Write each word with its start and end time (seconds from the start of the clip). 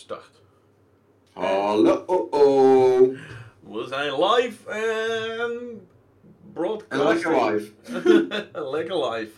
start. 0.00 0.40
Hallo, 1.32 2.02
oh 2.06 2.32
oh. 2.32 3.00
We 3.70 3.86
zijn 3.88 4.12
live 4.12 4.70
en 4.70 4.80
En 5.50 5.80
broadcast. 6.52 7.02
lekker 7.24 7.52
live. 7.52 7.70
lekker 8.76 9.10
live. 9.10 9.30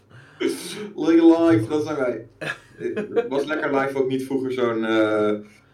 Lekker 0.97 1.25
live, 1.25 1.69
dat 1.69 1.85
zijn 1.85 1.97
wij. 1.97 2.27
Het 2.77 3.29
was 3.29 3.45
lekker 3.45 3.75
live 3.81 3.99
ook 3.99 4.09
niet 4.09 4.25
vroeger 4.27 4.53
zo'n, 4.53 4.85
eh, 4.85 5.33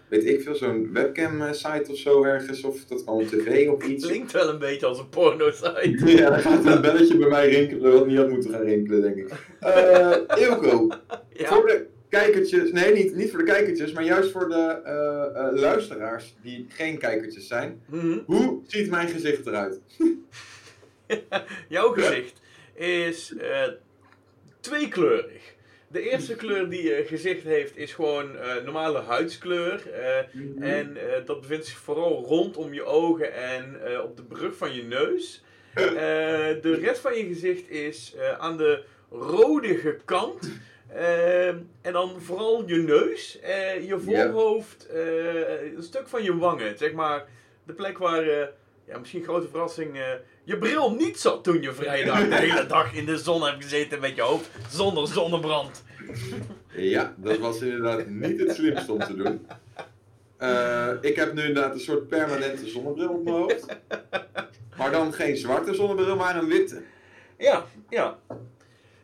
weet 0.09 0.25
ik 0.27 0.43
veel, 0.43 0.55
zo'n 0.55 0.93
webcam 0.93 1.43
eh, 1.43 1.53
site 1.53 1.91
of 1.91 1.97
zo 1.97 2.25
ergens. 2.25 2.65
Of 2.65 2.85
dat 2.85 3.05
kan 3.05 3.25
tv 3.27 3.69
of 3.69 3.85
iets. 3.87 4.07
Klinkt 4.07 4.33
wel 4.33 4.49
een 4.49 4.59
beetje 4.59 4.87
als 4.87 4.99
een 4.99 5.09
porno-site. 5.09 6.03
Ja, 6.17 6.31
dan 6.31 6.41
gaat 6.41 6.65
een 6.65 6.81
belletje 6.81 7.17
bij 7.19 7.29
mij 7.29 7.49
rinkelen 7.51 7.93
wat 7.93 8.07
niet 8.07 8.17
had 8.19 8.29
moeten 8.29 8.51
gaan 8.51 8.63
rinkelen, 8.63 9.03
denk 9.03 9.17
ik. 9.17 9.33
Eh 9.61 10.17
Ilko, 10.37 10.89
Ja. 11.33 11.49
voor 11.49 11.67
de 11.67 11.87
kijkertjes, 12.09 12.73
nee 12.73 12.93
niet, 12.93 13.15
niet 13.15 13.31
voor 13.31 13.39
de 13.39 13.45
kijkertjes, 13.45 13.93
maar 13.93 14.05
juist 14.05 14.31
voor 14.31 14.49
de 14.49 14.81
eh, 14.85 15.47
eh, 15.47 15.53
luisteraars 15.53 16.35
die 16.43 16.67
geen 16.69 16.99
kijkertjes 16.99 17.47
zijn. 17.47 17.83
Mhm. 17.87 18.19
Hoe 18.27 18.61
ziet 18.67 18.91
mijn 18.91 19.09
gezicht 19.09 19.47
eruit? 19.47 19.81
Jouw 21.69 21.93
gezicht 21.93 22.41
is 22.75 23.37
eh, 23.37 23.63
tweekleurig. 24.61 25.55
De 25.89 26.11
eerste 26.11 26.35
kleur 26.35 26.69
die 26.71 26.83
je 26.83 27.05
gezicht 27.07 27.43
heeft 27.43 27.77
is 27.77 27.93
gewoon 27.93 28.31
normale 28.65 29.01
huidskleur. 29.01 29.91
eh, 29.93 30.19
En 30.61 30.97
dat 31.25 31.41
bevindt 31.41 31.67
zich 31.67 31.77
vooral 31.79 32.25
rondom 32.25 32.75
je 32.75 32.85
ogen 32.85 33.35
en 33.35 33.77
op 34.03 34.17
de 34.17 34.23
brug 34.23 34.57
van 34.57 34.75
je 34.75 34.83
neus. 34.83 35.43
De 36.65 36.79
rest 36.81 37.01
van 37.01 37.15
je 37.17 37.27
gezicht 37.27 37.71
is 37.71 38.15
aan 38.39 38.57
de 38.57 38.83
rodige 39.11 39.99
kant. 40.05 40.51
Eh, 40.89 41.49
en 41.49 41.93
dan 41.93 42.21
vooral 42.21 42.63
je 42.67 42.77
neus, 42.77 43.41
eh, 43.41 43.89
je 43.89 43.99
voorhoofd, 43.99 44.87
eh, 44.87 45.75
een 45.77 45.83
stuk 45.83 46.09
van 46.09 46.23
je 46.23 46.37
wangen. 46.37 46.79
Zeg 46.79 46.93
maar 46.93 47.25
de 47.65 47.73
plek 47.73 47.99
waar, 47.99 48.23
eh, 48.23 48.47
ja, 48.87 48.99
misschien 48.99 49.23
grote 49.23 49.49
verrassing, 49.49 49.99
je 50.45 50.59
bril 50.59 50.95
niet 50.95 51.21
zat 51.21 51.45
toen 51.45 51.63
je 51.63 51.73
vrijdag 51.73 52.29
de 52.29 52.35
hele 52.35 52.67
dag 52.77 52.95
in 52.95 53.05
de 53.05 53.19
zon 53.19 53.43
hebt 53.43 53.63
gezeten 53.63 54.01
met 54.01 54.17
je 54.17 54.23
hoofd 54.23 54.51
zonder 54.71 55.09
zonnebrand. 55.09 55.85
Ja, 56.69 57.15
dat 57.17 57.39
was 57.39 57.61
inderdaad 57.61 58.07
niet 58.07 58.41
het 58.41 58.55
slimste 58.55 58.93
om 58.93 58.99
te 58.99 59.17
doen. 59.17 59.47
Ik 61.01 61.17
heb 61.17 61.33
nu 61.35 61.43
inderdaad 61.43 61.75
een 61.75 61.81
soort 61.81 62.09
permanente 62.09 62.69
zonnebril 62.69 63.09
op 63.09 63.25
mijn 63.25 63.37
hoofd. 63.37 63.67
Maar 64.77 64.91
dan 64.91 65.13
geen 65.13 65.37
zwarte 65.37 65.75
zonnebril, 65.75 66.17
maar 66.17 66.37
een 66.37 66.49
witte. 66.49 66.83
Ja, 67.39 67.65
ja. 67.89 68.19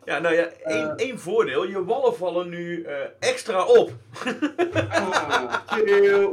Ja, 0.05 0.19
nou 0.19 0.35
ja, 0.35 0.45
één, 0.47 0.89
Eh. 0.91 1.07
één 1.07 1.19
voordeel. 1.19 1.69
Je 1.69 1.85
wallen 1.85 2.17
vallen 2.17 2.49
nu 2.49 2.83
eh, 2.83 2.97
extra 3.19 3.65
op. 3.67 3.93
Ah, 4.91 5.55
chill. 5.67 6.29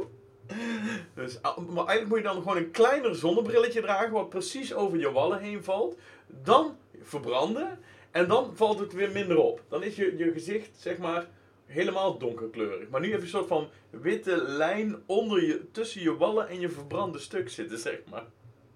Dus, 1.15 1.41
ah, 1.41 1.57
maar 1.57 1.85
eigenlijk 1.85 2.07
moet 2.07 2.17
je 2.17 2.23
dan 2.23 2.35
gewoon 2.41 2.57
een 2.57 2.71
kleiner 2.71 3.15
zonnebrilletje 3.15 3.81
dragen, 3.81 4.11
wat 4.11 4.29
precies 4.29 4.73
over 4.73 4.97
je 4.99 5.11
wallen 5.11 5.39
heen 5.39 5.63
valt. 5.63 5.97
Dan 6.27 6.77
verbranden. 7.01 7.79
En 8.11 8.27
dan 8.27 8.51
valt 8.55 8.79
het 8.79 8.93
weer 8.93 9.11
minder 9.11 9.37
op. 9.37 9.61
Dan 9.69 9.83
is 9.83 9.95
je, 9.95 10.17
je 10.17 10.31
gezicht, 10.31 10.69
zeg 10.77 10.97
maar, 10.97 11.27
helemaal 11.65 12.17
donkerkleurig. 12.17 12.89
Maar 12.89 13.01
nu 13.01 13.09
heb 13.11 13.17
je 13.19 13.23
een 13.23 13.29
soort 13.31 13.47
van 13.47 13.69
witte 13.89 14.43
lijn 14.43 15.03
onder 15.05 15.43
je, 15.45 15.71
tussen 15.71 16.01
je 16.01 16.17
wallen 16.17 16.47
en 16.47 16.59
je 16.59 16.69
verbrande 16.69 17.19
stuk 17.19 17.49
zitten, 17.49 17.77
zeg 17.77 17.99
maar. 18.09 18.23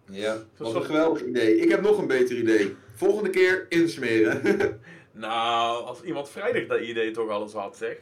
Ja, 0.09 0.37
wat 0.57 0.75
een 0.75 0.83
geweldig 0.83 1.23
idee. 1.23 1.57
Ik 1.57 1.69
heb 1.69 1.81
nog 1.81 1.97
een 1.97 2.07
beter 2.07 2.37
idee. 2.37 2.75
Volgende 2.95 3.29
keer 3.29 3.65
insmeren. 3.69 4.41
Nou, 5.17 5.85
als 5.85 6.01
iemand 6.01 6.29
vrijdag 6.29 6.65
dat 6.65 6.79
idee 6.79 7.11
toch 7.11 7.29
alles 7.29 7.53
had, 7.53 7.77
zeg. 7.77 7.97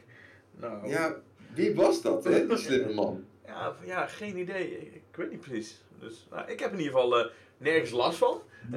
Nou, 0.60 0.88
ja, 0.88 1.16
wie 1.54 1.74
was 1.74 2.02
dat, 2.02 2.24
hè? 2.24 2.46
Die 2.46 2.56
slimme 2.56 2.92
man. 2.94 3.24
Ja, 3.46 3.76
ja, 3.84 4.06
geen 4.06 4.36
idee. 4.38 4.70
Ik, 4.70 4.94
ik 4.94 5.16
weet 5.16 5.30
niet 5.30 5.40
precies. 5.40 5.82
Dus 6.00 6.26
nou, 6.30 6.50
ik 6.50 6.60
heb 6.60 6.72
in 6.72 6.78
ieder 6.78 6.92
geval 6.92 7.18
eh, 7.18 7.26
nergens 7.58 7.90
last 7.90 8.18
van. 8.18 8.42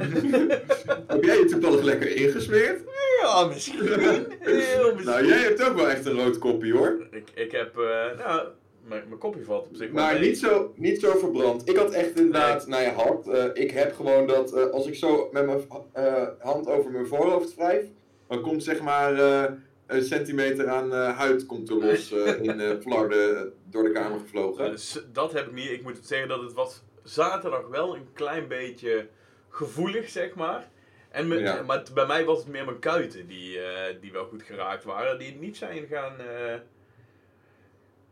Heb 1.08 1.24
jij 1.24 1.38
je 1.38 1.46
toevallig 1.50 1.82
lekker 1.82 2.16
ingesmeerd? 2.16 2.82
Ja, 3.22 3.46
misschien. 3.46 3.82
Heel 3.88 4.94
misschien. 4.94 5.06
Nou, 5.06 5.26
jij 5.28 5.40
hebt 5.40 5.64
ook 5.64 5.76
wel 5.76 5.90
echt 5.90 6.06
een 6.06 6.16
rood 6.16 6.38
kopje, 6.38 6.74
hoor. 6.74 7.08
ik, 7.12 7.30
ik 7.34 7.52
heb, 7.52 7.78
eh, 7.78 8.18
nou, 8.18 8.48
mijn 8.88 9.18
kopje 9.20 9.44
valt 9.44 9.68
op 9.68 9.76
zich 9.76 9.92
Maar 9.92 10.14
mee. 10.14 10.28
niet 10.30 10.40
zo, 10.40 10.74
niet 10.76 11.00
zo 11.00 11.18
verbrand. 11.18 11.70
Ik 11.70 11.76
had 11.78 11.92
echt 11.92 12.16
inderdaad, 12.20 12.68
nou 12.68 12.84
ja, 12.84 12.92
hard. 12.94 13.28
eh, 13.28 13.46
ik 13.64 13.72
heb 13.72 13.96
gewoon 13.96 14.28
dat 14.28 14.54
eh, 14.54 14.66
als 14.70 14.88
ik 14.88 14.96
zo 14.96 15.30
met 15.32 15.46
mijn 15.46 15.60
eh, 15.94 16.28
hand 16.40 16.68
over 16.68 16.92
mijn 16.92 17.08
voorhoofd 17.08 17.56
wrijf, 17.56 17.86
dan 18.28 18.42
komt 18.42 18.64
zeg 18.64 18.82
maar 18.82 19.20
een 19.88 20.04
centimeter 20.04 20.68
aan 20.70 20.92
huid 20.92 21.46
komt 21.46 21.70
er 21.70 21.76
los 21.76 22.12
in 22.42 22.82
flarden 22.82 23.54
door 23.70 23.84
de 23.84 23.92
kamer 23.92 24.20
gevlogen. 24.20 24.72
Dus 24.72 25.04
dat 25.14 25.34
heb 25.34 25.46
ik 25.48 25.54
niet. 25.54 25.70
Ik 25.72 25.84
moet 25.84 26.00
zeggen 26.02 26.28
dat 26.30 26.42
het 26.42 26.54
was 26.54 26.84
zaterdag 27.04 27.68
wel 27.68 27.96
een 27.96 28.08
klein 28.14 28.48
beetje 28.48 29.08
gevoelig, 29.50 30.10
zeg 30.10 30.36
maar. 30.36 30.70
En 31.10 31.28
me- 31.28 31.40
Ja. 31.40 31.62
Maar 31.62 31.84
bij 31.94 32.06
mij 32.06 32.26
was 32.26 32.38
het 32.40 32.48
meer 32.48 32.66
mijn 32.66 32.80
kuiten 32.80 33.28
die, 33.28 33.60
die 34.02 34.12
wel 34.12 34.26
goed 34.26 34.44
geraakt 34.44 34.84
waren. 34.84 35.20
Die 35.20 35.36
niet 35.40 35.58
zijn 35.58 35.86
gaan, 35.90 36.14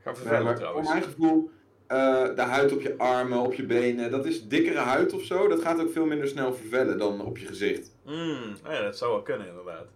Nee, 0.05 0.43
maar 0.43 0.59
voor 0.59 0.83
mijn 0.83 1.03
gevoel, 1.03 1.49
eh, 1.87 2.35
de 2.35 2.41
huid 2.41 2.73
op 2.73 2.81
je 2.81 2.97
armen, 2.97 3.39
op 3.39 3.53
je 3.53 3.65
benen, 3.65 4.11
dat 4.11 4.25
is 4.25 4.47
dikkere 4.47 4.79
huid 4.79 5.13
of 5.13 5.23
zo. 5.23 5.47
Dat 5.47 5.61
gaat 5.61 5.81
ook 5.81 5.91
veel 5.91 6.05
minder 6.05 6.27
snel 6.27 6.53
vervellen 6.53 6.97
dan 6.97 7.21
op 7.21 7.37
je 7.37 7.45
gezicht. 7.45 7.95
Mm, 8.05 8.55
ja, 8.63 8.81
dat 8.81 8.97
zou 8.97 9.11
wel 9.11 9.21
kunnen 9.21 9.47
inderdaad. 9.47 9.87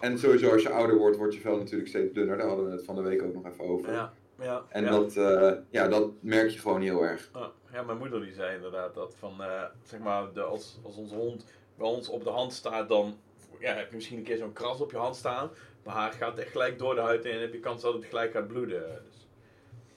En 0.00 0.18
sowieso 0.18 0.52
als 0.52 0.62
je 0.62 0.70
ouder 0.70 0.96
wordt, 0.96 1.16
wordt 1.16 1.34
je 1.34 1.40
vel 1.40 1.56
natuurlijk 1.56 1.88
steeds 1.88 2.12
dunner. 2.12 2.36
Daar 2.36 2.46
hadden 2.46 2.66
we 2.66 2.72
het 2.72 2.84
van 2.84 2.94
de 2.94 3.02
week 3.02 3.22
ook 3.22 3.34
nog 3.34 3.46
even 3.46 3.64
over. 3.64 3.92
Ja, 3.92 4.12
ja, 4.38 4.64
En 4.68 4.84
ja. 4.84 4.90
dat, 4.90 5.16
eh, 5.16 5.52
ja, 5.70 5.88
dat 5.88 6.10
merk 6.20 6.50
je 6.50 6.58
gewoon 6.58 6.82
heel 6.82 7.02
erg. 7.02 7.30
Ja, 7.34 7.50
ja, 7.72 7.82
mijn 7.82 7.98
moeder 7.98 8.20
die 8.20 8.32
zei 8.32 8.54
inderdaad 8.54 8.94
dat 8.94 9.14
van, 9.18 9.42
eh, 9.42 9.62
zeg 9.82 10.00
maar, 10.00 10.32
de, 10.32 10.42
als, 10.42 10.78
als 10.82 10.96
onze 10.96 11.14
hond 11.14 11.44
bij 11.76 11.86
ons 11.86 12.08
op 12.08 12.24
de 12.24 12.30
hand 12.30 12.52
staat, 12.52 12.88
dan 12.88 13.16
ja, 13.58 13.74
heb 13.74 13.88
je 13.88 13.94
misschien 13.94 14.18
een 14.18 14.24
keer 14.24 14.36
zo'n 14.36 14.52
kras 14.52 14.80
op 14.80 14.90
je 14.90 14.96
hand 14.96 15.16
staan. 15.16 15.50
Maar 15.84 15.94
haar 15.94 16.12
gaat 16.12 16.38
echt 16.38 16.50
gelijk 16.50 16.78
door 16.78 16.94
de 16.94 17.00
huid 17.00 17.24
in 17.24 17.32
en 17.32 17.40
heb 17.40 17.52
je 17.52 17.60
kans 17.60 17.82
dat 17.82 17.94
het 17.94 18.04
gelijk 18.04 18.32
gaat 18.32 18.48
bloeden. 18.48 18.82
Dus, 19.04 19.13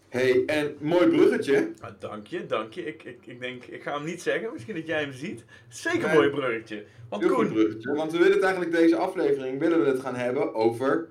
hey, 0.10 0.44
en 0.46 0.76
mooi 0.80 1.08
bruggetje. 1.08 1.72
ah, 1.82 1.90
dank 2.00 2.28
je, 2.28 2.46
dank 2.46 2.74
je. 2.74 2.86
Ik, 2.86 3.04
ik, 3.04 3.26
ik 3.26 3.40
denk, 3.42 3.64
ik 3.64 3.82
ga 3.84 3.94
hem 3.94 4.06
niet 4.06 4.22
zeggen, 4.22 4.50
misschien 4.54 4.76
dat 4.76 4.88
jij 4.88 5.00
hem 5.02 5.14
ziet. 5.14 5.46
Zeker 5.70 6.08
Nee. 6.08 6.16
mooi 6.16 6.30
bruggetje. 6.30 6.84
Want 7.10 7.24
Heel 7.24 7.34
goed 7.34 7.46
Koen, 7.46 7.54
bruggetje. 7.54 7.94
Want 7.94 8.12
we 8.12 8.18
willen 8.18 8.34
het 8.34 8.44
eigenlijk 8.44 8.76
deze 8.76 8.96
aflevering 8.96 9.60
willen 9.60 9.80
we 9.84 9.90
het 9.90 10.00
gaan 10.00 10.16
hebben 10.16 10.54
over 10.56 11.08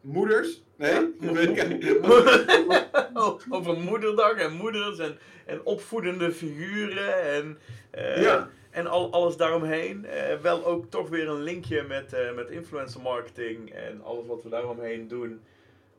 moeders. 0.00 0.62
Nee? 0.76 0.92
Ja. 0.92 1.08
Oh, 3.14 3.40
over 3.50 3.78
moederdag 3.78 4.32
en 4.32 4.52
moeders 4.52 4.98
en, 4.98 5.18
en 5.46 5.60
opvoedende 5.64 6.32
figuren 6.32 7.22
en, 7.32 7.58
eh, 7.90 8.22
Ja. 8.22 8.48
en 8.70 8.86
al, 8.86 9.12
alles 9.12 9.36
daaromheen. 9.36 10.04
Eh, 10.06 10.36
wel 10.40 10.64
ook 10.66 10.90
toch 10.90 11.08
weer 11.08 11.28
een 11.28 11.42
linkje 11.42 11.82
met, 11.82 12.12
eh, 12.12 12.34
met 12.34 12.50
influencer 12.50 13.00
marketing 13.00 13.70
en 13.70 14.02
alles 14.04 14.26
wat 14.26 14.42
we 14.42 14.48
daaromheen 14.48 15.08
doen. 15.08 15.40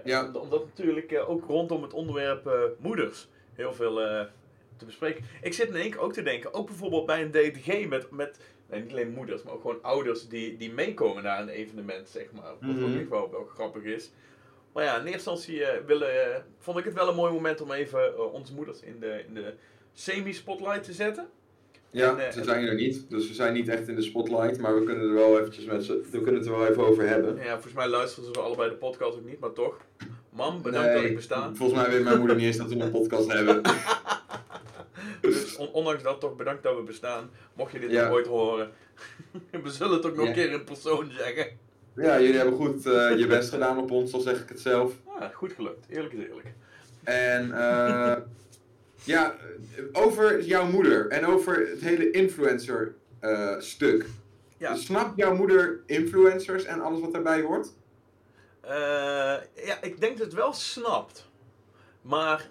Ja. 0.04 0.26
Om- 0.26 0.36
Omdat 0.36 0.66
natuurlijk 0.66 1.12
eh, 1.12 1.30
ook 1.30 1.46
rondom 1.46 1.82
het 1.82 1.94
onderwerp 1.94 2.48
eh, 2.48 2.60
moeders 2.78 3.28
heel 3.54 3.74
veel 3.74 4.02
eh, 4.02 4.26
te 4.78 4.86
bespreken. 4.86 5.24
Ik 5.42 5.54
zit 5.54 5.68
in 5.68 5.76
één 5.76 5.92
keer 5.92 6.00
ook 6.00 6.14
te 6.14 6.22
denken, 6.24 6.54
ook 6.54 6.66
bijvoorbeeld 6.68 7.06
bij 7.06 7.22
een 7.22 7.32
DTG 7.32 7.88
met, 7.88 8.12
met 8.12 8.40
nee, 8.70 8.82
niet 8.82 8.92
alleen 8.92 9.10
moeders, 9.12 9.44
maar 9.44 9.54
ook 9.54 9.62
gewoon 9.62 9.82
ouders 9.82 10.28
die, 10.28 10.58
die 10.58 10.72
meekomen 10.72 11.24
naar 11.24 11.42
een 11.42 11.50
evenement, 11.50 12.10
zeg 12.10 12.32
maar. 12.32 12.44
Wat 12.60 12.76
Mhm. 12.76 12.84
ook 12.84 13.00
echt 13.00 13.10
wel, 13.10 13.32
wel 13.32 13.46
grappig 13.46 13.84
is. 13.84 14.12
Maar 14.74 14.84
ja, 14.84 14.92
in 15.00 15.06
eerste 15.06 15.30
instantie 15.32 15.62
willen, 15.86 16.46
vond 16.58 16.78
ik 16.78 16.86
het 16.86 16.94
wel 16.94 17.08
een 17.10 17.16
mooi 17.16 17.34
moment 17.34 17.62
om 17.62 17.72
even 17.72 18.34
onze 18.34 18.54
moeders 18.54 18.82
in 18.82 19.00
de, 19.00 19.24
in 19.28 19.34
de 19.34 19.54
semi-spotlight 19.94 20.84
te 20.84 20.94
zetten. 20.94 21.30
Ja, 21.92 22.10
En, 22.12 22.20
eh, 22.28 22.32
ze 22.32 22.44
zijn 22.44 22.68
er 22.68 22.76
niet. 22.76 23.06
Dus 23.10 23.28
we 23.28 23.34
zijn 23.34 23.54
niet 23.54 23.68
echt 23.68 23.88
in 23.88 23.96
de 23.96 24.02
spotlight. 24.02 24.60
Maar 24.60 24.76
we 24.80 24.84
kunnen 24.84 25.08
er 25.08 25.14
wel 25.14 25.40
eventjes 25.40 25.66
met 25.66 25.84
z'n- 25.84 26.02
we 26.12 26.22
kunnen 26.22 26.42
het 26.42 26.46
er 26.50 26.58
wel 26.58 26.68
even 26.68 26.88
over 26.88 27.08
hebben. 27.08 27.36
Ja, 27.36 27.52
volgens 27.54 27.74
mij 27.74 27.88
luisteren 27.88 28.34
ze 28.34 28.40
allebei 28.40 28.70
de 28.70 28.76
podcast 28.76 29.18
ook 29.18 29.26
niet, 29.26 29.40
maar 29.40 29.54
toch. 29.54 29.78
Mam, 30.30 30.62
bedankt 30.62 30.94
dat 30.94 31.04
ik 31.04 31.16
besta. 31.16 31.52
Volgens 31.54 31.82
mij 31.82 31.90
weet 31.92 32.04
mijn 32.04 32.18
moeder 32.18 32.36
niet 32.36 32.46
eens 32.46 32.58
dat 32.58 32.70
we 32.70 32.80
een 32.80 32.92
podcast 32.92 33.32
hebben. 33.32 33.62
Dus 35.22 35.56
on- 35.56 35.72
ondanks 35.72 36.04
dat 36.04 36.20
toch 36.20 36.36
bedankt 36.36 36.64
dat 36.64 36.76
we 36.76 36.82
bestaan. 36.84 37.30
Mocht 37.54 37.72
je 37.72 37.80
dit 37.80 37.92
Ja. 37.92 38.04
nog 38.04 38.14
ooit 38.14 38.28
horen. 38.28 38.70
we 39.64 39.70
zullen 39.70 39.94
het 39.94 40.06
ook 40.06 40.16
nog 40.16 40.24
Ja. 40.24 40.30
een 40.30 40.36
keer 40.36 40.52
in 40.52 40.64
persoon 40.64 41.12
zeggen. 41.18 41.48
Ja, 41.96 42.20
jullie 42.22 42.36
hebben 42.36 42.56
goed 42.56 42.86
eh, 42.86 43.18
je 43.18 43.28
best 43.28 43.50
gedaan 43.50 43.78
op 43.78 43.92
ons, 43.92 44.14
al 44.14 44.20
zeg 44.20 44.42
ik 44.42 44.50
het 44.50 44.60
zelf. 44.60 44.94
Ah, 45.20 45.34
goed 45.34 45.54
gelukt. 45.54 45.86
Eerlijk 45.90 46.14
is 46.14 46.24
eerlijk. 46.28 46.48
En 47.04 47.52
eh, 47.52 48.16
ja, 49.04 49.36
over 49.92 50.42
jouw 50.42 50.66
moeder 50.66 51.08
en 51.08 51.26
over 51.26 51.68
het 51.70 51.82
hele 51.82 52.12
influencer 52.12 52.96
eh, 53.20 53.60
stuk. 53.60 54.06
Ja. 54.58 54.76
Snapt 54.76 55.18
jouw 55.18 55.36
moeder 55.36 55.80
influencers 55.86 56.64
en 56.64 56.82
alles 56.82 57.00
wat 57.00 57.14
daarbij 57.14 57.42
hoort? 57.42 57.68
Eh, 58.62 59.38
ja, 59.66 59.82
ik 59.82 60.00
denk 60.00 60.18
dat 60.18 60.26
het 60.26 60.36
wel 60.36 60.54
snapt. 60.54 61.30
Maar 62.02 62.48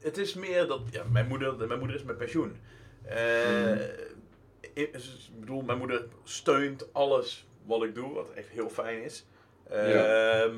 het 0.00 0.18
is 0.18 0.34
meer 0.34 0.66
dat... 0.66 0.80
Ja, 0.90 1.04
mijn 1.12 1.28
moeder, 1.28 1.66
mijn 1.66 1.78
moeder 1.78 1.96
is 1.96 2.04
met 2.04 2.18
pensioen. 2.18 2.56
Eh, 3.04 3.82
ik, 4.60 4.94
ik 4.94 5.40
bedoel, 5.40 5.62
mijn 5.62 5.78
moeder 5.78 6.06
steunt 6.24 6.92
alles 6.92 7.46
wat 7.66 7.82
ik 7.82 7.94
doe, 7.94 8.12
wat 8.12 8.30
echt 8.34 8.48
heel 8.48 8.70
fijn 8.70 9.02
is. 9.02 9.26
Ehm, 9.70 10.54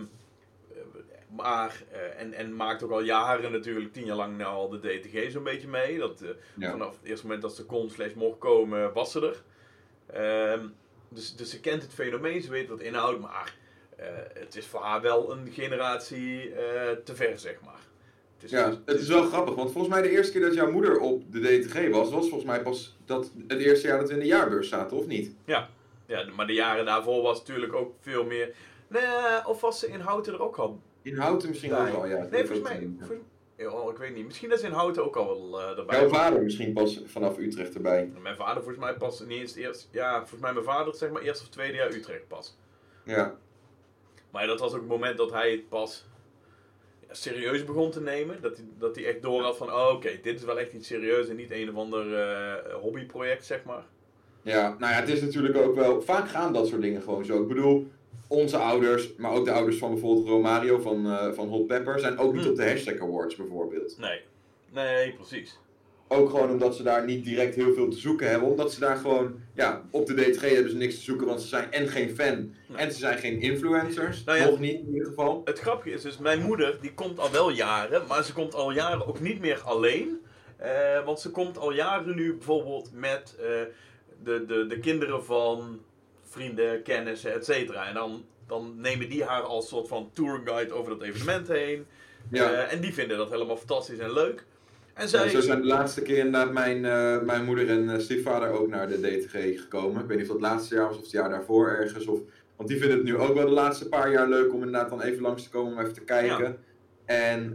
maar, 1.37 1.83
eh, 1.93 2.21
en, 2.21 2.33
en 2.33 2.57
maakt 2.57 2.83
ook 2.83 2.91
al 2.91 3.01
jaren 3.01 3.53
natuurlijk, 3.53 3.93
tien 3.93 4.05
jaar 4.05 4.17
lang 4.17 4.37
nou 4.37 4.55
al 4.55 4.69
de 4.69 4.79
DTG 4.79 5.31
zo'n 5.31 5.43
beetje 5.43 5.69
mee. 5.69 5.99
Dat, 5.99 6.21
eh, 6.21 6.29
Ja. 6.55 6.71
Vanaf 6.71 6.97
het 6.97 7.09
eerste 7.09 7.25
moment 7.25 7.43
dat 7.43 7.55
ze 7.55 7.65
kon 7.65 7.91
slash 7.91 8.13
mocht 8.13 8.39
komen, 8.39 8.93
was 8.93 9.13
ze 9.13 9.21
er. 9.27 9.43
Ehm, 10.07 10.67
dus, 11.09 11.37
dus 11.37 11.51
ze 11.51 11.61
kent 11.61 11.83
het 11.83 11.93
fenomeen, 11.93 12.43
ze 12.43 12.51
weet 12.51 12.69
wat 12.69 12.81
inhoudt, 12.81 13.21
maar 13.21 13.57
eh, 13.97 14.07
het 14.35 14.57
is 14.57 14.67
voor 14.67 14.81
haar 14.81 15.01
wel 15.01 15.33
een 15.33 15.49
generatie 15.53 16.53
te 17.05 17.15
ver, 17.15 17.39
zeg 17.39 17.61
maar. 17.65 17.81
Het 18.35 18.45
is, 18.45 18.51
Ja, 18.51 18.81
het 18.85 19.01
is 19.01 19.09
wel 19.09 19.25
grappig, 19.25 19.55
want 19.55 19.73
volgens 19.73 19.95
mij 19.95 20.03
de 20.03 20.11
eerste 20.11 20.33
keer 20.33 20.41
dat 20.41 20.55
jouw 20.55 20.71
moeder 20.71 20.99
op 20.99 21.33
de 21.33 21.41
DTG 21.41 21.91
was, 21.91 22.11
was 22.11 22.29
volgens 22.29 22.45
mij 22.45 22.63
pas 22.63 22.97
dat, 23.05 23.33
het 23.49 23.61
eerste 23.61 23.87
jaar 23.87 23.99
dat 23.99 24.09
we 24.09 24.15
in 24.15 24.21
de 24.21 24.27
jaarbeurs 24.27 24.69
zaten, 24.69 24.97
of 24.97 25.07
niet? 25.07 25.35
Ja, 26.07 26.29
maar 26.37 26.47
de 26.47 26.53
jaren 26.53 26.85
daarvoor 26.85 27.23
was 27.23 27.39
natuurlijk 27.39 27.73
ook 27.75 27.95
veel 28.01 28.25
meer... 28.25 28.55
Nee, 28.89 29.03
of 29.47 29.61
was 29.61 29.79
ze 29.79 29.89
in 29.89 30.01
Houten 30.01 30.33
er 30.33 30.43
ook 30.43 30.57
al 30.57 30.83
In 31.07 31.17
Houten 31.17 31.49
misschien 31.49 31.75
ook 31.75 31.89
al, 31.89 32.07
ja. 32.07 32.27
Nee, 32.31 32.47
volgens 32.47 32.69
mij... 32.69 32.89
oh, 33.67 33.91
ik 33.91 33.99
weet 33.99 34.15
niet. 34.15 34.27
Misschien 34.27 34.49
dat 34.49 34.61
ze 34.61 34.67
in 34.67 34.73
Houten 34.73 35.05
ook 35.05 35.17
al 35.17 35.27
wel 35.27 35.61
eh, 35.61 35.79
erbij 35.79 35.99
Jouw 35.99 36.09
was. 36.09 36.19
vader 36.19 36.43
misschien 36.43 36.73
pas 36.73 37.03
vanaf 37.05 37.39
Utrecht 37.39 37.75
erbij. 37.75 38.13
Mijn 38.23 38.37
vader 38.37 38.63
volgens 38.63 38.85
mij 38.85 38.95
pas 38.95 39.21
niet 39.21 39.41
eens 39.41 39.55
eerst... 39.55 39.89
Ja, 39.91 40.19
volgens 40.19 40.41
mij 40.41 40.53
mijn 40.53 40.65
vader 40.65 40.95
zeg 40.95 41.11
maar 41.11 41.23
eerst 41.23 41.43
of 41.43 41.49
tweede 41.49 41.77
jaar 41.77 41.93
Utrecht 41.93 42.29
pas. 42.29 42.59
Ja, 43.05 43.35
Maar 44.31 44.47
dat 44.47 44.61
was 44.61 44.73
ook 44.73 44.81
het 44.81 44.89
moment 44.89 45.17
dat 45.17 45.33
hij 45.33 45.51
het 45.51 45.69
pas 45.69 46.07
ja, 47.09 47.15
serieus 47.15 47.65
begon 47.65 47.91
te 47.91 48.01
nemen. 48.01 48.41
Dat 48.41 48.57
hij, 48.57 48.67
dat 48.79 48.97
hij 48.97 49.07
echt 49.07 49.23
door 49.23 49.43
had 49.43 49.57
van, 49.57 49.73
oh, 49.73 49.91
oké, 49.93 50.19
dit 50.23 50.39
is 50.39 50.45
wel 50.45 50.59
echt 50.59 50.73
iets 50.73 50.87
serieus 50.87 51.29
en 51.29 51.37
niet 51.37 51.51
een 51.51 51.69
of 51.71 51.77
ander 51.77 52.19
eh, 52.19 52.75
hobbyproject, 52.75 53.45
zeg 53.45 53.65
maar. 53.65 53.85
ja, 54.43 54.77
nou 54.79 54.93
ja, 54.93 55.01
het 55.01 55.09
is 55.09 55.21
natuurlijk 55.21 55.57
ook 55.57 55.75
wel, 55.75 56.03
vaak 56.03 56.29
gaan 56.29 56.53
dat 56.53 56.67
soort 56.67 56.83
dingen 56.83 57.03
gewoon 57.03 57.25
zo. 57.25 57.43
Ik 57.43 57.49
bedoel, 57.49 57.91
onze 58.29 58.57
ouders, 58.57 59.15
maar 59.17 59.31
ook 59.33 59.45
de 59.45 59.53
ouders 59.53 59.77
van 59.79 59.91
bijvoorbeeld 59.91 60.29
Romario 60.29 60.79
van, 60.79 61.07
eh, 61.07 61.33
van 61.33 61.49
Hot 61.49 61.67
Pepper, 61.67 62.01
zijn 62.01 62.19
ook 62.19 62.33
niet 62.33 62.43
Hmm. 62.43 62.51
op 62.51 62.57
de 62.57 62.69
Hashtag 62.69 63.01
Awards 63.01 63.37
bijvoorbeeld. 63.37 63.99
Nee. 63.99 64.21
Nee, 64.73 65.13
precies. 65.13 65.59
Ook 66.09 66.31
gewoon 66.31 66.51
omdat 66.51 66.77
ze 66.77 66.83
daar 66.83 67.05
niet 67.05 67.25
direct 67.25 67.55
heel 67.55 67.75
veel 67.75 67.89
te 67.89 67.97
zoeken 67.99 68.31
hebben. 68.31 68.49
Omdat 68.49 68.73
ze 68.73 68.81
daar 68.81 68.97
gewoon, 68.97 69.35
ja, 69.55 69.83
op 69.91 70.07
de 70.07 70.15
DTG 70.15 70.41
hebben 70.41 70.71
ze 70.71 70.77
niks 70.77 70.95
te 70.95 71.01
zoeken, 71.01 71.27
want 71.27 71.41
ze 71.41 71.47
zijn 71.49 71.73
en 71.73 71.89
geen 71.89 72.11
fan. 72.17 72.35
Nee. 72.69 72.79
En 72.79 72.93
ze 72.93 72.99
zijn 72.99 73.19
geen 73.19 73.41
influencers. 73.41 74.25
Nou 74.25 74.39
ja. 74.39 74.45
Nog 74.45 74.59
niet 74.59 74.81
in 74.81 74.93
ieder 74.93 75.07
geval. 75.09 75.41
Het 75.45 75.59
grappige 75.59 75.91
is 75.91 76.03
dus, 76.03 76.19
mijn 76.19 76.43
moeder, 76.43 76.79
die 76.81 76.95
komt 76.95 77.19
al 77.19 77.31
wel 77.31 77.51
jaren, 77.51 78.03
maar 78.09 78.25
ze 78.25 78.33
komt 78.33 78.55
al 78.55 78.71
jaren 78.71 79.07
ook 79.07 79.21
niet 79.21 79.41
meer 79.41 79.61
alleen. 79.65 80.21
Eh, 80.57 81.05
want 81.05 81.21
ze 81.21 81.31
komt 81.31 81.59
al 81.59 81.73
jaren 81.73 82.15
nu 82.17 82.35
bijvoorbeeld 82.35 82.91
met 82.93 83.37
eh, 83.39 83.45
de, 84.23 84.45
de, 84.47 84.67
de 84.67 84.79
kinderen 84.79 85.25
van 85.25 85.81
vrienden, 86.37 86.83
kennissen, 86.83 87.35
et 87.35 87.45
cetera. 87.45 87.89
En 87.89 87.95
dan, 87.95 88.25
dan 88.47 88.81
nemen 88.81 89.09
die 89.09 89.25
haar 89.25 89.43
als 89.43 89.69
soort 89.69 89.89
van 89.89 90.11
tourguide 90.13 90.73
over 90.73 90.99
dat 90.99 91.03
evenement 91.03 91.49
heen. 91.49 91.87
Ja. 92.31 92.53
Eh, 92.53 92.73
en 92.73 92.81
die 92.81 92.95
vinden 92.95 93.17
dat 93.17 93.31
helemaal 93.31 93.57
fantastisch 93.57 93.99
en 93.99 94.13
leuk. 94.13 94.45
En 94.95 95.03
Ja, 95.03 95.09
zij... 95.09 95.29
zo 95.29 95.41
zijn 95.41 95.61
de 95.61 95.67
laatste 95.67 96.03
keer 96.03 96.19
inderdaad 96.19 96.53
mijn, 96.53 96.85
eh, 96.85 97.21
mijn 97.21 97.45
moeder 97.45 97.69
en 97.69 97.91
eh, 97.91 97.99
stiefvader 97.99 98.49
ook 98.49 98.69
naar 98.69 98.89
de 98.89 99.01
DTG 99.01 99.61
gekomen. 99.61 100.03
Ik 100.03 100.09
weet 100.09 100.19
niet 100.19 100.31
of 100.31 100.33
dat 100.33 100.43
het 100.43 100.51
laatste 100.51 100.75
jaar 100.75 100.87
was 100.87 100.97
of 100.97 101.03
het 101.03 101.11
jaar 101.11 101.31
daarvoor 101.31 101.69
ergens. 101.69 102.07
Of, 102.07 102.21
want 102.57 102.69
die 102.69 102.79
vinden 102.79 102.97
het 102.97 103.07
nu 103.07 103.17
ook 103.17 103.35
wel 103.35 103.47
de 103.47 103.53
laatste 103.53 103.89
paar 103.89 104.11
jaar 104.11 104.29
leuk 104.29 104.53
om 104.53 104.63
inderdaad 104.63 104.91
dan 104.91 105.03
even 105.03 105.23
langs 105.23 105.43
te 105.43 105.51
komen 105.51 105.73
om 105.73 105.81
even 105.81 105.95
te 105.95 106.05
kijken. 106.05 106.59
En 107.05 107.53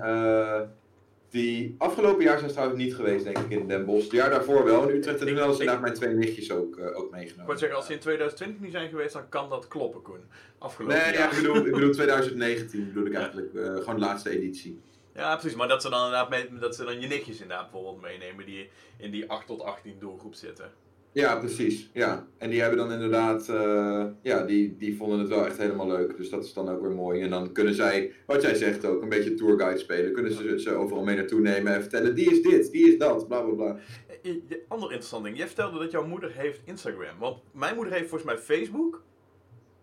die 1.31 1.75
afgelopen 1.77 2.23
jaar 2.23 2.37
zijn 2.37 2.49
ze 2.49 2.55
trouwens 2.55 2.83
niet 2.83 2.95
geweest, 2.95 3.23
denk 3.23 3.37
ik, 3.37 3.49
in 3.49 3.67
Den 3.67 3.85
Bosch. 3.85 4.03
Het 4.03 4.11
jaar 4.11 4.29
daarvoor 4.29 4.63
wel 4.65 4.89
in 4.89 4.95
Utrecht. 4.95 5.19
En 5.19 5.27
toen 5.27 5.37
hadden 5.37 5.55
ze 5.55 5.59
inderdaad 5.61 5.83
mijn 5.83 5.93
twee 5.93 6.13
nichtjes 6.13 6.51
ook, 6.51 6.77
eh, 6.77 6.97
ook 6.97 7.05
Ik 7.05 7.11
meegenomen. 7.11 7.45
wou 7.45 7.57
zeggen, 7.57 7.77
als 7.77 7.85
ze 7.87 7.93
in 7.93 7.99
2020 7.99 8.61
niet 8.61 8.71
zijn 8.71 8.89
geweest, 8.89 9.13
dan 9.13 9.29
kan 9.29 9.49
dat 9.49 9.67
kloppen, 9.67 10.01
Koen. 10.01 10.19
Afgelopen 10.57 10.97
Nee, 10.97 11.05
ja, 11.13 11.19
jaar. 11.19 11.31
ik, 11.31 11.41
bedoel, 11.41 11.65
ik 11.65 11.71
bedoel 11.71 11.91
2019 11.91 12.85
bedoel 12.87 13.05
ik 13.05 13.13
eigenlijk. 13.13 13.53
eh, 13.53 13.75
gewoon 13.75 13.95
de 13.95 14.01
laatste 14.01 14.29
editie. 14.29 14.79
Ja, 15.15 15.35
precies. 15.35 15.57
Maar 15.57 15.67
dat 15.67 15.81
ze 15.81 15.89
dan 15.89 16.03
inderdaad 16.05 16.29
mee, 16.29 16.59
dat 16.59 16.75
ze 16.75 16.83
dan 16.83 16.99
je 17.01 17.07
nichtjes 17.07 17.41
inderdaad 17.41 17.71
bijvoorbeeld 17.71 18.01
meenemen 18.01 18.45
die 18.45 18.69
in 18.97 19.11
die 19.11 19.29
8 19.29 19.47
tot 19.47 19.61
18 19.61 19.95
doelgroep 19.99 20.33
zitten. 20.35 20.71
Ja, 21.13 21.35
precies. 21.35 21.89
Ja. 21.93 22.27
En 22.37 22.49
die 22.49 22.61
hebben 22.61 22.77
dan 22.77 22.91
inderdaad, 22.91 23.49
eh, 23.49 24.05
ja, 24.21 24.45
die, 24.45 24.77
die 24.77 24.97
vonden 24.97 25.19
het 25.19 25.29
wel 25.29 25.45
echt 25.45 25.57
helemaal 25.57 25.87
leuk. 25.87 26.17
Dus 26.17 26.29
dat 26.29 26.43
is 26.43 26.53
dan 26.53 26.69
ook 26.69 26.81
weer 26.81 26.91
mooi. 26.91 27.21
En 27.21 27.29
dan 27.29 27.51
kunnen 27.51 27.73
zij, 27.73 28.11
wat 28.25 28.41
jij 28.41 28.55
zegt 28.55 28.85
ook, 28.85 29.01
een 29.01 29.09
beetje 29.09 29.33
tourguide 29.33 29.79
spelen. 29.79 30.13
Kunnen 30.13 30.31
ze 30.31 30.59
ze 30.59 30.73
overal 30.73 31.03
mee 31.03 31.15
naartoe 31.15 31.39
nemen 31.39 31.73
en 31.73 31.81
vertellen, 31.81 32.15
die 32.15 32.31
is 32.31 32.41
dit, 32.41 32.71
die 32.71 32.87
is 32.91 32.97
dat, 32.97 33.27
bla 33.27 33.41
bla 33.41 33.53
bla. 33.53 33.79
Eh, 34.21 34.31
eh, 34.31 34.57
Ander 34.67 34.87
interessant 34.87 35.23
ding. 35.23 35.37
Jij 35.37 35.47
vertelde 35.47 35.79
dat 35.79 35.91
jouw 35.91 36.05
moeder 36.07 36.31
heeft 36.31 36.61
Instagram. 36.65 37.17
Want 37.19 37.41
mijn 37.51 37.75
moeder 37.75 37.93
heeft 37.93 38.09
volgens 38.09 38.31
mij 38.31 38.39
Facebook. 38.39 39.03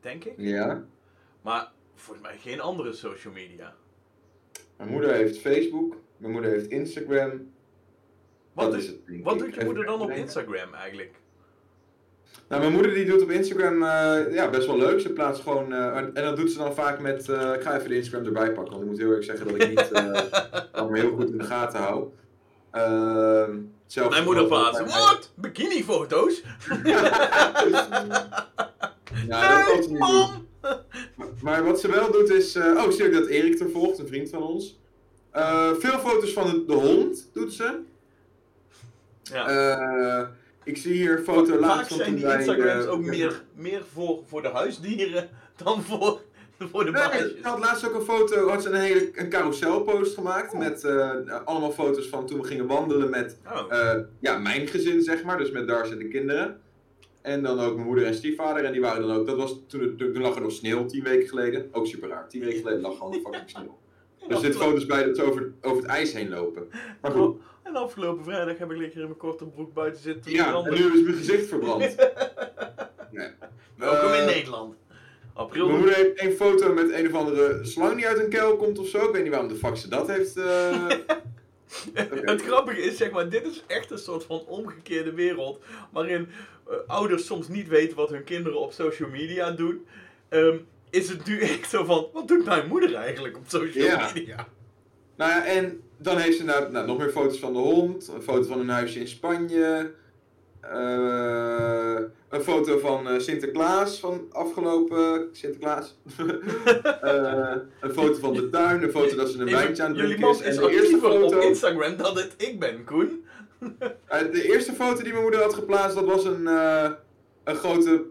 Denk 0.01 0.25
ik. 0.25 0.35
Ja. 0.37 0.85
Maar 1.43 1.73
volgens 1.95 2.27
mij 2.27 2.37
geen 2.39 2.61
andere 2.61 2.93
social 2.93 3.33
media. 3.33 3.75
Mijn 4.77 4.91
moeder 4.91 5.13
heeft 5.13 5.39
Facebook, 5.39 5.97
mijn 6.17 6.33
moeder 6.33 6.51
heeft 6.51 6.71
Instagram. 6.71 7.51
Wat, 8.65 8.75
is 8.75 8.87
het, 8.87 9.07
denk 9.07 9.25
wat 9.25 9.35
ik. 9.35 9.41
doet 9.41 9.55
je 9.55 9.65
moeder 9.65 9.85
dan 9.85 10.01
op. 10.01 10.11
Instagram 10.11 10.75
eigenlijk? 10.75 11.15
Nou, 12.49 12.61
mijn 12.61 12.73
moeder 12.73 12.95
die 12.95 13.05
doet 13.05 13.23
op 13.23 13.31
Instagram 13.31 13.83
eh, 13.83 14.35
ja, 14.35 14.51
best 14.51 14.67
wel 14.67 14.79
leuk. 14.79 15.01
Ze 15.01 15.13
plaatst 15.13 15.43
gewoon, 15.43 15.73
eh, 15.73 15.97
en 15.97 16.13
dat 16.15 16.37
doet 16.37 16.51
ze 16.51 16.59
dan 16.59 16.75
vaak 16.75 17.01
met, 17.01 17.29
eh, 17.29 17.53
ik 17.55 17.63
ga 17.63 17.77
even 17.77 17.89
de 17.89 17.97
Instagram 17.97 18.27
erbij 18.27 18.53
pakken, 18.53 18.73
want 18.73 18.83
ik 18.83 18.89
moet 18.89 18.99
heel 18.99 19.11
erg 19.11 19.25
zeggen 19.25 19.47
dat 19.47 19.63
ik 19.63 19.69
niet 19.69 19.91
uh, 19.93 20.21
allemaal 20.73 21.01
heel 21.01 21.17
goed 21.17 21.31
in 21.31 21.39
de 21.39 21.45
gaten 21.45 21.81
hou. 21.81 22.09
Ehm, 22.71 23.57
Mijn 24.09 24.25
moeder 24.25 24.47
plaatst. 24.47 24.81
Wat? 24.81 25.33
Bikini-foto's? 25.35 26.43
Ja, 29.27 29.65
dat 29.67 29.89
niet. 29.89 30.47
Maar 31.43 31.65
wat 31.65 31.81
ze 31.81 31.91
wel 31.91 32.13
doet 32.13 32.31
is, 32.31 32.55
eh, 32.55 32.65
oh, 32.65 32.91
zie 32.91 33.05
ik 33.05 33.13
dat 33.13 33.27
Erik 33.27 33.61
er 33.61 33.71
volgt, 33.71 33.99
een 33.99 34.07
vriend 34.07 34.31
van 34.31 34.43
ons. 34.43 34.79
Eh, 35.31 35.73
veel 35.79 35.99
foto's 35.99 36.33
van 36.33 36.51
de, 36.51 36.65
de 36.65 36.73
hond 36.73 37.31
doet 37.33 37.53
ze. 37.53 37.79
Ja. 39.33 39.49
Eh, 40.21 40.27
ik 40.65 40.77
zie 40.77 40.93
hier 40.93 41.19
een 41.19 41.25
foto 41.25 41.51
Vaak 41.53 41.61
laatst 41.61 41.89
van 41.89 41.97
zijn 41.97 42.09
toen 42.09 42.17
die 42.17 42.27
wij, 42.27 42.37
Instagrams 42.37 42.85
eh, 42.85 42.91
ook 42.93 43.03
meer, 43.05 43.43
meer 43.55 43.83
voor, 43.93 44.23
voor 44.27 44.43
de 44.43 44.49
huisdieren 44.49 45.29
dan 45.65 45.83
voor, 45.83 46.21
voor 46.59 46.85
de 46.85 46.91
Nee, 46.91 47.31
ik 47.37 47.45
had 47.45 47.59
laatst 47.59 47.87
ook 47.89 47.95
een 47.95 48.03
foto, 48.03 48.49
had 48.49 48.63
ze 48.63 48.69
een 48.69 48.81
hele 48.81 49.11
een 49.15 49.29
carouselpost 49.29 50.15
gemaakt 50.15 50.53
met 50.53 50.85
eh, 50.85 51.11
allemaal 51.45 51.73
foto's 51.73 52.07
van 52.09 52.27
toen 52.27 52.41
we 52.41 52.47
gingen 52.47 52.67
wandelen 52.67 53.11
met 53.11 53.39
Oh. 53.47 53.95
ja, 54.21 54.39
mijn 54.39 54.67
gezin, 54.67 55.03
zeg 55.03 55.23
maar, 55.23 55.39
dus 55.39 55.51
met 55.51 55.69
Dars 55.69 55.91
en 55.91 55.99
de 55.99 56.09
kinderen. 56.09 56.61
En 57.23 57.43
dan 57.43 57.61
ook 57.61 57.75
mijn 57.75 57.87
moeder 57.87 58.05
en 58.07 58.15
stiefvader, 58.15 58.65
en 58.65 58.73
die 58.73 58.81
waren 58.81 59.07
dan 59.07 59.17
ook, 59.17 59.27
dat 59.27 59.37
was 59.37 59.61
toen, 59.67 59.81
het- 59.81 59.99
toen 59.99 60.19
lag 60.21 60.35
er 60.35 60.41
nog 60.43 60.53
sneeuw, 60.53 60.87
tien 60.87 61.03
weken 61.03 61.29
geleden. 61.29 61.69
Ook 61.73 61.87
super 61.87 62.09
raar, 62.09 62.29
tien 62.29 62.41
weken 62.41 62.59
geleden 62.59 62.81
lag 62.81 62.97
gewoon 62.97 63.13
fucking 63.13 63.43
sneeuw. 63.51 63.79
Er 64.29 64.37
zitten 64.37 64.61
foto's 64.61 64.87
bij 64.87 65.05
dat 65.05 65.17
ze 65.17 65.23
over, 65.23 65.53
over 65.63 65.83
het 65.83 65.91
ijs 65.91 66.13
heen 66.13 66.29
lopen. 66.29 66.69
Maar 67.01 67.11
goed, 67.11 67.37
En 67.63 67.77
afgelopen 67.77 68.25
vrijdag 68.25 68.59
heb 68.59 68.71
ik 68.71 68.79
lekker 68.79 68.99
in 69.01 69.05
mijn 69.07 69.17
korte 69.19 69.45
broek 69.45 69.75
buiten 69.75 70.03
zitten. 70.03 70.33
ja, 70.33 70.55
en 70.65 70.71
nu 70.75 70.93
is 70.95 71.03
mijn 71.03 71.17
gezicht 71.17 71.49
verbrand. 71.49 71.95
Nee. 73.11 73.29
Welkom 73.77 74.09
in 74.13 74.15
Eh, 74.21 74.27
Nederland. 74.27 74.75
April. 75.35 75.67
Mijn 75.67 75.79
moeder 75.79 75.97
heeft 75.97 76.23
een 76.23 76.33
foto 76.33 76.73
met 76.73 76.93
een 76.93 77.07
of 77.07 77.13
andere 77.15 77.65
slang 77.65 77.97
die 77.97 78.07
uit 78.07 78.19
een 78.19 78.29
kuil 78.31 78.57
komt 78.57 78.79
of 78.79 78.87
zo. 78.89 79.05
Ik 79.07 79.13
weet 79.13 79.23
niet 79.23 79.31
waarom 79.31 79.49
de 79.49 79.55
fuck 79.57 79.77
ze 79.77 79.89
dat 79.89 80.09
heeft. 80.09 80.37
eh. 80.37 80.87
Het 82.31 82.43
grappige 82.43 82.81
is, 82.83 82.97
zeg 82.97 83.11
maar, 83.11 83.29
dit 83.29 83.47
is 83.47 83.65
echt 83.67 83.91
een 83.91 83.99
soort 83.99 84.25
van 84.25 84.43
omgekeerde 84.47 85.13
wereld. 85.13 85.61
Waarin 85.93 86.29
eh, 86.69 86.77
ouders 86.87 87.27
soms 87.27 87.49
niet 87.49 87.69
weten 87.69 87.97
wat 87.97 88.11
hun 88.11 88.25
kinderen 88.25 88.59
op 88.61 88.73
social 88.73 89.09
media 89.11 89.51
doen. 89.51 89.87
Ehm, 90.29 90.57
is 90.91 91.09
het 91.09 91.27
nu 91.27 91.41
echt 91.41 91.71
zo 91.71 91.85
van, 91.85 92.07
wat 92.13 92.29
doet 92.29 92.45
mijn 92.45 92.69
moeder 92.69 92.95
eigenlijk 92.95 93.37
op 93.37 93.43
social 93.47 93.85
Ja. 93.85 94.11
media? 94.15 94.47
Nou 95.17 95.31
ja, 95.31 95.45
en 95.47 95.81
dan 95.99 96.17
heeft 96.19 96.37
ze 96.37 96.45
nou, 96.45 96.71
nou, 96.73 96.87
nog 96.87 96.99
meer 96.99 97.11
foto's 97.11 97.39
van 97.39 97.53
de 97.53 97.59
hond. 97.59 98.09
Een 98.15 98.23
foto 98.23 98.43
van 98.49 98.61
een 98.61 98.69
huisje 98.69 99.01
in 99.01 99.09
Spanje. 99.09 99.93
eh, 100.61 101.99
een 102.29 102.43
foto 102.43 102.79
van 102.79 103.09
eh, 103.09 103.19
Sinterklaas 103.19 104.01
van 104.01 104.27
afgelopen 104.31 105.29
Sinterklaas. 105.33 105.97
Eh, 107.03 107.55
een 107.81 107.93
foto 107.93 108.15
van 108.19 108.33
de 108.35 108.51
tuin. 108.51 108.83
Een 108.83 108.91
foto 108.91 109.17
dat 109.17 109.29
ze 109.29 109.39
een 109.39 109.51
wijntje 109.51 109.83
aan 109.83 109.89
het 109.91 109.99
drinken 109.99 110.21
man 110.21 110.31
is. 110.31 110.41
is 110.41 110.57
En 110.57 110.63
de 110.63 110.71
eerste 110.71 110.95
actiever 110.95 111.11
op 111.23 111.31
foto, 111.31 111.41
Instagram 111.49 111.97
dan 111.97 112.17
het 112.17 112.35
ik 112.37 112.59
ben, 112.59 112.85
Koen. 112.85 113.25
de 114.09 114.43
eerste 114.53 114.73
foto 114.73 115.03
die 115.03 115.11
mijn 115.13 115.23
moeder 115.23 115.41
had 115.43 115.55
geplaatst, 115.55 115.97
dat 115.97 116.05
was 116.05 116.25
een, 116.25 116.47
eh, 116.47 116.91
een 117.45 117.55
grote 117.57 118.05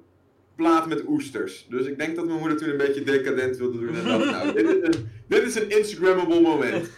plaat 0.57 0.87
met 0.87 1.03
oesters. 1.07 1.65
Dus 1.69 1.85
ik 1.85 1.97
denk 1.97 2.15
dat 2.15 2.25
mijn 2.25 2.39
moeder 2.39 2.57
toen 2.57 2.69
een 2.69 2.77
beetje 2.77 3.03
decadent 3.03 3.57
wilde 3.57 3.79
doen. 3.79 3.95
En 3.95 4.05
dacht, 4.05 4.25
nou, 4.25 4.53
dit 4.53 4.65
is 4.65 4.95
een, 4.95 5.09
dit 5.27 5.43
is 5.43 5.55
een 5.55 5.69
Instagrammable 5.69 6.41
moment. 6.41 6.89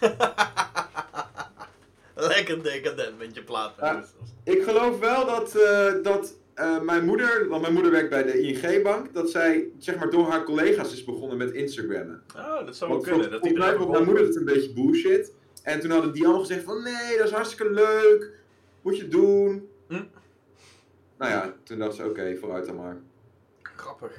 Lekker 2.14 2.62
decadent 2.62 3.18
met 3.18 3.34
je 3.34 3.42
plaat. 3.42 3.80
met 3.80 3.90
oesters. 3.90 4.30
Ik 4.44 4.62
geloof 4.62 4.98
wel 4.98 5.26
dat, 5.26 5.56
eh, 5.56 5.92
dat 6.02 6.34
eh, 6.54 6.80
mijn 6.80 7.04
moeder, 7.04 7.48
want 7.48 7.62
mijn 7.62 7.72
moeder 7.72 7.92
werkt 7.92 8.10
bij 8.10 8.22
de 8.22 8.40
ING-bank, 8.40 9.14
dat 9.14 9.30
zij 9.30 9.68
zeg 9.78 9.96
maar 9.96 10.10
door 10.10 10.28
haar 10.30 10.44
collega's 10.44 10.92
is 10.92 11.04
begonnen 11.04 11.38
met 11.38 11.50
Instagrammen. 11.50 12.22
Oh, 12.36 12.66
dat 12.66 12.76
zou 12.76 12.90
wel 12.90 13.00
kunnen. 13.00 13.30
Dat 13.30 13.50
mij 13.50 13.74
vond 13.76 13.90
mijn 13.90 14.04
moeder 14.04 14.24
het 14.24 14.36
een 14.36 14.44
beetje 14.44 14.72
bullshit. 14.72 15.32
En 15.62 15.80
toen 15.80 15.90
hadden 15.90 16.12
die 16.12 16.24
allemaal 16.24 16.40
gezegd 16.40 16.64
van 16.64 16.82
nee, 16.82 17.16
dat 17.16 17.26
is 17.26 17.32
hartstikke 17.32 17.72
leuk, 17.72 18.32
moet 18.82 18.96
je 18.96 19.08
doen. 19.08 19.68
Hm. 19.88 20.04
Nou 21.18 21.30
ja, 21.30 21.54
toen 21.62 21.78
dacht 21.78 21.94
ze 21.94 22.04
oké, 22.04 22.36
vooruit 22.36 22.66
dan 22.66 22.76
maar. 22.76 22.96
Grappig. 23.80 24.12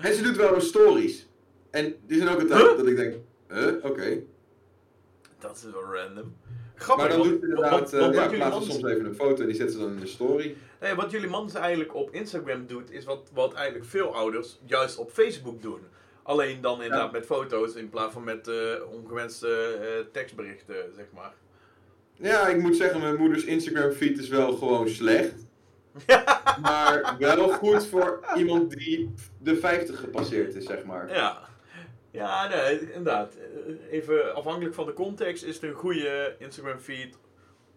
En 0.00 0.14
ze 0.14 0.22
doet 0.22 0.36
wel 0.36 0.54
eens 0.54 0.66
stories. 0.68 1.28
En 1.70 1.94
die 2.06 2.18
zijn 2.18 2.28
ook 2.34 2.40
een 2.40 2.46
tijd 2.46 2.60
Huh? 2.62 2.76
dat 2.76 2.86
ik 2.86 2.96
denk, 2.96 3.14
Huh? 3.48 3.84
Oké. 3.84 4.22
Dat 5.38 5.56
is 5.56 5.62
wel 5.72 5.94
random. 5.94 6.36
Grappig, 6.74 7.06
Maar 7.08 7.16
dan 7.16 7.28
doet 7.28 7.42
inderdaad, 7.42 7.92
eh, 7.92 8.00
ja, 8.00 8.06
wat 8.06 8.14
jullie 8.14 8.36
plaatsen 8.36 8.60
man- 8.60 8.62
soms 8.70 8.84
even 8.92 9.04
een 9.04 9.14
foto 9.14 9.40
en 9.40 9.46
die 9.46 9.56
zetten 9.56 9.76
ze 9.76 9.82
dan 9.84 9.92
in 9.94 10.00
de 10.00 10.06
story. 10.06 10.56
Nee, 10.80 10.94
wat 10.94 11.10
jullie 11.10 11.28
man 11.28 11.50
eigenlijk 11.54 11.94
op 11.94 12.10
Instagram 12.10 12.66
doet, 12.66 12.90
is 12.90 13.04
wat, 13.04 13.30
wat 13.34 13.52
eigenlijk 13.54 13.86
veel 13.90 14.14
ouders 14.14 14.58
juist 14.64 14.98
op 14.98 15.10
Facebook 15.10 15.62
doen. 15.62 15.80
Alleen 16.22 16.60
dan 16.60 16.82
inderdaad 16.82 17.12
met 17.12 17.26
foto's 17.26 17.74
in 17.74 17.88
plaats 17.88 18.12
van 18.12 18.24
met 18.24 18.48
eh, 18.48 18.54
ongewenste 18.90 19.48
eh, 19.80 20.04
tekstberichten, 20.12 20.74
zeg 20.96 21.06
maar. 21.14 21.34
Ja, 22.16 22.48
ik 22.48 22.60
moet 22.60 22.76
zeggen, 22.76 23.00
mijn 23.00 23.16
moeders 23.16 23.44
Instagram 23.44 23.90
feed 23.92 24.18
is 24.18 24.28
wel 24.28 24.52
gewoon 24.56 24.88
slecht. 24.88 25.34
Maar 26.62 27.16
wel 27.18 27.48
goed 27.48 27.86
voor 27.86 28.20
iemand 28.36 28.70
die 28.70 29.10
de 29.38 29.56
50 29.56 30.00
gepasseerd 30.00 30.54
is, 30.54 30.64
zeg 30.64 30.84
maar. 30.84 31.14
Ja. 31.14 31.52
Ja, 32.10 32.48
nee, 32.48 32.80
inderdaad. 32.80 33.34
Even 33.90 34.34
afhankelijk 34.34 34.74
van 34.74 34.86
de 34.86 34.92
context 34.92 35.44
is 35.44 35.54
het 35.54 35.62
een 35.62 35.72
goede 35.74 36.36
Instagram 36.38 36.78
feed. 36.78 37.18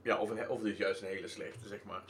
Ja, 0.03 0.17
of, 0.17 0.29
een, 0.29 0.49
of 0.49 0.61
dus 0.61 0.77
juist 0.77 1.01
een 1.01 1.07
hele 1.07 1.27
slechte, 1.27 1.67
zeg 1.67 1.79
maar. 1.83 2.03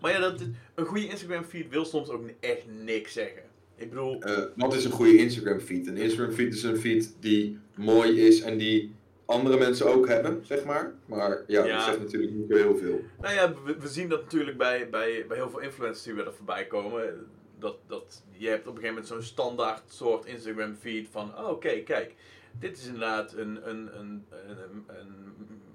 Maar 0.00 0.12
ja, 0.12 0.18
dat, 0.18 0.40
een 0.74 0.84
goede 0.84 1.08
Instagram 1.08 1.44
feed 1.44 1.68
wil 1.68 1.84
soms 1.84 2.08
ook 2.08 2.28
echt 2.40 2.62
niks 2.66 3.12
zeggen. 3.12 3.42
Ik 3.76 3.88
bedoel, 3.88 4.20
Eh, 4.22 4.42
wat 4.56 4.74
is 4.74 4.84
een 4.84 4.90
goede 4.90 5.16
Instagram 5.16 5.60
feed? 5.60 5.86
Een 5.86 5.96
Instagram 5.96 6.32
feed 6.32 6.54
is 6.54 6.62
een 6.62 6.76
feed 6.76 7.14
die 7.20 7.58
mooi 7.74 8.26
is 8.26 8.40
en 8.40 8.58
die 8.58 8.94
andere 9.26 9.58
mensen 9.58 9.86
ook 9.86 10.08
hebben, 10.08 10.46
zeg 10.46 10.64
maar. 10.64 10.92
Maar 11.06 11.42
ja, 11.46 11.64
Ja. 11.64 11.74
dat 11.76 11.84
zegt 11.84 11.98
natuurlijk 11.98 12.32
niet 12.32 12.48
heel 12.48 12.76
veel. 12.76 13.00
Nou 13.20 13.34
ja, 13.34 13.52
we, 13.64 13.76
we 13.78 13.88
zien 13.88 14.08
dat 14.08 14.22
natuurlijk 14.22 14.56
bij, 14.58 14.88
bij, 14.90 15.24
bij 15.28 15.36
heel 15.36 15.50
veel 15.50 15.60
influencers 15.60 16.02
die 16.04 16.14
weer 16.14 16.26
er 16.26 16.34
voorbij 16.34 16.66
komen. 16.66 17.26
Dat, 17.58 17.76
dat 17.86 18.22
je 18.30 18.48
hebt 18.48 18.60
op 18.66 18.74
een 18.74 18.80
gegeven 18.80 18.94
moment 18.94 19.06
zo'n 19.06 19.22
standaard 19.22 19.82
soort 19.92 20.24
Instagram 20.24 20.74
feed 20.80 21.08
van, 21.10 21.38
oh, 21.38 21.48
oké, 21.48 21.78
kijk, 21.82 22.14
dit 22.58 22.78
is 22.78 22.86
inderdaad 22.86 23.32
een, 23.32 23.68
een, 23.68 23.98
een, 23.98 24.24
een, 24.48 24.84
een 24.86 25.34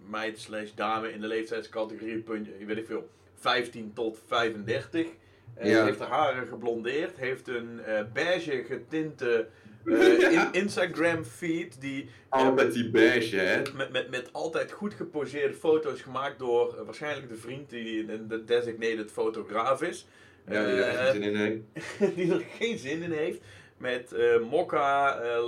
meid 0.09 0.39
slash 0.39 0.71
dame 0.75 1.11
in 1.13 1.21
de 1.21 1.27
leeftijdscategorie, 1.27 2.17
puntje, 2.21 2.59
ik 2.59 2.67
weet 2.67 2.75
niet 2.75 2.85
veel, 2.85 3.09
15 3.35 3.91
tot 3.93 4.19
35. 4.27 5.07
Eh, 5.55 5.69
Ja. 5.71 5.83
Heeft 5.85 5.99
haar 5.99 6.09
haren 6.09 6.47
geblondeerd, 6.47 7.15
heeft 7.17 7.47
een 7.47 7.79
eh, 7.79 8.03
beige 8.13 8.63
getinte 8.67 9.47
eh, 9.87 10.31
in- 10.31 10.47
Instagram 10.61 11.23
feed 11.23 11.81
die 11.81 12.09
Al 12.29 12.53
met 12.53 12.73
die 12.73 12.89
beige, 12.89 13.35
hè? 13.37 13.61
met, 13.75 13.91
met, 13.91 14.09
met 14.09 14.29
altijd 14.33 14.71
goed 14.71 14.93
geposeerde 14.93 15.53
foto's 15.53 16.01
gemaakt 16.01 16.39
door 16.39 16.75
eh, 16.77 16.85
waarschijnlijk 16.85 17.29
de 17.29 17.35
vriend 17.35 17.69
die 17.69 18.11
een 18.13 18.27
de 18.27 18.43
designated 18.43 19.11
fotograaf 19.11 19.81
is. 19.81 20.07
Ja, 20.49 20.65
die 20.65 20.75
er 20.75 20.83
Eh, 20.83 20.99
echt 21.05 21.11
zin 21.13 21.21
in 21.23 21.35
heeft. 21.35 21.61
die 22.15 22.33
er 22.33 22.43
geen 22.57 22.77
zin 22.77 23.01
in 23.01 23.11
heeft. 23.11 23.39
Met 23.77 24.11
eh 24.13 24.39
mokka, 24.49 25.19
eh, 25.21 25.39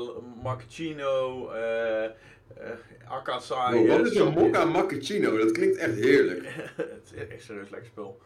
macchiato, 0.44 1.50
eh 1.52 2.04
eh 2.04 2.12
akasai. 3.08 3.88
Wat 3.88 4.00
eh, 4.00 4.06
is 4.06 4.16
een 4.16 4.34
mokka 4.34 4.66
macchiato? 4.66 5.38
Dat 5.38 5.52
klinkt 5.52 5.78
echt 5.78 5.96
heerlijk. 5.96 6.44
Het 6.76 7.12
is 7.14 7.28
echt 7.28 7.44
serieus 7.44 7.70
lekker 7.70 7.90
spul. 7.90 8.20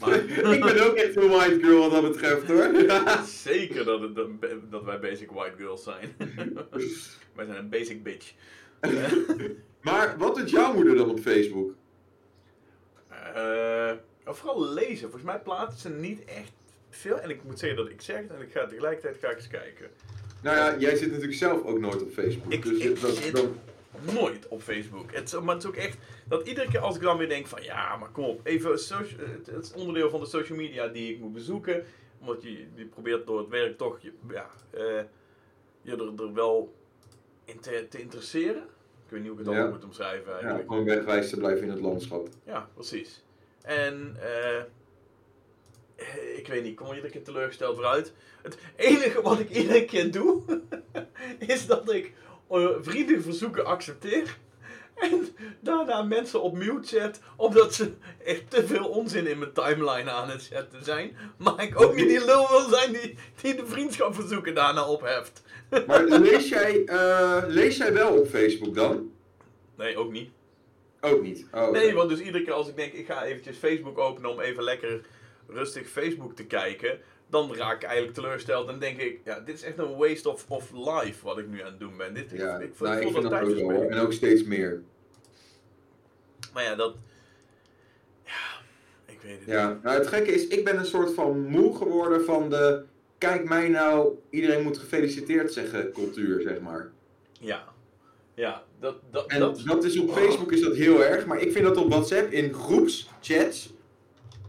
Maar 0.00 0.14
ik 0.54 0.60
ben 0.60 0.86
ook 0.88 0.94
echt 0.94 1.16
een 1.16 1.28
white 1.28 1.58
girl 1.62 1.78
wat 1.78 1.90
dat 1.90 2.12
betreft, 2.12 2.46
hoor. 2.46 2.70
zeker 3.26 3.84
dat, 3.84 4.00
het, 4.00 4.14
dat, 4.14 4.28
dat 4.70 4.84
wij 4.84 4.98
basic 5.00 5.30
white 5.30 5.56
girls 5.56 5.82
zijn. 5.82 6.14
wij 7.36 7.44
zijn 7.46 7.56
een 7.58 7.68
basic 7.68 8.02
bitch. 8.02 8.32
maar 9.82 10.14
wat 10.18 10.34
doet 10.36 10.50
jouw 10.50 10.72
moeder 10.74 10.96
dan 10.96 11.10
op 11.10 11.18
Facebook? 11.20 11.74
Eh, 13.34 13.92
vooral 14.24 14.68
lezen. 14.72 15.00
Volgens 15.00 15.22
mij 15.22 15.38
plaatsen 15.40 15.80
ze 15.80 15.88
niet 16.00 16.24
echt 16.24 16.52
veel. 16.90 17.20
En 17.20 17.30
ik 17.30 17.44
moet 17.44 17.58
zeggen 17.58 17.78
dat 17.78 17.88
ik 17.90 18.00
zeg 18.00 18.16
het 18.16 18.30
en 18.30 18.40
ik 18.40 18.52
ga 18.52 18.66
tegelijkertijd 18.66 19.16
ga 19.20 19.28
ik 19.30 19.36
eens 19.36 19.48
kijken. 19.48 19.86
Nou 20.42 20.56
ja, 20.56 20.76
jij 20.78 20.96
zit 20.96 21.08
natuurlijk 21.10 21.38
zelf 21.38 21.64
ook 21.64 21.78
nooit 21.80 22.02
op 22.02 22.12
Facebook. 22.12 22.52
Ik- 22.52 22.62
dus 22.62 22.78
ik 22.78 23.00
dat, 23.00 23.16
zit- 23.16 23.34
dan, 23.36 23.56
Nooit 24.14 24.48
op 24.48 24.62
Facebook. 24.62 25.12
Het, 25.14 25.40
maar 25.40 25.54
het 25.54 25.62
is 25.64 25.68
ook 25.68 25.76
echt 25.76 25.98
dat 26.28 26.48
iedere 26.48 26.68
keer 26.68 26.80
als 26.80 26.96
ik 26.96 27.02
dan 27.02 27.18
weer 27.18 27.28
denk 27.28 27.46
van 27.46 27.62
ja, 27.62 27.96
maar 27.96 28.10
kom 28.10 28.24
op. 28.24 28.40
Even 28.44 28.70
het, 28.70 29.48
is 29.62 29.72
onderdeel 29.72 30.10
van 30.10 30.20
de 30.20 30.26
social 30.26 30.58
media 30.58 30.86
die 30.88 31.12
ik 31.14 31.20
moet 31.20 31.32
bezoeken. 31.32 31.84
Omdat 32.20 32.42
je, 32.42 32.66
je 32.74 32.84
probeert 32.84 33.26
door 33.26 33.38
het 33.38 33.48
werk 33.48 33.78
toch 33.78 34.00
je, 34.00 34.12
ja, 34.28 34.50
eh, 34.70 35.04
je 35.82 35.92
er, 35.92 36.24
er 36.24 36.32
wel 36.34 36.74
in 37.44 37.60
te, 37.60 37.86
te 37.88 38.00
interesseren. 38.00 38.62
Ik 39.04 39.16
weet 39.16 39.20
niet 39.20 39.30
hoe 39.30 39.40
ik 39.40 39.46
het 39.46 39.54
Ja. 39.54 39.68
moet 39.68 39.84
omschrijven 39.84 40.32
ja, 40.40 40.56
gewoon 40.56 40.84
wegwijs 40.84 41.30
te 41.30 41.36
blijven 41.36 41.62
in 41.62 41.70
het 41.70 41.80
landschap. 41.80 42.28
Ja, 42.44 42.68
precies. 42.74 43.24
En 43.62 44.16
eh, 44.20 44.62
ik 46.36 46.46
weet 46.46 46.62
niet, 46.62 46.70
ik 46.70 46.76
kom 46.76 46.86
er 46.88 46.94
iedere 46.94 47.12
keer 47.12 47.22
teleurgesteld 47.22 47.74
vooruit. 47.74 48.12
Het 48.42 48.58
enige 48.76 49.22
wat 49.22 49.38
ik 49.38 49.50
iedere 49.50 49.84
keer 49.84 50.10
doe, 50.12 50.42
is 51.38 51.66
dat 51.66 51.92
ik 51.92 52.12
eh, 52.50 52.68
vriendenverzoeken 52.80 53.64
accepteer. 53.64 54.36
En 54.94 55.28
daarna 55.60 56.02
mensen 56.02 56.42
op 56.42 56.54
mute 56.54 56.88
zet, 56.88 57.20
omdat 57.36 57.74
ze 57.74 57.92
echt 58.24 58.50
te 58.50 58.66
veel 58.66 58.88
onzin 58.88 59.26
in 59.26 59.38
mijn 59.38 59.52
timeline 59.52 60.10
aan 60.10 60.30
het 60.30 60.42
zetten 60.42 60.84
zijn. 60.84 61.16
Maar 61.36 61.62
ik 61.62 61.80
ook 61.80 61.94
niet 61.94 62.08
die 62.08 62.24
lul 62.24 62.48
wil 62.48 62.68
zijn 62.68 62.92
die, 62.92 63.18
die 63.42 63.54
de 63.54 63.66
vriendschapverzoeken 63.66 64.54
daarna 64.54 64.86
opheft. 64.86 65.42
Maar 65.86 66.04
lees 66.04 66.48
jij, 66.48 66.84
eh, 66.84 67.42
lees 67.46 67.76
jij 67.76 67.92
wel 67.92 68.18
op 68.18 68.28
Facebook 68.28 68.74
dan? 68.74 69.12
Nee, 69.76 69.96
ook 69.96 70.12
niet. 70.12 70.30
Ook 71.00 71.22
niet. 71.22 71.46
Oh. 71.52 71.70
Nee, 71.70 71.94
want 71.94 72.08
dus 72.08 72.20
iedere 72.20 72.44
keer 72.44 72.52
als 72.52 72.68
ik 72.68 72.76
denk, 72.76 72.92
ik 72.92 73.06
ga 73.06 73.24
eventjes 73.24 73.56
Facebook 73.56 73.98
openen 73.98 74.30
om 74.30 74.40
even 74.40 74.62
lekker 74.62 75.00
rustig 75.48 75.88
Facebook 75.88 76.36
te 76.36 76.44
kijken, 76.44 77.00
dan 77.30 77.54
raak 77.54 77.76
ik 77.76 77.82
eigenlijk 77.82 78.14
teleurgesteld 78.14 78.68
en 78.68 78.78
denk 78.78 78.98
ik, 78.98 79.20
ja, 79.24 79.40
dit 79.40 79.54
is 79.54 79.62
echt 79.62 79.78
een 79.78 79.96
waste 79.96 80.30
of, 80.30 80.44
of 80.48 80.70
life 80.72 81.24
wat 81.24 81.38
ik 81.38 81.48
nu 81.48 81.60
aan 81.60 81.70
het 81.70 81.78
doen 81.78 81.96
ben. 81.96 82.14
Dit, 82.14 82.30
Ja, 82.30 82.58
ik, 82.58 82.62
ik, 82.62 82.80
nou, 82.80 82.92
voel 82.92 83.06
ik 83.06 83.12
vind 83.12 83.30
dat 83.30 83.72
ook. 83.72 83.90
En 83.90 83.98
ook 83.98 84.12
steeds 84.12 84.44
meer. 84.44 84.82
Maar 86.52 86.62
ja, 86.62 86.74
dat... 86.74 86.96
Ja, 88.24 88.60
ik 89.06 89.20
weet 89.22 89.38
het 89.38 89.48
Ja, 89.48 89.78
nou 89.82 89.98
het 89.98 90.06
gekke 90.06 90.32
is, 90.32 90.46
ik 90.46 90.64
ben 90.64 90.78
een 90.78 90.86
soort 90.86 91.14
van 91.14 91.46
moe 91.46 91.76
geworden 91.76 92.24
van 92.24 92.50
de... 92.50 92.84
Kijk 93.18 93.48
mij 93.48 93.68
nou, 93.68 94.14
iedereen 94.30 94.62
moet 94.62 94.78
gefeliciteerd 94.78 95.52
zeggen 95.52 95.92
cultuur, 95.92 96.40
zeg 96.40 96.60
maar. 96.60 96.90
niet. 97.40 97.48
Ja, 97.48 97.64
ja, 98.34 98.62
dat... 98.78 98.96
dat, 99.10 99.26
En 99.26 99.40
dat 99.40 99.62
dat, 99.64 99.84
is 99.84 99.98
op 99.98 100.12
Facebook 100.12 100.52
is 100.52 100.60
dat 100.60 100.74
heel 100.74 101.04
erg, 101.04 101.26
maar 101.26 101.40
ik 101.40 101.52
vind 101.52 101.64
dat 101.64 101.76
op 101.76 101.88
WhatsApp 101.88 102.32
in 102.32 102.54
groepschats 102.54 103.72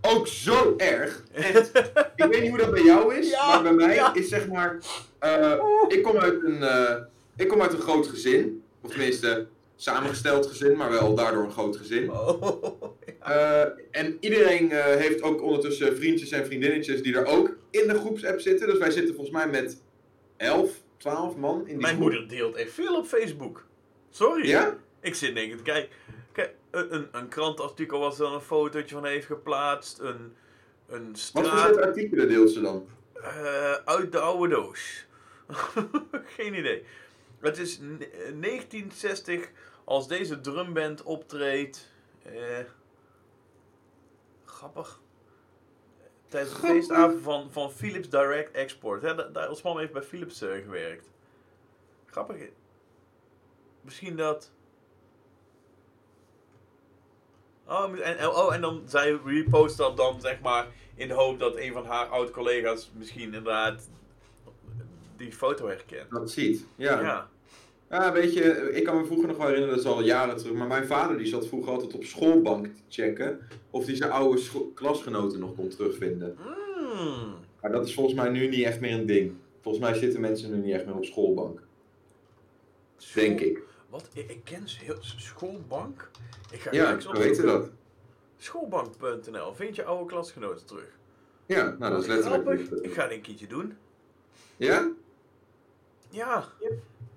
ook 0.02 0.28
zo 0.28 0.74
erg. 0.78 1.24
Echt. 1.32 1.72
ik 2.16 2.26
weet 2.30 2.42
niet 2.42 2.50
hoe 2.50 2.58
dat 2.60 2.72
bij 2.72 2.84
jou 2.84 3.16
is, 3.16 3.30
Ja, 3.30 3.48
maar 3.48 3.64
bij 3.64 3.74
mij 3.88 3.96
ja. 3.96 4.14
is 4.14 4.30
zeg 4.30 4.48
maar... 4.48 4.78
eh, 5.20 5.54
ik, 5.88 6.04
kom 6.04 6.18
uit 6.18 6.44
een, 6.44 6.64
eh, 6.64 6.96
ik 7.38 7.48
kom 7.48 7.62
uit 7.62 7.74
een 7.74 7.80
groot 7.82 8.08
gezin. 8.08 8.64
Of 8.82 8.90
tenminste, 8.90 9.48
samengesteld 9.76 10.46
gezin, 10.46 10.78
maar 10.78 10.90
wel 10.92 11.16
daardoor 11.16 11.44
een 11.44 11.52
groot 11.52 11.78
gezin. 11.78 12.12
Oh, 12.12 12.74
Eh, 13.20 13.62
en 13.92 14.18
iedereen 14.20 14.72
heeft 14.72 15.22
ook 15.22 15.42
ondertussen 15.42 15.96
vriendjes 15.98 16.32
en 16.32 16.46
vriendinnetjes 16.46 17.02
die 17.04 17.16
er 17.16 17.26
ook 17.26 17.58
in 17.72 17.88
de 17.88 18.00
groepsapp 18.00 18.40
zitten. 18.40 18.68
Dus 18.68 18.78
wij 18.78 18.92
zitten 18.92 19.16
volgens 19.16 19.36
mij 19.38 19.48
met 19.48 19.82
11, 20.38 20.70
12 20.98 21.36
man 21.36 21.60
in 21.60 21.66
die 21.66 21.76
Mijn 21.76 21.96
groep. 21.96 22.00
moeder 22.10 22.28
deelt 22.28 22.56
echt 22.56 22.72
veel 22.72 22.96
op 22.98 23.06
Facebook. 23.06 23.66
Sorry. 24.10 24.48
Ja? 24.48 24.78
Ik 25.02 25.16
zit 25.16 25.36
denk 25.36 25.52
ik 25.52 25.58
te 25.58 25.64
kijken. 25.64 25.90
Een, 26.72 27.08
een, 27.12 27.28
krantartikel 27.28 28.00
was 28.00 28.20
er 28.20 28.34
een 28.34 28.42
fotootje 28.42 28.96
van 28.96 29.06
heeft 29.06 29.26
geplaatst. 29.26 30.00
Een, 30.00 30.36
een 30.88 31.08
Wat 31.08 31.18
straat... 31.18 31.46
voor 31.46 31.60
soort 31.60 31.86
artikelen 31.86 32.28
deelt 32.28 32.50
ze 32.50 32.62
dan? 32.62 32.88
Eh, 33.14 33.74
uit 33.74 34.12
de 34.12 34.20
oude 34.20 34.56
doos. 34.56 35.06
Geen 36.36 36.54
idee. 36.54 36.84
Het 37.40 37.58
is 37.58 37.80
ne- 37.80 38.06
eh, 38.06 38.42
1960 38.42 39.52
als 39.84 40.08
deze 40.08 40.42
drumband 40.42 41.04
optreedt. 41.04 41.90
Eh, 42.24 42.60
grappig. 44.46 45.00
Tijdens 46.28 46.54
de 46.54 46.68
feestavond 46.68 47.22
van, 47.22 47.52
van 47.52 47.72
Philips 47.72 48.10
Direct 48.10 48.52
Export. 48.52 49.02
Hè, 49.02 49.16
da- 49.16 49.28
daar, 49.28 49.50
ons 49.50 49.62
man 49.62 49.80
heeft 49.80 49.94
bij 49.94 50.04
Philips 50.04 50.42
eh, 50.42 50.64
gewerkt. 50.64 51.10
Grappig. 52.06 52.50
Misschien 53.82 54.16
dat... 54.16 54.52
Oh, 57.72 58.00
en, 58.00 58.28
oh, 58.28 58.54
en 58.54 58.62
dan 58.62 58.82
zij 58.86 59.20
repost 59.26 59.78
dat 59.78 59.98
dan 59.98 60.22
zeg 60.22 60.42
maar 60.42 60.68
in 60.96 61.08
de 61.08 61.14
hoop 61.14 61.40
dat 61.40 61.58
een 61.58 61.74
van 61.74 61.86
haar 61.86 62.06
oud-collega's 62.06 62.92
misschien 62.98 63.24
inderdaad 63.24 63.90
die 65.18 65.32
foto 65.32 65.68
herkent. 65.68 66.10
Dat 66.10 66.32
ziet. 66.32 66.66
Ja. 66.76 67.02
Ja. 67.02 67.30
ja. 67.90 68.12
weet 68.12 68.34
je, 68.34 68.72
ik 68.74 68.84
kan 68.84 68.98
me 68.98 69.06
vroeger 69.06 69.28
nog 69.28 69.38
wel 69.38 69.46
herinneren, 69.46 69.76
dat 69.76 69.86
is 69.86 69.92
al 69.92 70.04
jaren 70.04 70.38
terug. 70.38 70.54
Maar 70.54 70.68
mijn 70.68 70.86
vader 70.86 71.18
die 71.18 71.28
zat 71.28 71.48
vroeger 71.48 71.72
altijd 71.72 71.94
op 71.94 72.04
schoolbank 72.04 72.66
te 72.66 72.82
checken 72.90 73.40
of 73.70 73.86
hij 73.86 73.96
zijn 73.96 74.12
oude 74.12 74.42
klasgenoten 74.74 75.40
nog 75.40 75.56
kon 75.56 75.68
terugvinden. 75.68 76.38
Mm. 76.40 77.36
Maar 77.62 77.72
dat 77.72 77.88
is 77.88 77.94
volgens 77.94 78.16
mij 78.16 78.30
nu 78.30 78.48
niet 78.48 78.66
echt 78.66 78.80
meer 78.80 78.94
een 78.94 79.06
ding. 79.06 79.34
Volgens 79.62 79.84
mij 79.84 79.94
zitten 79.94 80.22
mensen 80.22 80.52
nu 80.52 80.58
niet 80.58 80.74
echt 80.74 80.86
meer 80.86 80.96
op 80.96 81.06
schoolbank. 81.06 81.62
Denk 83.14 83.40
ik. 83.40 83.62
Wat? 83.92 84.10
Ik, 84.14 84.30
ik 84.30 84.42
ken 84.44 84.64
heel... 84.66 84.96
Schoolbank? 85.00 86.10
Ik 86.52 86.60
ga 86.60 86.72
Ja, 86.72 86.98
we 86.98 87.20
weten 87.20 87.46
dat. 87.46 87.70
Schoolbank.nl. 88.38 89.54
Vind 89.54 89.76
je 89.76 89.84
oude 89.84 90.06
klasgenoten 90.06 90.66
terug? 90.66 90.98
Ja, 91.46 91.76
nou 91.80 91.92
dat 91.92 92.02
is 92.02 92.08
letterlijk. 92.08 92.44
Grappig. 92.44 92.70
dit. 92.70 92.86
Ik 92.86 92.94
ga 92.94 93.08
dit 93.08 93.18
een 93.18 93.22
keertje 93.22 93.48
doen. 93.48 93.74
Ja? 94.58 94.92
Ja. 96.10 96.48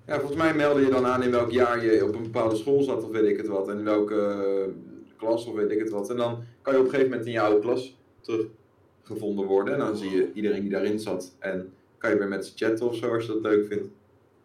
Ja, 0.06 0.18
volgens 0.18 0.40
mij 0.40 0.54
meldde 0.54 0.80
je 0.80 0.90
dan 0.90 1.06
aan 1.06 1.22
in 1.22 1.30
welk 1.30 1.50
jaar 1.50 1.84
je 1.84 2.04
op 2.04 2.14
een 2.14 2.22
bepaalde 2.22 2.56
school 2.56 2.82
zat 2.82 3.04
of 3.04 3.10
weet 3.10 3.28
ik 3.28 3.36
het 3.36 3.46
wat. 3.46 3.68
En 3.68 3.78
in 3.78 3.84
welke 3.84 4.16
eh, 4.16 4.72
klas 5.16 5.46
of 5.46 5.54
weet 5.54 5.70
ik 5.70 5.78
het 5.78 5.90
wat. 5.90 6.10
En 6.10 6.16
dan 6.16 6.44
kan 6.62 6.72
je 6.72 6.78
op 6.78 6.84
een 6.84 6.90
gegeven 6.90 7.10
moment 7.10 7.26
in 7.26 7.32
je 7.32 7.40
oude 7.40 7.60
klas 7.60 7.96
teruggevonden 8.20 9.46
worden. 9.46 9.74
En 9.74 9.80
dan 9.80 9.96
zie 9.96 10.10
je 10.10 10.32
iedereen 10.32 10.60
die 10.60 10.70
daarin 10.70 11.00
zat. 11.00 11.34
En 11.38 11.72
kan 11.98 12.10
je 12.10 12.18
weer 12.18 12.28
met 12.28 12.46
ze 12.46 12.52
chatten 12.54 12.88
of 12.88 12.96
zo 12.96 13.14
als 13.14 13.26
je 13.26 13.32
dat 13.32 13.42
leuk 13.42 13.66
vindt. 13.66 13.88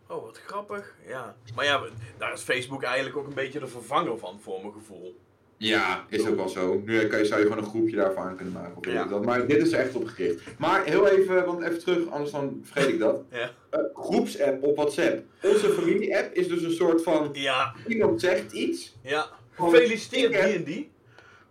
Oh, 0.09 0.23
wat 0.23 0.39
grappig. 0.45 0.95
Ja. 1.07 1.35
Maar 1.55 1.65
ja, 1.65 1.81
daar 2.17 2.33
is 2.33 2.41
Facebook 2.41 2.83
eigenlijk 2.83 3.17
ook 3.17 3.27
een 3.27 3.33
beetje 3.33 3.59
de 3.59 3.67
vervanger 3.67 4.17
van, 4.17 4.39
voor 4.41 4.59
mijn 4.61 4.73
gevoel. 4.73 5.19
Ja, 5.57 6.05
is 6.09 6.27
ook 6.27 6.35
wel 6.35 6.49
zo. 6.49 6.81
Nu 6.85 7.07
kan 7.07 7.19
je, 7.19 7.25
zou 7.25 7.39
je 7.39 7.47
gewoon 7.47 7.63
een 7.63 7.69
groepje 7.69 7.95
daarvan 7.95 8.23
aan 8.23 8.35
kunnen 8.35 8.53
maken. 8.53 9.09
Dat. 9.09 9.25
Maar 9.25 9.47
dit 9.47 9.61
is 9.61 9.71
er 9.71 9.79
echt 9.79 9.95
op 9.95 10.07
gericht. 10.07 10.41
Maar 10.57 10.85
heel 10.85 11.07
even, 11.07 11.45
want 11.45 11.61
even 11.63 11.79
terug, 11.79 12.09
anders 12.09 12.31
dan 12.31 12.61
vergeet 12.63 12.93
ik 12.93 12.99
dat. 12.99 13.23
Ja. 13.31 13.51
Eh, 13.69 13.79
groepsapp 13.93 14.63
op 14.63 14.75
WhatsApp. 14.75 15.23
Onze 15.41 15.69
familie-app 15.69 16.33
is 16.33 16.47
dus 16.47 16.63
een 16.63 16.71
soort 16.71 17.03
van... 17.03 17.29
Ja. 17.33 17.73
Iemand 17.87 18.21
zegt 18.21 18.51
iets. 18.51 18.95
Ja. 19.03 19.29
Gefeliciteerd 19.51 20.31
die 20.31 20.41
en 20.41 20.63
die. 20.63 20.91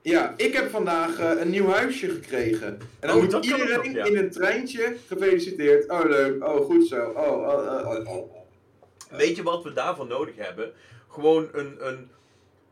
Ja, 0.03 0.35
ik 0.37 0.53
heb 0.53 0.71
vandaag 0.71 1.19
eh, 1.19 1.41
een 1.41 1.50
nieuw 1.50 1.67
huisje 1.69 2.09
gekregen. 2.09 2.67
En 3.00 3.09
dan 3.09 3.17
Oh, 3.17 3.23
moet 3.23 3.45
iedereen 3.45 3.79
ook, 3.79 3.85
ja. 3.85 4.05
in 4.05 4.17
een 4.17 4.31
treintje 4.31 4.97
gefeliciteerd. 5.07 5.91
Oh 5.91 6.05
leuk, 6.05 6.45
oh 6.49 6.65
goed 6.65 6.87
zo. 6.87 7.12
Oh, 7.17 7.27
oh, 7.27 7.87
oh, 7.87 8.09
oh, 8.09 8.33
oh. 8.33 8.38
Weet 9.11 9.37
je 9.37 9.43
wat 9.43 9.62
we 9.65 9.73
daarvoor 9.73 10.07
nodig 10.07 10.37
hebben? 10.37 10.73
Gewoon 11.09 11.49
een, 11.53 11.87
een, 11.88 12.11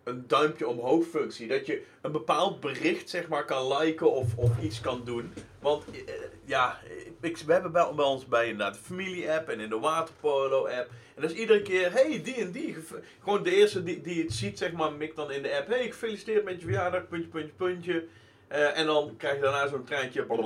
een 0.05 0.25
duimpje 0.27 0.69
omhoog 0.69 1.05
functie. 1.07 1.47
Dat 1.49 1.67
je 1.67 1.83
een 2.01 2.13
bepaald 2.13 2.61
bericht 2.61 3.11
zeg 3.11 3.29
maar 3.29 3.45
kan 3.45 3.77
liken 3.77 4.13
of, 4.13 4.37
of 4.37 4.51
iets 4.63 4.81
kan 4.81 5.03
doen. 5.05 5.33
Want 5.59 5.85
eh, 5.91 6.15
ja, 6.45 6.79
ik, 7.21 7.37
we 7.39 7.53
hebben 7.53 7.73
bij, 7.73 7.93
bij 7.95 8.05
ons 8.05 8.27
bij 8.27 8.49
inderdaad 8.49 8.75
de 8.75 8.81
familie-app 8.81 9.49
en 9.49 9.61
in 9.61 9.69
de 9.69 9.79
waterpolo-app. 9.79 10.91
En 11.15 11.23
dat 11.23 11.31
is 11.31 11.37
iedere 11.37 11.63
keer, 11.63 11.93
hey, 11.93 12.21
die 12.23 12.35
en 12.35 12.51
die. 12.53 12.77
Gewoon 13.23 13.43
de 13.43 13.57
eerste 13.57 13.83
die, 13.83 14.01
die 14.01 14.23
het 14.23 14.33
ziet, 14.33 14.59
zeg 14.59 14.73
maar, 14.73 14.93
mikt 14.93 15.17
dan 15.17 15.31
in 15.31 15.43
de 15.43 15.57
app. 15.57 15.69
Hey, 15.69 15.85
gefeliciteerd 15.85 16.45
met 16.45 16.59
je 16.61 16.65
verjaardag, 16.67 17.09
puntje, 17.09 17.29
puntje, 17.29 17.53
puntje. 17.57 18.07
Eh, 18.49 18.79
en 18.79 18.87
dan 18.87 19.15
krijg 19.17 19.35
je 19.37 19.41
daarna 19.43 19.69
zo'n 19.69 19.85
treintje. 19.85 20.25
Van 20.27 20.37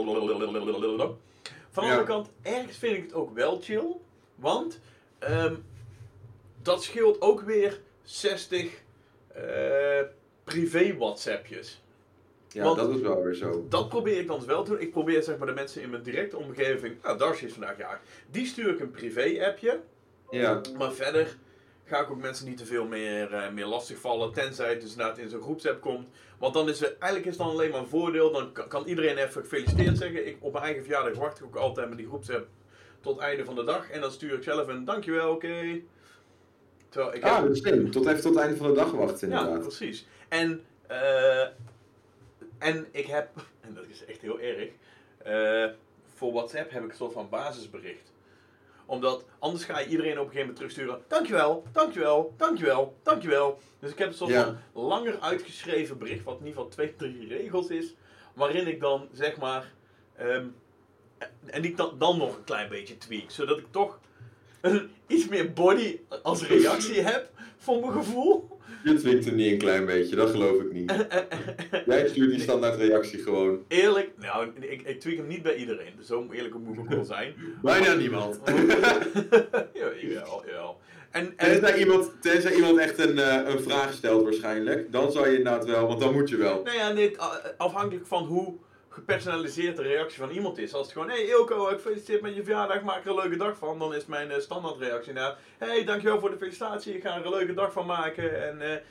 de 1.83 1.89
Ja. 1.89 1.97
andere 1.97 2.03
kant, 2.05 2.31
ergens 2.43 2.77
vind 2.77 2.97
ik 2.97 3.03
het 3.03 3.13
ook 3.15 3.35
wel 3.35 3.61
chill. 3.63 3.97
Want 4.35 4.81
ehm, 5.19 5.55
dat 6.63 6.83
scheelt 6.83 7.21
ook 7.21 7.41
weer 7.41 7.81
60 8.03 8.83
eh, 9.35 9.43
privé 10.45 10.97
WhatsAppjes. 10.97 11.83
Ja, 12.49 12.65
Want- 12.65 12.77
dat 12.77 12.95
is 12.95 13.01
wel 13.01 13.23
weer 13.23 13.35
zo. 13.35 13.67
Dat 13.69 13.89
probeer 13.89 14.19
ik 14.19 14.27
dan 14.27 14.47
wel 14.47 14.63
te 14.65 14.71
doen. 14.71 14.81
Ik 14.81 14.91
probeer 14.91 15.23
zeg 15.23 15.39
maar 15.39 15.47
de 15.47 15.53
mensen 15.53 15.83
in 15.83 15.91
mijn 15.91 16.03
directe 16.03 16.37
omgeving. 16.37 17.03
Nou, 17.03 17.19
Darcy 17.19 17.45
is 17.45 17.53
vandaag 17.53 17.79
jarig. 17.79 18.01
Die 18.31 18.47
stuur 18.47 18.69
ik 18.73 18.81
een 18.81 18.91
privé 18.91 19.47
appje. 19.47 19.81
Ja, 20.31 20.61
Maar 20.79 20.93
verder 20.93 21.37
ga 21.85 22.01
ik 22.01 22.11
ook 22.11 22.21
mensen 22.21 22.47
niet 22.49 22.57
te 22.57 22.67
veel 22.67 22.85
meer, 22.87 23.35
eh, 23.35 23.51
meer 23.53 23.67
lastigvallen. 23.67 24.33
Tenzij 24.33 24.71
het 24.71 24.81
dus 24.81 24.91
inderdaad 24.91 25.19
in 25.19 25.29
zo'n 25.29 25.43
groepsapp 25.43 25.81
komt. 25.81 26.09
Want 26.39 26.55
dan 26.55 26.69
is 26.69 26.81
het, 26.81 26.89
eigenlijk 26.99 27.25
is 27.25 27.37
het 27.37 27.47
dan 27.47 27.51
alleen 27.57 27.71
maar 27.71 27.81
een 27.81 27.87
voordeel. 27.89 28.33
Dan 28.33 28.53
kan, 28.53 28.69
kan 28.69 28.87
iedereen 28.87 29.17
even 29.19 29.43
gefeliciteerd 29.43 29.99
zeggen. 29.99 30.27
Ik, 30.27 30.37
op 30.41 30.53
mijn 30.53 30.65
eigen 30.65 30.83
verjaardag 30.83 31.17
wacht 31.19 31.39
ik 31.39 31.45
ook 31.45 31.57
altijd 31.57 31.89
met 31.89 31.99
die 31.99 32.07
groepsapp 32.07 32.47
tot 33.01 33.15
het 33.15 33.25
einde 33.25 33.45
van 33.45 33.55
de 33.55 33.65
dag. 33.65 33.91
En 33.91 34.01
dan 34.01 34.11
stuur 34.13 34.33
ik 34.35 34.43
zelf 34.43 34.69
een 34.69 34.85
dankjewel, 34.85 35.33
oké. 35.33 35.81
Terwijl 36.91 37.15
ik 37.15 37.25
ah, 37.25 37.43
dat 37.43 37.51
is 37.51 37.59
slim. 37.59 37.91
Tot 37.91 38.07
even 38.07 38.21
tot 38.21 38.35
het 38.35 38.43
einde 38.43 38.57
van 38.57 38.67
de 38.67 38.75
dag 38.75 38.91
wachten 38.91 39.29
ja, 39.29 39.39
inderdaad. 39.39 39.63
precies. 39.63 40.07
En, 40.29 40.65
eh, 40.87 41.43
en 42.59 42.87
ik 42.91 43.07
heb, 43.07 43.29
en 43.67 43.75
dat 43.75 43.85
is 43.89 44.05
echt 44.05 44.21
heel 44.21 44.41
erg, 44.41 44.69
eh, 45.19 45.77
voor 46.15 46.33
WhatsApp 46.33 46.71
heb 46.71 46.85
ik 46.85 46.91
een 46.91 46.97
soort 46.97 47.13
van 47.13 47.29
basisbericht. 47.29 48.13
Omdat 48.87 49.25
anders 49.39 49.65
ga 49.65 49.79
je 49.79 49.87
iedereen 49.87 50.19
op 50.19 50.27
een 50.27 50.33
gegeven 50.33 50.41
moment 50.41 50.57
terugsturen. 50.57 51.03
Dankjewel, 51.09 51.65
dankjewel, 51.73 52.35
dankjewel, 52.37 52.97
dankjewel. 53.03 53.59
Dus 53.79 53.91
ik 53.91 53.99
heb 53.99 54.09
een 54.09 54.15
soort 54.15 54.31
Ja. 54.31 54.45
van 54.73 54.83
langer 54.83 55.21
uitgeschreven 55.21 55.99
bericht, 55.99 56.25
wat 56.25 56.39
in 56.39 56.47
ieder 56.47 56.55
geval 56.63 56.69
twee, 56.69 56.97
drie 56.97 57.29
regels 57.29 57.69
is. 57.69 57.95
Waarin 58.35 58.67
ik 58.67 58.81
dan 58.81 59.09
zeg 59.13 59.37
maar, 59.37 59.73
ehm, 60.17 60.47
en 61.47 61.63
die 61.63 61.75
dan, 61.75 61.99
dan 61.99 62.19
nog 62.19 62.37
een 62.37 62.45
klein 62.45 62.69
beetje 62.69 62.99
tweak. 62.99 63.31
Zodat 63.31 63.59
ik 63.59 63.67
toch 63.71 63.99
een, 64.61 64.91
iets 65.07 65.29
meer 65.29 65.53
body 65.53 65.99
als 66.23 66.47
reactie 66.47 67.01
heb, 67.01 67.31
voor 67.59 67.81
mijn 67.81 67.93
gevoel. 67.93 68.59
Je 68.85 68.95
dwingt 68.95 69.25
hem 69.25 69.35
niet 69.35 69.53
een 69.53 69.59
klein 69.59 69.87
beetje, 69.87 70.17
dat 70.17 70.31
geloof 70.31 70.61
ik 70.61 70.73
niet. 70.73 70.93
Jij 71.87 72.09
stuurt 72.09 72.31
die 72.31 72.41
standaard 72.41 72.77
reactie 72.77 73.19
gewoon. 73.19 73.65
Eerlijk, 73.69 74.11
nou, 74.17 74.49
ik, 74.61 74.83
ik 74.83 75.01
tweak 75.01 75.17
hem 75.17 75.27
niet 75.27 75.43
bij 75.43 75.55
iedereen, 75.55 75.93
dus 75.97 76.07
zo 76.07 76.29
eerlijk 76.33 76.55
moet 76.55 76.79
ik 76.79 76.89
wel 76.89 77.05
zijn. 77.05 77.35
Bijna 77.63 77.95
niemand. 77.95 78.41
ja, 79.75 79.89
jawel, 80.01 80.43
jawel. 80.47 80.81
En, 81.11 81.33
en, 81.37 81.61
Tenzij 81.61 81.79
iemand, 81.79 82.13
tenzij 82.21 82.55
iemand 82.55 82.79
echt 82.79 82.99
een, 82.99 83.19
eh, 83.19 83.53
een 83.53 83.61
vraag 83.61 83.93
stelt 83.93 84.23
waarschijnlijk, 84.23 84.93
dan 84.93 85.13
zou 85.13 85.29
je 85.29 85.37
inderdaad 85.37 85.65
wel, 85.65 85.87
want 85.87 86.01
dan 86.01 86.13
moet 86.13 86.29
je 86.29 86.37
wel. 86.37 86.63
nou 86.65 86.99
ja, 86.99 87.11
afhankelijk 87.57 88.07
van 88.07 88.25
hoe 88.25 88.55
gepersonaliseerd 88.93 89.77
de 89.77 89.83
reactie 89.83 90.19
van 90.19 90.31
iemand 90.31 90.59
is. 90.59 90.75
Als 90.75 90.83
het 90.83 90.93
gewoon, 90.93 91.09
hey 91.09 91.25
Ilko, 91.25 91.69
ik 91.69 91.75
gefeliciteerd 91.75 92.21
met 92.23 92.35
je 92.37 92.43
verjaardag, 92.45 92.83
maak 92.83 93.05
er 93.05 93.11
een 93.11 93.17
leuke 93.17 93.37
dag 93.37 93.57
van. 93.59 93.79
Dan 93.79 93.95
is 93.95 94.07
mijn 94.07 94.31
eh, 94.31 94.39
standaardreactie 94.41 95.13
naar, 95.13 95.39
hey, 95.59 95.85
dankjewel 95.85 96.21
voor 96.21 96.31
de 96.31 96.37
felicitatie, 96.37 96.95
ik 96.95 97.03
ga 97.03 97.17
er 97.19 97.25
een 97.25 97.31
leuke 97.31 97.55
dag 97.55 97.73
van 97.73 97.87
maken. 97.87 98.49
En 98.49 98.83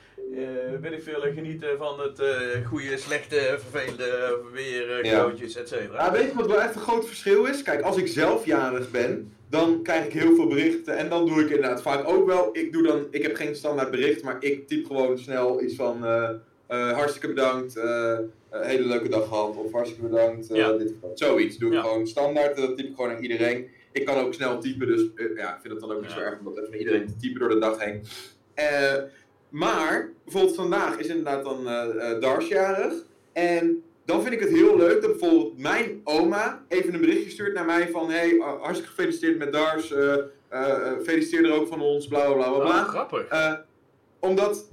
weet 0.80 0.92
ik 0.92 1.02
veel, 1.02 1.20
genieten 1.20 1.78
van 1.78 2.00
het 2.00 2.22
goede, 2.66 2.96
slechte, 2.98 3.56
vervelende 3.58 4.38
weer, 4.52 5.04
Ja. 5.04 5.12
cadeautjes, 5.12 5.56
et 5.56 5.68
cetera. 5.68 6.04
Ja, 6.04 6.12
weet 6.12 6.30
je 6.30 6.36
wat 6.36 6.46
wel 6.46 6.60
echt 6.60 6.74
een 6.74 6.80
groot 6.80 7.06
verschil 7.06 7.44
is? 7.44 7.62
Kijk, 7.62 7.82
als 7.82 7.96
ik 7.96 8.06
zelf 8.08 8.44
jarig 8.46 8.90
ben, 8.90 9.34
dan 9.50 9.82
krijg 9.82 10.04
ik 10.04 10.12
heel 10.12 10.34
veel 10.34 10.46
berichten. 10.46 10.96
En 10.96 11.08
dan 11.08 11.26
doe 11.26 11.40
ik 11.40 11.50
inderdaad 11.50 11.82
vaak 11.82 12.08
ook 12.08 12.26
wel. 12.26 12.48
Ik, 12.52 12.72
doe 12.72 12.82
dan, 12.82 13.06
ik 13.10 13.22
heb 13.22 13.36
geen 13.36 13.54
standaard 13.56 13.90
bericht, 13.90 14.22
maar 14.22 14.36
ik 14.40 14.68
typ 14.68 14.86
gewoon 14.86 15.18
snel 15.18 15.62
iets 15.62 15.74
van. 15.74 16.04
hartstikke 16.68 17.28
bedankt, 17.28 17.80
een 18.50 18.64
hele 18.66 18.86
leuke 18.86 19.08
dag 19.08 19.28
gehad. 19.28 19.56
Of 19.56 19.72
hartstikke 19.72 20.08
bedankt, 20.08 20.50
eh, 20.50 20.56
Ja. 20.56 20.72
dit. 20.72 20.92
Zoiets 21.14 21.56
doe 21.58 21.68
ik 21.68 21.74
Ja. 21.74 21.82
gewoon 21.82 22.06
standaard. 22.06 22.56
Dat 22.56 22.76
typ 22.76 22.86
ik 22.86 22.94
gewoon 22.94 23.10
aan 23.10 23.22
iedereen. 23.22 23.68
Ik 23.92 24.04
kan 24.04 24.18
ook 24.24 24.34
snel 24.34 24.58
typen, 24.60 24.86
dus 24.86 25.00
eh, 25.14 25.36
ja, 25.36 25.54
ik 25.54 25.60
vind 25.60 25.72
het 25.72 25.82
dan 25.82 25.92
ook 25.92 26.00
niet 26.02 26.10
zo 26.10 26.18
erg 26.18 26.38
om 26.38 26.44
dat 26.44 26.56
even 26.58 26.70
met 26.70 26.78
iedereen 26.80 27.06
te 27.06 27.16
typen 27.16 27.40
door 27.40 27.48
de 27.48 27.58
dag 27.58 27.84
heen. 27.84 28.02
Eh, 28.54 28.94
maar, 29.48 30.12
bijvoorbeeld 30.24 30.54
vandaag 30.56 30.98
is 30.98 31.06
inderdaad 31.06 31.44
dan 31.44 31.68
eh 31.68 32.10
eh, 32.12 32.20
Dars 32.20 32.48
jarig. 32.48 32.92
En 33.32 33.82
dan 34.04 34.22
vind 34.22 34.34
ik 34.34 34.40
het 34.40 34.48
heel 34.48 34.76
leuk 34.76 35.02
dat 35.02 35.10
bijvoorbeeld 35.18 35.58
mijn 35.58 36.00
oma 36.04 36.64
even 36.68 36.94
een 36.94 37.00
berichtje 37.00 37.30
stuurt 37.30 37.54
naar 37.54 37.64
mij 37.64 37.88
van... 37.88 38.10
Hey, 38.10 38.30
uh, 38.30 38.44
hartstikke 38.60 38.88
gefeliciteerd 38.94 39.38
met 39.38 39.52
Dars. 39.52 39.92
eh 39.92 40.14
eh, 40.48 40.70
eh, 40.70 40.92
feliciteer 41.02 41.44
er 41.44 41.52
ook 41.52 41.68
van 41.68 41.80
ons, 41.80 42.06
bla 42.08 42.24
bla 42.24 42.34
bla 42.34 42.44
bla. 42.48 42.56
Oh, 42.58 42.60
bla. 42.64 42.82
grappig. 42.84 43.26
Eh, 43.28 43.52
omdat, 44.18 44.70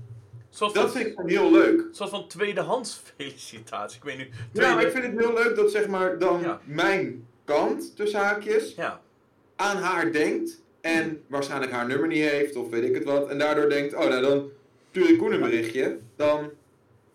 Soort 0.49 0.73
dat 0.73 0.91
van, 0.91 1.01
vind 1.01 1.19
ik 1.19 1.29
heel 1.29 1.51
leuk. 1.51 1.83
soort 1.91 2.09
van 2.09 2.27
tweedehands 2.27 3.01
felicitatie. 3.15 3.97
Ik 3.97 4.03
weet 4.03 4.17
nu. 4.17 4.29
Ja, 4.53 4.73
maar 4.73 4.83
ik 4.83 4.91
vind 4.91 5.03
het 5.03 5.17
heel 5.19 5.33
leuk 5.33 5.55
dat 5.55 5.71
zeg 5.71 5.87
maar 5.87 6.19
dan 6.19 6.41
Ja. 6.41 6.59
mijn 6.63 7.27
kant, 7.45 7.95
tussen 7.95 8.19
haakjes, 8.19 8.73
Ja, 8.75 9.01
aan 9.55 9.77
haar 9.77 10.11
denkt. 10.11 10.61
En 10.81 11.23
waarschijnlijk 11.27 11.71
haar 11.71 11.87
nummer 11.87 12.07
niet 12.07 12.29
heeft 12.29 12.55
of 12.55 12.69
weet 12.69 12.83
ik 12.83 12.93
het 12.95 13.03
wat. 13.03 13.29
En 13.29 13.37
daardoor 13.37 13.69
denkt, 13.69 13.93
oh 13.93 14.05
nou 14.07 14.21
dan 14.21 14.49
stuur 14.89 15.09
ik 15.09 15.17
Koen 15.17 15.33
een 15.33 15.39
berichtje. 15.39 15.97
Dan, 16.15 16.49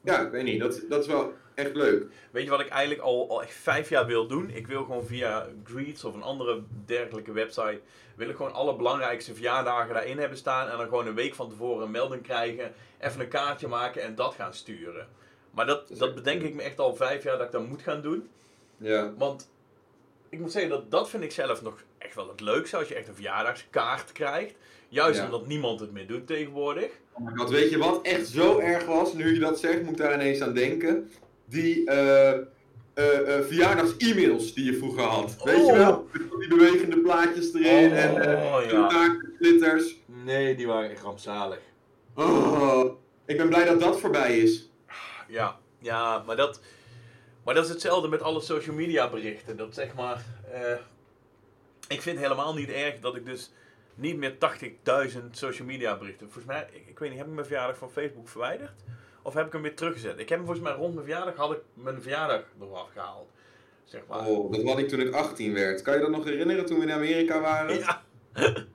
ja, 0.05 0.21
ik 0.21 0.31
weet 0.31 0.45
niet, 0.45 0.61
dat, 0.61 0.81
dat 0.89 1.01
is 1.01 1.07
wel 1.07 1.33
echt 1.67 1.75
leuk. 1.77 2.05
Weet 2.31 2.45
je 2.45 2.51
wat 2.51 2.61
ik 2.61 2.69
eigenlijk 2.69 3.03
al, 3.03 3.31
al 3.31 3.43
echt 3.43 3.55
vijf 3.55 3.89
jaar 3.89 4.07
wil 4.07 4.27
doen? 4.27 4.51
Ik 4.51 4.67
wil 4.67 4.85
gewoon 4.85 5.07
via 5.07 5.47
Greets 5.65 6.05
of 6.05 6.15
een 6.15 6.23
andere 6.23 6.63
dergelijke 6.87 7.33
website... 7.33 7.81
wil 8.17 8.29
ik 8.29 8.37
gewoon 8.37 8.53
alle 8.53 8.77
belangrijkste 8.77 9.35
verjaardagen 9.35 9.95
daarin 9.95 10.19
hebben 10.19 10.39
staan... 10.39 10.69
en 10.69 10.77
dan 10.77 10.89
gewoon 10.89 11.07
een 11.07 11.15
week 11.15 11.35
van 11.35 11.49
tevoren 11.49 11.85
een 11.85 11.91
melding 11.91 12.23
krijgen... 12.23 12.73
even 13.01 13.21
een 13.21 13.29
kaartje 13.29 13.69
maken 13.69 14.03
en 14.03 14.15
dat 14.15 14.35
gaan 14.35 14.55
sturen. 14.55 15.09
Maar 15.51 15.67
dat, 15.67 15.89
dat 15.99 16.15
bedenk 16.15 16.43
ik 16.43 16.55
me 16.55 16.63
echt 16.63 16.79
al 16.79 16.95
vijf 16.95 17.23
jaar 17.23 17.37
dat 17.37 17.47
ik 17.47 17.53
dat 17.53 17.67
moet 17.69 17.83
gaan 17.83 18.03
doen. 18.03 18.29
Ja. 18.77 19.13
Want 19.19 19.51
ik 20.29 20.39
moet 20.39 20.53
zeggen, 20.53 20.71
dat, 20.71 20.91
dat 20.91 21.11
vind 21.11 21.23
ik 21.23 21.33
zelf 21.33 21.63
nog 21.63 21.83
echt 21.99 22.15
wel 22.15 22.29
het 22.29 22.41
leukste... 22.41 22.77
als 22.77 22.89
je 22.89 22.95
echt 22.95 23.09
een 23.09 23.15
verjaardagskaart 23.15 24.13
krijgt. 24.13 24.55
Juist 24.89 25.19
Ja. 25.19 25.25
omdat 25.25 25.47
niemand 25.47 25.81
het 25.81 25.93
meer 25.93 26.07
doet 26.07 26.27
tegenwoordig. 26.27 26.91
Oh 27.13 27.37
god, 27.37 27.51
weet 27.51 27.71
je 27.71 27.79
wat 27.79 28.03
echt 28.03 28.27
zo 28.27 28.59
erg 28.59 28.85
was, 28.85 29.13
nu 29.13 29.35
je 29.35 29.41
dat 29.41 29.59
zegt, 29.61 29.83
moet 29.83 29.91
ik 29.93 29.97
daar 29.97 30.15
ineens 30.15 30.41
aan 30.41 30.55
denken. 30.55 31.11
Die 31.53 31.85
eh, 31.87 32.31
eh, 32.33 32.45
verjaardags-e-mails 33.45 34.55
die 34.55 34.65
je 34.65 34.75
vroeger 34.77 35.03
had. 35.03 35.43
Weet 35.45 35.57
je 35.57 35.63
Oh. 35.63 35.77
wel? 35.77 36.09
Met 36.13 36.41
Die 36.41 36.49
bewegende 36.49 36.99
plaatjes 37.01 37.55
erin 37.55 37.91
Oh, 37.93 37.99
en 37.99 38.21
eh 38.65 38.71
ja. 38.71 38.87
taartglitters. 38.89 39.97
Nee, 40.07 40.55
die 40.57 40.67
waren 40.67 40.91
echt 40.91 41.03
rampzalig. 41.03 41.59
Oh, 42.15 42.85
ik 43.27 43.37
ben 43.37 43.49
blij 43.49 43.65
dat 43.65 43.81
dat 43.81 44.01
voorbij 44.01 44.39
is. 44.39 44.71
Ja, 45.29 45.59
ja, 45.79 46.23
maar 46.27 46.37
dat, 46.37 46.61
maar 47.45 47.55
dat 47.55 47.65
is 47.65 47.71
hetzelfde 47.71 48.09
met 48.09 48.23
alle 48.23 48.41
social 48.41 48.77
media 48.77 49.11
berichten. 49.11 49.57
Dat 49.57 49.75
zeg 49.75 49.95
maar, 49.95 50.25
ik 51.89 52.03
vind 52.03 52.19
helemaal 52.19 52.55
niet 52.55 52.69
erg 52.69 52.99
dat 53.01 53.17
ik 53.17 53.25
dus 53.27 53.53
niet 53.95 54.17
meer 54.17 54.35
80.000 55.13 55.19
social 55.31 55.67
media 55.67 55.97
berichten. 55.99 56.27
Volgens 56.31 56.45
mij, 56.55 56.67
ik, 56.73 56.87
ik 56.89 56.99
weet 56.99 57.09
niet, 57.09 57.19
heb 57.19 57.29
ik 57.29 57.35
mijn 57.35 57.47
verjaardag 57.47 57.77
van 57.79 57.91
Facebook 57.91 58.29
verwijderd? 58.29 58.73
Of 59.23 59.35
heb 59.35 59.47
ik 59.47 59.53
hem 59.53 59.63
weer 59.63 59.75
teruggezet? 59.75 60.19
Ik 60.19 60.29
heb 60.29 60.39
hem 60.39 60.47
volgens 60.47 60.67
mij 60.67 60.77
rond 60.77 60.95
mijn 60.95 61.07
verjaardag, 61.07 61.37
had 61.37 61.53
ik 61.53 61.61
mijn 61.75 62.03
verjaardag 62.03 62.43
eraf 62.61 62.89
gehaald. 62.93 63.29
Zeg 63.85 64.01
maar. 64.09 64.27
Oh, 64.27 64.53
dat 64.53 64.63
had 64.63 64.79
ik 64.79 64.89
toen 64.89 65.01
ik 65.01 65.15
18 65.15 65.55
werd. 65.55 65.83
Kan 65.83 65.95
je 65.95 66.01
dat 66.01 66.11
nog 66.11 66.25
herinneren 66.25 66.67
toen 66.67 66.79
we 66.79 66.85
in 66.85 66.93
Amerika 66.93 67.41
waren? 67.41 67.79
Ja, 67.79 68.03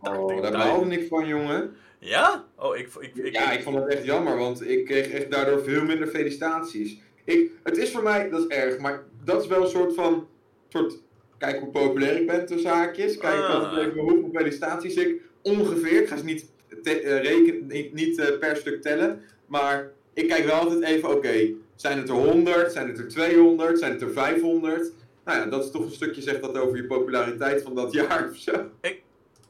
Oh, 0.00 0.42
daar 0.42 0.52
baalde 0.52 1.00
ik 1.00 1.08
van, 1.08 1.26
jongen. 1.26 1.76
Ja? 1.98 2.44
Oh, 2.56 2.76
ik, 2.76 2.88
ik, 3.00 3.14
ik, 3.14 3.32
ja, 3.32 3.52
ik 3.52 3.62
vond 3.62 3.76
het 3.76 3.88
echt 3.88 4.04
jammer, 4.04 4.36
want 4.38 4.68
ik 4.68 4.84
kreeg 4.84 5.10
echt 5.10 5.30
daardoor 5.30 5.62
veel 5.62 5.84
minder 5.84 6.06
felicitaties. 6.06 6.98
Ik, 7.24 7.50
het 7.62 7.76
is 7.76 7.90
voor 7.90 8.02
mij, 8.02 8.28
dat 8.30 8.40
is 8.40 8.46
erg, 8.46 8.78
maar 8.78 9.02
dat 9.24 9.42
is 9.42 9.48
wel 9.48 9.62
een 9.62 9.68
soort 9.68 9.94
van, 9.94 10.28
soort, 10.68 10.98
kijk 11.38 11.58
hoe 11.60 11.70
populair 11.70 12.20
ik 12.20 12.26
ben 12.26 12.46
tussen 12.46 12.70
haakjes. 12.70 13.16
Kijk 13.16 13.34
Ah. 13.40 13.72
hoeveel 13.72 14.30
felicitaties 14.32 14.94
ik 14.94 15.20
ongeveer, 15.42 16.00
ik 16.02 16.08
ga 16.08 16.16
ze 16.16 16.24
niet, 16.24 16.50
te, 16.82 17.02
uh, 17.02 17.22
rekenen, 17.22 17.66
niet, 17.66 17.92
niet 17.92 18.18
uh, 18.18 18.38
per 18.38 18.56
stuk 18.56 18.82
tellen, 18.82 19.22
maar 19.50 19.92
ik 20.12 20.28
kijk 20.28 20.44
wel 20.44 20.54
altijd 20.54 20.82
even, 20.82 21.08
oké, 21.08 21.16
okay, 21.16 21.56
zijn 21.74 21.98
het 21.98 22.08
er 22.08 22.14
100, 22.14 22.72
zijn 22.72 22.88
het 22.88 22.98
er 22.98 23.08
200, 23.08 23.78
zijn 23.78 23.92
het 23.92 24.02
er 24.02 24.10
500? 24.10 24.92
Nou 25.24 25.38
ja, 25.38 25.46
dat 25.46 25.64
is 25.64 25.70
toch 25.70 25.84
een 25.84 25.90
stukje 25.90 26.22
zegt 26.22 26.42
dat 26.42 26.58
over 26.58 26.76
je 26.76 26.86
populariteit 26.86 27.62
van 27.62 27.74
dat 27.74 27.92
jaar 28.00 28.30
of 28.30 28.36
zo. 28.36 28.70
Ik, 28.80 29.02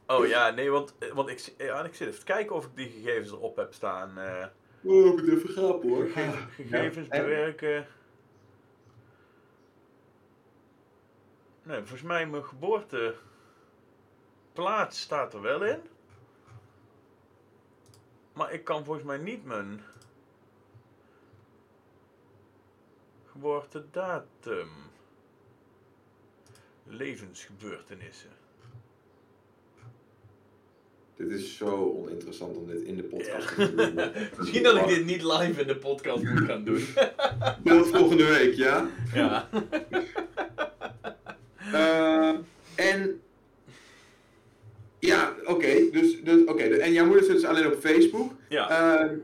oh 0.06 0.26
ja, 0.26 0.50
nee, 0.50 0.70
want, 0.70 0.94
want 1.14 1.28
ik, 1.28 1.54
ja, 1.58 1.84
ik 1.84 1.94
zit 1.94 2.08
even 2.08 2.18
te 2.18 2.24
kijken 2.24 2.56
of 2.56 2.64
ik 2.64 2.70
die 2.74 2.88
gegevens 2.88 3.30
erop 3.30 3.56
heb 3.56 3.72
staan. 3.72 4.18
Uh, 4.18 4.44
oh, 4.82 5.06
ik 5.06 5.16
moet 5.16 5.28
even 5.28 5.48
grapen 5.48 5.88
hoor. 5.88 6.08
Ge 6.08 6.30
gegevens 6.50 7.08
ja, 7.10 7.20
bewerken. 7.20 7.86
Nee, 11.62 11.78
volgens 11.78 12.02
mij 12.02 12.26
mijn 12.26 12.44
geboorteplaats 12.44 15.00
staat 15.00 15.34
er 15.34 15.40
wel 15.40 15.64
in. 15.64 15.80
Maar 18.32 18.52
ik 18.52 18.64
kan 18.64 18.84
volgens 18.84 19.06
mij 19.06 19.18
niet 19.18 19.44
mijn 19.44 19.80
geboortedatum. 23.40 24.68
Levensgebeurtenissen. 26.86 28.30
Dit 31.16 31.30
is 31.30 31.56
zo 31.56 31.96
oninteressant 31.96 32.56
om 32.56 32.66
dit 32.66 32.82
in 32.82 32.96
de 32.96 33.02
podcast 33.02 33.56
ja. 33.56 33.66
te 33.66 33.74
doen. 33.74 33.94
Misschien 34.38 34.62
dat 34.62 34.76
ik 34.76 34.86
dit 34.86 35.04
niet 35.04 35.22
live 35.22 35.60
in 35.60 35.66
de 35.66 35.76
podcast 35.76 36.22
moet 36.22 36.40
gaan 36.40 36.64
doen. 36.64 36.84
Dat 37.64 37.88
volgende 37.88 38.24
week, 38.24 38.54
ja? 38.54 38.90
Ja. 39.14 39.48
uh, 41.72 42.38
en. 42.74 43.20
Ja, 44.98 45.34
oké. 45.40 45.50
Okay, 45.50 45.90
dus, 45.90 46.22
dus, 46.22 46.42
oké. 46.42 46.50
Okay, 46.50 46.70
en 46.70 46.92
jouw 46.92 47.06
moeder 47.06 47.24
zit 47.24 47.34
dus 47.34 47.44
alleen 47.44 47.66
op 47.66 47.80
Facebook. 47.80 48.32
Ja. 48.48 49.02
Uh, 49.02 49.18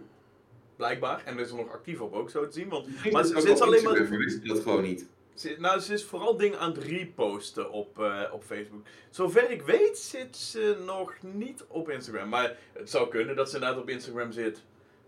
Blijkbaar. 0.77 1.23
En 1.25 1.39
is 1.39 1.51
er 1.51 1.57
nog 1.57 1.73
actief 1.73 2.01
op 2.01 2.15
ook 2.15 2.31
zo 2.31 2.47
te 2.47 2.53
zien. 2.53 2.69
Want, 2.69 2.87
maar 3.03 3.13
maar 3.13 3.25
ze 3.25 3.41
zit 3.41 3.61
alleen 3.61 3.83
maar. 3.83 4.09
wist 4.09 4.47
dat 4.47 4.61
gewoon 4.61 4.83
niet. 4.83 5.07
Ze, 5.35 5.57
nou, 5.59 5.81
ze 5.81 5.93
is 5.93 6.05
vooral 6.05 6.37
dingen 6.37 6.59
aan 6.59 6.73
het 6.73 6.83
reposten 6.83 7.71
op, 7.71 7.99
uh, 7.99 8.23
op 8.33 8.43
Facebook. 8.45 8.81
Zover 9.11 9.51
ik 9.51 9.63
weet 9.63 9.99
zit 9.99 10.37
ze 10.37 10.77
nog 10.85 11.15
niet 11.21 11.65
op 11.69 11.91
Instagram. 11.91 12.29
Maar 12.29 12.57
het 12.73 12.91
zou 12.91 13.09
kunnen 13.09 13.37
dat 13.37 13.49
ze 13.49 13.55
inderdaad 13.55 13.81
op 13.81 13.89
Instagram 13.89 14.33
zit. 14.33 14.63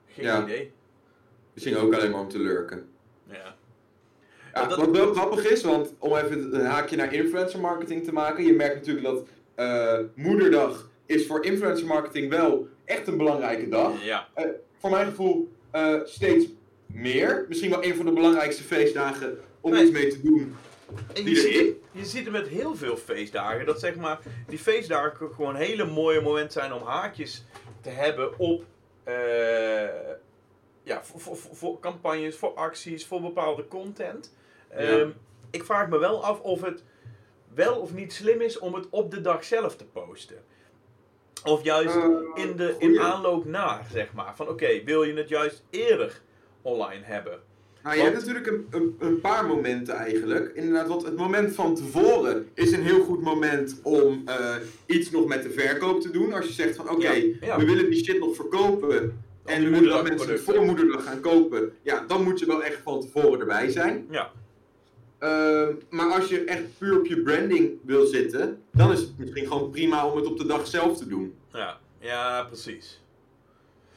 Geen 0.07 0.25
ja. 0.25 0.43
idee. 0.43 0.73
Misschien 1.55 1.77
ook 1.77 1.95
alleen 1.95 2.11
maar 2.11 2.21
om 2.21 2.29
te 2.29 2.39
lurken. 2.39 2.89
Ja. 3.25 3.57
ja 4.55 4.67
dat... 4.67 4.79
Wat 4.79 4.91
wel 4.91 5.15
grappig 5.15 5.51
is, 5.51 5.63
want 5.63 5.95
om 5.99 6.17
even 6.17 6.55
een 6.55 6.67
haakje 6.67 6.97
naar 6.97 7.13
influencer 7.13 7.61
marketing 7.61 8.05
te 8.05 8.13
maken. 8.13 8.45
Je 8.45 8.53
merkt 8.53 8.75
natuurlijk 8.75 9.07
dat 9.07 9.27
uh, 9.57 9.99
Moederdag 10.15 10.89
is 11.07 11.27
voor 11.27 11.45
influencer 11.45 11.87
marketing 11.87 12.31
wel 12.31 12.69
echt 12.85 13.07
een 13.07 13.17
belangrijke 13.17 13.69
dag. 13.69 14.05
Ja. 14.05 14.29
Uh, 14.37 14.45
voor 14.79 14.91
mijn 14.91 15.07
gevoel 15.07 15.53
uh, 15.73 16.01
steeds 16.05 16.47
meer. 16.87 17.45
Misschien 17.49 17.71
wel 17.71 17.85
een 17.85 17.95
van 17.95 18.07
de 18.07 18.13
belangrijkste 18.13 18.63
feestdagen 18.63 19.39
om 19.61 19.73
nee. 19.73 19.83
iets 19.83 19.93
mee 19.93 20.09
te 20.09 20.23
doen. 20.23 20.57
En 21.15 21.25
je, 21.25 21.37
ziet, 21.37 21.75
je 21.91 22.05
ziet 22.05 22.25
het 22.25 22.33
met 22.33 22.49
heel 22.49 22.77
veel 22.77 22.97
feestdagen. 22.97 23.67
Dat 23.67 23.81
zeg 23.81 23.97
maar, 23.97 24.19
die 24.47 24.59
feestdagen 24.59 25.35
gewoon 25.35 25.55
hele 25.55 25.85
mooie 25.85 26.21
momenten 26.21 26.53
zijn 26.53 26.73
om 26.73 26.83
haakjes 26.83 27.45
te 27.81 27.91
hebben 27.91 28.39
op 28.39 28.65
uh, 29.09 29.15
ja, 30.83 31.05
voor, 31.05 31.21
voor, 31.21 31.57
voor, 31.57 31.81
campagnes, 31.81 32.37
voor 32.37 32.55
acties, 32.55 33.07
voor 33.07 33.21
bepaalde 33.21 33.69
content. 33.69 34.35
Ja. 34.71 34.91
Um, 34.91 35.15
ik 35.51 35.65
vraag 35.65 35.89
me 35.89 35.99
wel 35.99 36.25
af 36.25 36.41
of 36.41 36.63
het 36.63 36.85
wel 37.55 37.77
of 37.81 37.95
niet 37.95 38.13
slim 38.13 38.41
is 38.41 38.59
om 38.59 38.75
het 38.75 38.87
op 38.91 39.11
de 39.11 39.21
dag 39.21 39.45
zelf 39.45 39.77
te 39.77 39.85
posten. 39.85 40.45
Of 41.49 41.65
juist 41.65 41.97
uh, 41.97 42.05
in, 42.35 42.57
de, 42.57 42.75
in 42.79 43.01
aanloop 43.01 43.45
naar, 43.45 43.87
zeg 43.93 44.13
maar. 44.13 44.33
Van 44.37 44.49
oké, 44.49 44.65
okay, 44.65 44.83
wil 44.85 45.03
je 45.03 45.15
het 45.15 45.29
juist 45.29 45.63
eerder 45.71 46.21
online 46.63 47.05
hebben? 47.05 47.39
Nou, 47.83 47.97
je 47.97 48.03
want... 48.03 48.15
hebt 48.15 48.27
natuurlijk 48.27 48.47
een, 48.47 48.81
een, 48.81 48.97
een, 48.99 49.21
paar 49.21 49.47
momenten 49.47 49.95
eigenlijk. 49.95 50.53
Inderdaad, 50.55 50.89
want 50.89 51.05
het 51.05 51.17
moment 51.17 51.55
van 51.55 51.75
tevoren 51.75 52.49
is 52.55 52.73
een 52.73 52.83
heel 52.83 53.05
goed 53.05 53.23
moment 53.23 53.81
om 53.83 54.23
uh, 54.27 54.55
iets 54.87 55.11
nog 55.11 55.27
met 55.27 55.43
de 55.43 55.51
verkoop 55.51 56.01
te 56.01 56.11
doen. 56.11 56.33
Als 56.33 56.47
je 56.47 56.53
zegt 56.53 56.77
van 56.77 56.85
oké, 56.85 56.95
okay, 56.95 57.37
ja, 57.41 57.47
ja. 57.47 57.59
we 57.59 57.65
willen 57.65 57.91
die 57.91 58.05
shit 58.05 58.19
nog 58.19 58.35
verkopen. 58.35 59.23
En 59.45 59.65
we 59.65 59.71
willen 59.71 59.89
dat 59.89 60.09
mensen 60.09 60.31
het 60.31 60.41
voor 60.41 60.65
moederdag 60.65 61.05
gaan 61.05 61.21
kopen. 61.21 61.73
Ja, 61.83 62.05
dan 62.07 62.23
moet 62.23 62.39
je 62.39 62.47
wel 62.47 62.65
echt 62.65 62.81
van 62.83 63.01
tevoren 63.01 63.41
erbij 63.41 63.71
zijn. 63.71 64.07
Ja. 64.11 64.31
Uh, 65.21 65.69
maar 65.91 66.13
als 66.13 66.29
je 66.29 66.45
echt 66.45 66.79
puur 66.79 66.99
op 66.99 67.07
je 67.07 67.23
branding 67.23 67.79
wil 67.83 68.07
zitten, 68.07 68.63
dan 68.73 68.93
is 68.93 69.01
het 69.01 69.19
misschien 69.19 69.47
gewoon 69.47 69.71
prima 69.71 70.07
om 70.07 70.17
het 70.17 70.27
op 70.27 70.39
de 70.39 70.47
dag 70.47 70.67
zelf 70.67 70.97
te 70.97 71.09
doen. 71.09 71.35
Ja, 71.53 71.81
ja 72.01 72.45
precies. 72.45 73.03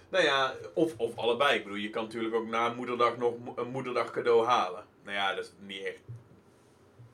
Nou 0.10 0.23
ja, 0.23 0.55
of, 0.73 0.93
of 0.97 1.15
allebei. 1.15 1.57
Ik 1.57 1.63
bedoel, 1.63 1.77
je 1.77 1.89
kan 1.89 2.03
natuurlijk 2.03 2.36
ook 2.36 2.47
na 2.47 2.73
moederdag 2.73 3.17
nog 3.17 3.34
een 3.55 3.69
moederdag 3.71 4.12
cadeau 4.12 4.45
halen. 4.45 4.84
Nou 5.03 5.15
ja, 5.15 5.36
dat 5.36 5.43
is 5.43 5.51
niet 5.67 5.84
echt... 5.84 5.99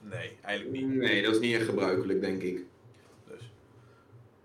Nee, 0.02 0.38
eigenlijk 0.42 0.78
niet. 0.78 0.96
Nee, 0.96 1.24
dat 1.24 1.34
is 1.34 1.40
niet 1.40 1.56
echt 1.56 1.66
gebruikelijk, 1.66 2.22
denk 2.22 2.42
ik. 2.42 2.64
Dus, 3.28 3.52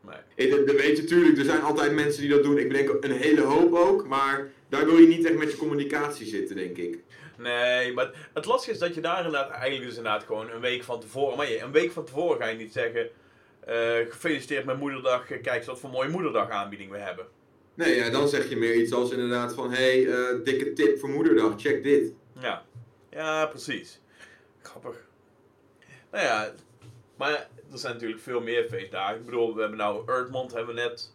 nee. 0.01 0.17
Hey, 0.35 0.49
dat, 0.51 0.67
dat 0.67 0.77
weet 0.77 0.97
je 0.97 1.03
natuurlijk, 1.03 1.39
er 1.39 1.45
zijn 1.45 1.63
altijd 1.63 1.95
mensen 1.95 2.21
die 2.21 2.31
dat 2.31 2.43
doen. 2.43 2.59
Ik 2.59 2.71
denk 2.73 3.05
een 3.05 3.11
hele 3.11 3.41
hoop 3.43 3.73
ook, 3.73 4.07
maar 4.07 4.53
daar 4.69 4.85
wil 4.85 4.99
je 4.99 5.07
niet 5.07 5.25
echt 5.25 5.39
met 5.39 5.51
je 5.51 5.57
communicatie 5.57 6.27
zitten, 6.27 6.57
denk 6.57 6.77
ik. 6.77 6.99
Nee, 7.39 7.93
maar 7.93 8.31
het 8.35 8.45
lastige 8.45 8.73
is 8.73 8.79
dat 8.79 8.95
je 8.95 9.01
daar 9.01 9.17
inderdaad 9.17 9.51
eigenlijk 9.51 9.85
dus 9.89 9.97
inderdaad 9.97 10.25
gewoon 10.25 10.51
een 10.51 10.61
week 10.61 10.83
van 10.83 11.01
tevoren... 11.01 11.37
Maar 11.37 11.51
je, 11.51 11.61
een 11.61 11.73
week 11.73 11.93
van 11.93 12.05
tevoren 12.05 12.41
ga 12.41 12.47
je 12.47 12.57
niet 12.57 12.73
zeggen... 12.73 13.11
Uh, 13.69 13.75
gefeliciteerd 14.11 14.65
met 14.65 14.79
moederdag, 14.79 15.27
kijk 15.27 15.47
eens 15.47 15.67
wat 15.67 15.81
voor 15.81 15.91
mooie 15.91 16.09
moederdag 16.09 16.51
aanbieding 16.51 16.91
we 16.91 16.99
hebben. 16.99 17.27
Nee, 17.75 17.95
ja, 17.95 18.11
dan 18.11 18.29
zeg 18.29 18.49
je 18.49 18.57
meer 18.57 18.75
iets 18.75 18.93
als 18.93 19.11
inderdaad 19.11 19.55
van... 19.55 19.71
Hé, 19.71 19.77
hey, 19.77 20.01
uh, 20.01 20.45
dikke 20.45 20.73
tip 20.73 20.99
voor 20.99 21.09
moederdag, 21.09 21.61
check 21.61 21.83
dit. 21.83 22.13
Ja, 22.41 22.65
ja 23.11 23.47
precies. 23.47 24.01
Grappig. 24.63 24.97
Nou 26.11 26.25
ja, 26.25 26.53
maar 27.17 27.49
er 27.73 27.79
zijn 27.79 27.93
natuurlijk 27.93 28.21
veel 28.21 28.41
meer 28.41 28.67
feestdagen. 28.71 29.17
Ik 29.17 29.25
bedoel, 29.25 29.55
we 29.55 29.61
hebben 29.61 29.79
nou 29.79 30.09
Earthmond 30.09 30.53
hebben 30.53 30.75
we 30.75 30.81
net... 30.81 31.13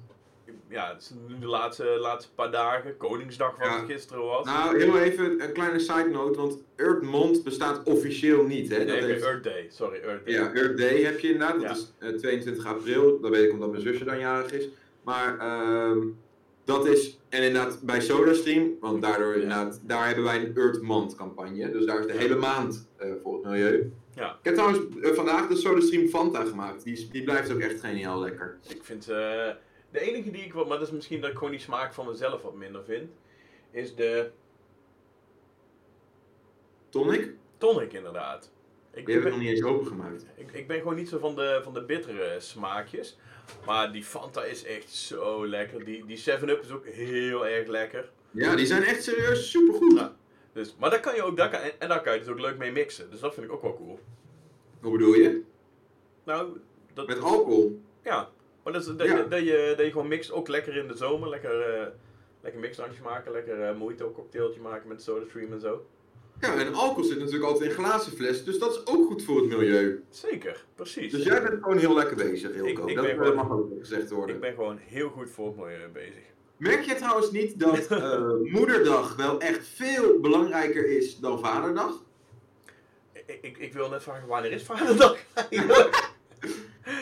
Ja, 0.70 0.98
de 1.40 1.46
laatste, 1.46 1.84
laatste 1.84 2.34
paar 2.34 2.52
dagen. 2.52 2.98
Koningsdag 2.98 3.58
wat 3.58 3.68
ja. 3.68 3.86
gisteren 3.86 4.24
was. 4.24 4.46
Nou, 4.46 4.80
heel 4.80 4.98
even 4.98 5.44
een 5.44 5.52
kleine 5.54 5.80
side 5.80 6.10
note. 6.12 6.40
Want 6.40 6.64
Earthmond 6.76 7.44
bestaat 7.44 7.84
officieel 7.84 8.44
niet, 8.44 8.70
hè? 8.70 8.78
Nee, 8.78 8.86
dat 8.86 9.10
heeft... 9.10 9.24
Earth 9.24 9.44
Day. 9.44 9.68
Sorry, 9.70 10.00
Earth 10.00 10.26
Day. 10.26 10.34
Ja, 10.34 10.54
Earth 10.54 10.78
Day 10.78 11.02
heb 11.02 11.20
je 11.20 11.32
inderdaad. 11.32 11.62
Dat 11.62 11.96
ja. 12.00 12.08
is 12.08 12.14
uh, 12.14 12.20
22 12.20 12.66
april. 12.66 13.20
Dat 13.20 13.32
weet 13.32 13.46
ik 13.46 13.52
omdat 13.52 13.72
mijn 13.72 13.82
zusje 13.82 14.04
dan 14.04 14.20
jarig 14.20 14.52
is. 14.52 14.70
Maar... 15.04 15.38
Uh, 15.38 16.06
dat 16.68 16.88
is, 16.88 17.20
en 17.30 17.44
inderdaad 17.44 17.82
bij 17.82 18.02
SodaStream, 18.02 18.72
want 18.80 19.02
daardoor 19.02 19.34
inderdaad, 19.34 19.80
daar 19.84 20.06
hebben 20.06 20.24
wij 20.24 20.46
een 20.46 20.56
Earth 20.56 20.82
Month 20.82 21.16
campagne. 21.16 21.72
Dus 21.72 21.86
daar 21.86 22.00
is 22.00 22.06
de 22.06 22.18
hele 22.18 22.36
maand 22.36 22.88
uh, 23.00 23.12
voor 23.24 23.34
het 23.34 23.44
milieu. 23.44 23.92
Ja. 24.16 24.30
Ik 24.30 24.38
heb 24.42 24.54
trouwens 24.54 24.80
uh, 24.96 25.14
vandaag 25.14 25.48
de 25.48 25.56
SodaStream 25.56 26.08
Fanta 26.08 26.46
gemaakt. 26.46 26.84
Die, 26.84 27.10
die 27.12 27.24
blijft 27.24 27.52
ook 27.52 27.60
echt 27.60 27.80
geniaal 27.80 28.20
lekker. 28.20 28.58
Ik 28.68 28.84
vind, 28.84 29.10
de 29.92 30.00
enige 30.00 30.32
die 30.32 30.44
ik, 30.44 30.54
maar 30.54 30.66
dat 30.66 30.82
is 30.82 30.92
misschien 30.92 31.22
dat 31.22 31.30
ik 31.30 31.38
gewoon 31.38 31.52
die 31.52 31.60
smaak 31.60 31.94
van 31.94 32.06
mezelf 32.06 32.42
wat 32.42 32.56
minder 32.56 32.84
vind, 32.84 33.12
is 33.72 33.96
de... 33.96 34.32
Tonic? 36.90 37.34
Tonic 37.58 37.94
inderdaad. 37.94 38.52
Ik 38.94 39.06
die 39.06 39.16
heb 39.16 39.24
ik 39.24 39.32
nog 39.32 39.40
niet 39.40 39.50
eens 39.50 39.64
opengemaakt. 39.64 40.26
Ik, 40.36 40.52
ik 40.52 40.68
ben 40.68 40.78
gewoon 40.78 40.96
niet 40.96 41.10
zo 41.10 41.18
van 41.18 41.36
de, 41.36 41.60
van 41.64 41.74
de 41.74 41.84
bittere 41.84 42.36
smaakjes. 42.40 43.18
Maar 43.66 43.92
die 43.92 44.04
Fanta 44.04 44.44
is 44.44 44.64
echt 44.64 44.90
zo 44.90 45.48
lekker. 45.48 45.86
Die, 45.86 46.06
die 46.06 46.20
7-Up 46.20 46.62
is 46.62 46.72
ook 46.72 46.86
heel 46.86 47.48
erg 47.48 47.68
lekker. 47.68 48.10
Ja, 48.32 48.56
die 48.56 48.66
zijn 48.66 48.84
echt 48.84 49.04
serieus 49.04 49.52
supergoed. 49.52 49.98
Ja, 49.98 50.16
dus, 50.54 50.76
maar 50.80 50.90
daar 50.90 51.00
kan 51.00 51.16
je 51.16 51.24
ook, 51.24 51.38
daar 51.38 51.50
kan, 51.50 51.60
en 51.80 51.90
daar 51.90 52.02
kan 52.02 52.14
je 52.14 52.20
dus 52.20 52.28
ook 52.28 52.40
leuk 52.40 52.58
mee 52.58 52.72
mixen. 52.72 53.10
Dus 53.10 53.20
dat 53.20 53.34
vind 53.34 53.46
ik 53.46 53.52
ook 53.52 53.62
wel 53.62 53.76
cool. 53.76 54.00
Hoe 54.82 54.92
bedoel 54.92 55.14
je? 55.14 55.42
Nou, 56.24 56.58
dat, 56.94 57.08
Met 57.08 57.20
alcohol? 57.20 57.82
Ja, 58.04 58.30
maar 58.68 58.76
dat, 58.76 58.88
is, 58.88 58.96
dat, 58.98 59.08
ja. 59.08 59.22
dat, 59.24 59.44
je, 59.44 59.74
dat 59.78 59.86
je 59.86 59.92
gewoon 59.92 60.08
mixt, 60.08 60.32
ook 60.32 60.48
lekker 60.48 60.78
in 60.78 60.88
de 60.88 60.96
zomer. 60.96 61.30
Lekker, 61.30 61.80
uh, 61.80 61.88
lekker 62.42 62.62
mixdrankjes 62.62 63.02
maken, 63.02 63.32
lekker 63.32 63.70
uh, 63.70 63.78
mojito 63.78 64.12
cocktailtje 64.12 64.62
maken 64.62 64.88
met 64.88 65.02
SodaStream 65.02 65.52
en 65.52 65.60
zo. 65.60 65.86
Ja, 66.40 66.56
en 66.56 66.74
alcohol 66.74 67.04
zit 67.04 67.20
natuurlijk 67.20 67.46
altijd 67.46 67.70
in 67.70 67.76
glazen 67.76 68.12
fles, 68.12 68.44
dus 68.44 68.60
dat 68.60 68.72
is 68.72 68.86
ook 68.86 69.08
goed 69.08 69.24
voor 69.24 69.36
het 69.42 69.50
milieu. 69.50 70.04
Zeker, 70.10 70.66
precies. 70.76 71.12
Dus 71.12 71.24
jij 71.24 71.44
bent 71.44 71.64
gewoon 71.64 71.78
heel 71.78 71.94
lekker 71.94 72.16
bezig, 72.16 72.54
Hilco. 72.54 72.84
Ik, 72.84 72.90
ik 72.90 72.96
dat 72.96 73.18
ben 73.18 73.36
mag 73.36 73.52
ook 73.52 73.72
gezegd 73.80 74.10
worden. 74.10 74.36
Ik 74.36 74.42
ben 74.42 74.54
gewoon 74.54 74.78
heel 74.78 75.10
goed 75.10 75.30
voor 75.30 75.48
het 75.48 75.56
milieu 75.56 75.88
bezig. 75.94 76.24
Merk 76.58 76.82
je 76.82 76.96
trouwens 76.96 77.32
niet 77.32 77.60
dat 77.60 77.92
uh, 77.92 78.34
moederdag 78.58 79.16
wel 79.16 79.40
echt 79.40 79.68
veel 79.68 80.20
belangrijker 80.20 80.98
is 80.98 81.20
dan 81.20 81.40
vaderdag? 81.40 82.04
Ik, 83.14 83.38
ik, 83.42 83.58
ik 83.58 83.74
wil 83.74 83.90
net 83.90 84.04
vragen, 84.04 84.28
wanneer 84.28 84.52
is 84.52 84.64
vaderdag 84.64 85.18
eigenlijk? 85.34 86.07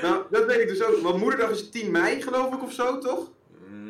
Nou, 0.09 0.23
dat 0.29 0.45
weet 0.45 0.59
ik 0.59 0.67
dus 0.67 0.83
ook. 0.83 0.97
Want 0.97 1.17
moederdag 1.19 1.49
is 1.49 1.69
10 1.69 1.91
mei, 1.91 2.21
geloof 2.21 2.53
ik, 2.53 2.63
of 2.63 2.71
zo, 2.71 2.97
toch? 2.97 3.29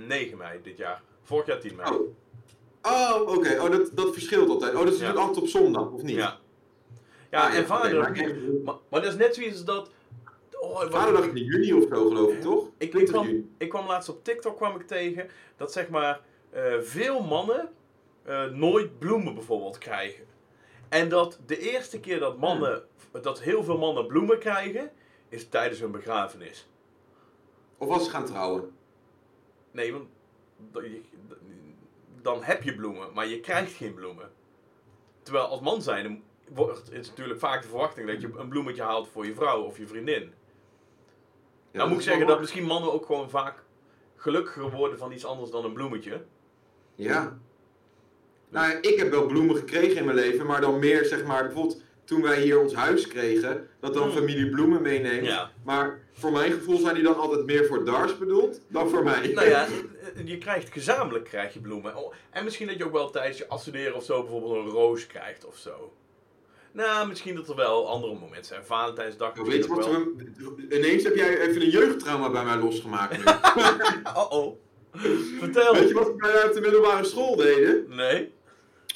9 0.08 0.38
mei 0.38 0.60
dit 0.63 0.78
jaar. 0.78 1.01
Vorig 1.23 1.45
jaar 1.45 1.60
10 1.60 1.75
mei. 1.75 1.89
Oh. 1.95 2.01
Oh, 2.82 3.21
oké. 3.38 3.60
Oh, 3.62 3.71
dat, 3.71 3.89
dat 3.93 4.13
verschilt 4.13 4.49
altijd. 4.49 4.73
Oh, 4.73 4.84
dat 4.84 4.93
is 4.93 4.99
Ja. 4.99 5.06
natuurlijk 5.06 5.28
altijd 5.28 5.45
op 5.45 5.62
zondag, 5.62 5.89
of 5.91 6.01
niet? 6.01 6.15
Ja. 6.15 6.38
Ja, 7.32 7.41
Ah, 7.47 7.54
en 7.54 7.58
oké, 7.58 7.65
vader. 7.67 7.99
maar 8.01 8.17
ik- 8.17 8.63
maar, 8.63 8.75
maar 8.89 9.01
dat 9.01 9.12
is 9.12 9.17
net 9.17 9.36
zoiets 9.36 9.54
als 9.56 9.65
dat. 9.65 9.89
Oh, 10.60 10.80
Vaderdag 10.91 11.25
in 11.25 11.43
juni 11.43 11.73
of 11.73 11.84
zo, 11.89 12.08
geloof 12.08 12.32
ik, 12.34 12.41
toch? 12.41 12.63
Ik, 12.65 12.71
ik, 12.78 12.91
20 12.91 13.13
kwam, 13.13 13.49
ik 13.58 13.69
kwam 13.69 13.88
laatst 13.88 14.10
op 14.10 14.23
TikTok 14.23 14.56
kwam 14.58 14.75
ik 14.80 14.88
tegen 14.88 15.30
dat 15.58 15.71
zeg 15.71 15.89
maar 15.89 16.19
eh, 16.49 16.63
veel 16.82 17.21
mannen 17.23 17.69
eh, 18.23 18.45
nooit 18.45 18.99
bloemen 18.99 19.34
bijvoorbeeld 19.34 19.78
krijgen. 19.78 20.23
En 20.89 21.10
dat 21.10 21.39
de 21.45 21.60
eerste 21.60 21.99
keer 21.99 22.19
dat 22.19 22.38
mannen, 22.38 22.84
dat 23.21 23.41
heel 23.41 23.63
veel 23.63 23.78
mannen 23.78 24.08
bloemen 24.08 24.39
krijgen, 24.39 24.91
is 25.30 25.50
tijdens 25.50 25.80
hun 25.80 25.92
begrafenis. 25.92 26.68
Of 27.78 27.90
als 27.90 28.04
ze 28.04 28.10
gaan 28.10 28.26
trouwen. 28.26 28.76
Nee, 29.72 29.94
want 29.94 30.08
dan 32.22 32.44
heb 32.44 32.64
je 32.64 32.76
bloemen, 32.76 33.14
maar 33.14 33.28
je 33.28 33.40
krijgt 33.40 33.74
geen 33.74 33.94
bloemen. 33.94 34.32
Terwijl 35.22 35.46
als 35.46 35.62
man 35.62 35.82
zijn 35.82 36.24
wordt 36.54 36.92
is 36.92 37.08
natuurlijk 37.08 37.40
vaak 37.40 37.62
de 37.62 37.68
verwachting 37.68 38.08
dat 38.08 38.22
je 38.22 38.30
een 38.38 38.50
bloemetje 38.50 38.82
haalt 38.82 39.08
voor 39.08 39.26
je 39.26 39.36
vrouw 39.36 39.62
of 39.62 39.78
je 39.78 39.88
vriendin. 39.88 40.22
Ja, 41.72 41.82
nou 41.82 41.90
moet 41.90 41.98
ik 41.98 42.04
zeggen 42.04 42.28
dat 42.28 42.40
misschien 42.40 42.66
mannen 42.66 42.94
ook 42.94 43.06
gewoon 43.06 43.30
vaak 43.30 43.64
gelukkiger 44.16 44.72
worden 44.72 44.98
van 44.98 45.12
iets 45.12 45.26
anders 45.26 45.52
dan 45.52 45.66
een 45.66 45.74
bloemetje. 45.74 46.26
Ja. 46.96 47.38
Nou, 48.50 48.74
ik 48.74 49.00
heb 49.00 49.10
wel 49.10 49.26
bloemen 49.26 49.56
gekregen 49.56 49.98
in 49.98 50.06
mijn 50.06 50.18
leven, 50.18 50.46
maar 50.46 50.62
dan 50.62 50.80
meer 50.80 51.06
zeg 51.06 51.26
maar, 51.26 51.44
bijvoorbeeld 51.44 51.82
toen 52.06 52.22
wij 52.22 52.41
hier 52.41 52.60
ons 52.60 52.74
huis 52.74 53.08
kregen, 53.08 53.68
dat 53.80 53.94
dan 53.94 54.04
Hmm. 54.04 54.12
familie 54.18 54.50
bloemen 54.50 54.82
meeneemt. 54.82 55.26
Ja. 55.26 55.52
Maar 55.63 56.00
voor 56.13 56.32
mijn 56.32 56.52
gevoel 56.52 56.78
zijn 56.78 56.94
die 56.96 57.04
dan 57.04 57.18
altijd 57.18 57.46
meer 57.46 57.65
voor 57.65 57.86
Dars 57.86 58.18
bedoeld 58.18 58.62
dan 58.68 58.89
voor 58.89 59.04
mij. 59.04 59.32
Nou 59.34 59.48
ja, 59.50 59.68
je 60.26 60.38
krijgt 60.38 60.72
gezamenlijk 60.72 61.26
krijg 61.26 61.54
je 61.54 61.60
bloemen. 61.60 61.96
Oh, 61.96 62.13
En 62.32 62.44
misschien 62.44 62.68
dat 62.68 62.78
je 62.78 62.86
ook 62.86 62.91
wel 62.91 63.10
tijdens 63.10 63.38
je 63.38 63.48
afstuderen 63.48 63.96
of 63.96 64.04
zo 64.04 64.22
bijvoorbeeld 64.22 64.56
een 64.56 64.72
roos 64.72 65.08
krijgt 65.08 65.46
of 65.46 65.58
zo. 65.58 65.94
Nou, 66.72 67.08
misschien 67.08 67.36
dat 67.36 67.50
er 67.50 67.56
wel 67.56 67.89
andere 67.89 68.13
momenten 68.13 68.46
zijn. 68.46 68.65
Valentijnsdag 68.65 69.36
Nou, 69.36 69.50
weet 69.50 69.63
je 69.63 69.70
wat 69.76 69.88
ook 69.88 69.94
we, 70.18 70.65
ineens 70.78 71.04
heb 71.04 71.15
jij 71.15 71.39
even 71.39 71.62
een 71.62 71.70
jeugdtrauma 71.70 72.30
bij 72.30 72.44
mij 72.44 72.58
losgemaakt. 72.58 73.18
nu. 73.18 73.24
wel. 74.04 74.13
Oh-oh. 74.15 74.58
Vertel. 75.39 75.74
weet 75.74 75.88
je 75.88 75.94
wat 75.94 76.08
we 76.08 76.15
bij 76.15 76.32
jou 76.32 76.48
op 76.48 76.54
de 76.54 76.62
middelbare 76.62 77.04
school 77.04 77.36
deden? 77.36 77.86
Nee? 77.89 78.32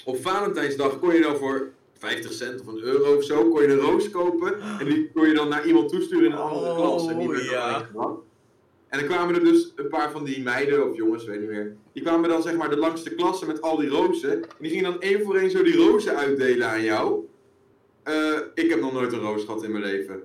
Op 0.06 0.22
Valentijnsdag 0.22 1.00
kon 1.00 1.14
je 1.14 1.22
dan 1.22 1.38
voor 1.38 1.70
50 2.00 2.34
cent 2.34 2.62
of 2.62 2.68
een 2.68 2.82
euro 2.82 3.16
of 3.16 3.24
zo, 3.24 3.50
kon 3.50 3.62
je 3.62 3.68
een 3.68 3.80
roos 3.80 4.10
kopen. 4.10 4.62
En 4.80 4.86
die 4.86 5.12
kon 5.14 5.28
je 5.28 5.34
dan 5.34 5.50
naar 5.50 5.66
iemand 5.66 5.90
toesturen 5.90 6.26
in 6.26 6.32
een 6.32 6.38
andere 6.38 6.70
Oh, 6.70 6.76
klas. 6.76 7.08
En 7.08 7.20
die 7.20 7.28
werd 7.28 7.46
dan 7.46 7.54
ja. 7.54 7.72
meegebracht. 7.72 8.20
En 8.88 9.00
dan 9.00 9.08
kwamen 9.08 9.36
er 9.36 9.44
dus 9.44 9.74
een 9.76 9.88
paar 9.88 10.12
van 10.12 10.24
die 10.24 10.44
meiden 10.44 10.90
of 10.90 10.96
jongens, 10.96 11.26
weet 11.26 11.40
niet 11.40 11.50
meer. 11.50 11.76
Die 11.94 12.04
kwamen 12.04 12.30
dan 12.30 12.42
zeg 12.42 12.56
maar 12.56 12.70
de 12.70 12.78
langste 12.78 13.16
klasse 13.16 13.46
met 13.46 13.62
al 13.62 13.78
die 13.78 13.90
rozen. 13.90 14.32
En 14.32 14.48
die 14.60 14.70
gingen 14.70 14.92
dan 14.92 15.02
één 15.02 15.24
voor 15.24 15.36
één 15.36 15.52
zo 15.52 15.64
die 15.64 15.76
rozen 15.76 16.16
uitdelen 16.16 16.68
aan 16.68 16.84
jou. 16.84 17.28
Eh, 18.04 18.40
ik 18.54 18.70
heb 18.70 18.80
nog 18.80 18.94
nooit 18.94 19.14
een 19.14 19.20
roos 19.20 19.44
gehad 19.44 19.64
in 19.64 19.72
mijn 19.72 19.84
leven. 19.84 20.24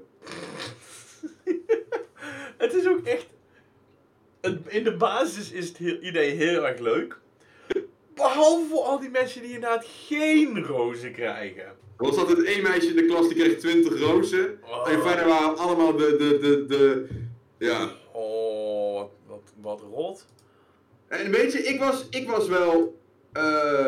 Het 2.58 2.74
is 2.74 2.88
ook 2.88 3.00
echt... 3.06 3.26
In 4.66 4.84
de 4.84 4.96
basis 4.96 5.52
is 5.52 5.68
het 5.68 5.78
idee 5.78 6.30
heel 6.30 6.66
erg 6.66 6.78
leuk. 6.78 7.18
Behalve 8.14 8.66
voor 8.68 8.82
al 8.82 9.00
die 9.00 9.10
mensen 9.10 9.42
die 9.42 9.52
inderdaad 9.52 9.86
geen 10.06 10.64
rozen 10.64 11.12
krijgen. 11.12 11.64
Er 11.64 12.04
was 12.04 12.16
altijd 12.16 12.42
één 12.44 12.62
meisje 12.62 12.88
in 12.88 12.96
de 12.96 13.06
klas 13.06 13.28
die 13.28 13.36
kreeg 13.36 13.58
20 13.58 14.00
rozen. 14.00 14.58
Oh. 14.64 14.90
En 14.90 15.02
verder 15.02 15.26
waren 15.26 15.56
allemaal 15.56 15.96
de, 15.96 16.16
de, 16.16 16.38
de, 16.38 16.64
de, 16.66 17.08
ja. 17.58 17.90
Oh, 18.12 18.98
wat, 18.98 19.10
wat, 19.26 19.52
wat 19.60 19.80
rot. 19.80 20.26
En 21.08 21.30
weet 21.30 21.52
je, 21.52 21.58
ik 21.58 21.78
was, 21.78 22.06
ik 22.10 22.28
was 22.28 22.48
wel, 22.48 23.00
eh, 23.32 23.86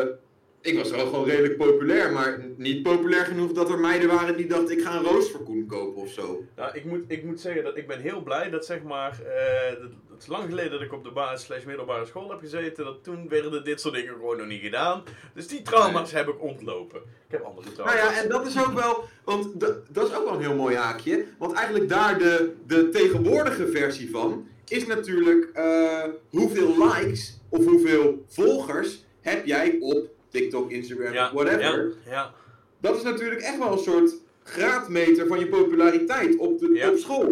ik 0.61 0.77
was 0.77 0.89
wel 0.91 1.05
gewoon 1.05 1.25
redelijk 1.25 1.57
populair, 1.57 2.11
maar 2.11 2.45
niet 2.57 2.83
populair 2.83 3.25
genoeg 3.25 3.51
dat 3.51 3.69
er 3.69 3.79
meiden 3.79 4.09
waren 4.09 4.37
die 4.37 4.47
dachten 4.47 4.77
ik 4.77 4.83
ga 4.83 4.95
een 4.97 5.03
roos 5.03 5.31
voor 5.31 5.43
Koen 5.43 5.65
kopen 5.67 6.01
of 6.01 6.09
zo. 6.11 6.43
Nou, 6.55 6.75
ik 6.77 6.85
moet, 6.85 7.03
ik 7.07 7.23
moet 7.23 7.39
zeggen 7.41 7.63
dat 7.63 7.77
ik 7.77 7.87
ben 7.87 7.99
heel 7.99 8.21
blij 8.21 8.49
dat 8.49 8.65
zeg 8.65 8.83
maar, 8.83 9.11
eh, 9.11 9.79
dat- 9.81 9.91
het 10.11 10.21
is 10.25 10.27
lang 10.27 10.49
geleden 10.49 10.71
dat 10.71 10.81
ik 10.81 10.93
op 10.93 11.03
de 11.03 11.11
basis 11.11 11.45
slash 11.45 11.63
middelbare 11.63 12.05
school 12.05 12.29
heb 12.29 12.39
gezeten, 12.39 12.85
dat 12.85 13.03
toen 13.03 13.29
werden 13.29 13.63
dit 13.63 13.81
soort 13.81 13.93
dingen 13.93 14.13
gewoon 14.13 14.37
nog 14.37 14.47
niet 14.47 14.61
gedaan. 14.61 15.03
Dus 15.33 15.47
die 15.47 15.61
trauma's 15.61 16.11
heb 16.11 16.27
ik 16.27 16.41
ontlopen. 16.41 16.99
Ik 16.99 17.31
heb 17.31 17.41
andere 17.43 17.65
Nou 17.65 17.75
trauma's. 17.75 18.15
ja, 18.15 18.21
en 18.23 18.29
dat 18.29 18.47
is 18.47 18.59
ook 18.59 18.73
wel, 18.73 19.03
want 19.23 19.59
da- 19.59 19.75
dat 19.89 20.07
is 20.09 20.15
ook 20.15 20.23
wel 20.23 20.33
een 20.33 20.41
heel 20.41 20.55
mooi 20.55 20.75
haakje, 20.75 21.25
want 21.37 21.53
eigenlijk 21.53 21.89
daar 21.89 22.17
de, 22.19 22.53
de 22.67 22.89
tegenwoordige 22.89 23.67
versie 23.67 24.09
van 24.09 24.47
is 24.67 24.85
natuurlijk 24.85 25.49
eh, 25.53 26.03
hoeveel 26.29 26.87
likes 26.87 27.39
of 27.49 27.65
hoeveel 27.65 28.23
volgers 28.27 29.05
heb 29.21 29.45
jij 29.45 29.77
op 29.79 30.07
TikTok, 30.29 30.71
Instagram, 30.71 31.13
ja, 31.13 31.33
whatever. 31.33 31.93
Ja, 32.05 32.11
ja. 32.11 32.33
Dat 32.79 32.95
is 32.95 33.03
natuurlijk 33.03 33.41
echt 33.41 33.57
wel 33.57 33.71
een 33.71 33.77
soort 33.77 34.15
graadmeter 34.43 35.27
van 35.27 35.39
je 35.39 35.47
populariteit 35.47 36.37
op, 36.37 36.59
de, 36.59 36.69
Ja. 36.73 36.89
op 36.89 36.97
school. 36.97 37.27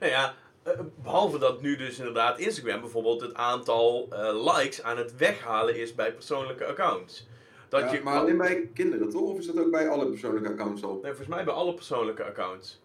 Nou 0.00 0.12
ja, 0.12 0.34
eh, 0.62 0.72
behalve 1.02 1.38
dat 1.38 1.60
nu 1.60 1.76
dus 1.76 1.98
inderdaad 1.98 2.38
Instagram 2.38 2.80
bijvoorbeeld 2.80 3.20
het 3.20 3.34
aantal 3.34 4.06
eh, 4.10 4.54
likes 4.54 4.82
aan 4.82 4.96
het 4.96 5.16
weghalen 5.16 5.76
is 5.76 5.94
bij 5.94 6.12
persoonlijke 6.12 6.64
accounts. 6.64 7.28
Dat 7.68 7.90
je, 7.90 8.00
maar 8.02 8.18
alleen 8.20 8.36
bij 8.36 8.70
kinderen 8.74 9.10
toch? 9.10 9.22
Of 9.30 9.38
is 9.38 9.46
dat 9.46 9.58
ook 9.58 9.70
bij 9.70 9.88
alle 9.88 10.06
persoonlijke 10.06 10.48
accounts 10.48 10.82
al? 10.82 10.92
Nee, 10.92 11.02
volgens 11.02 11.28
mij 11.28 11.44
bij 11.44 11.54
alle 11.54 11.74
persoonlijke 11.74 12.24
accounts. 12.24 12.82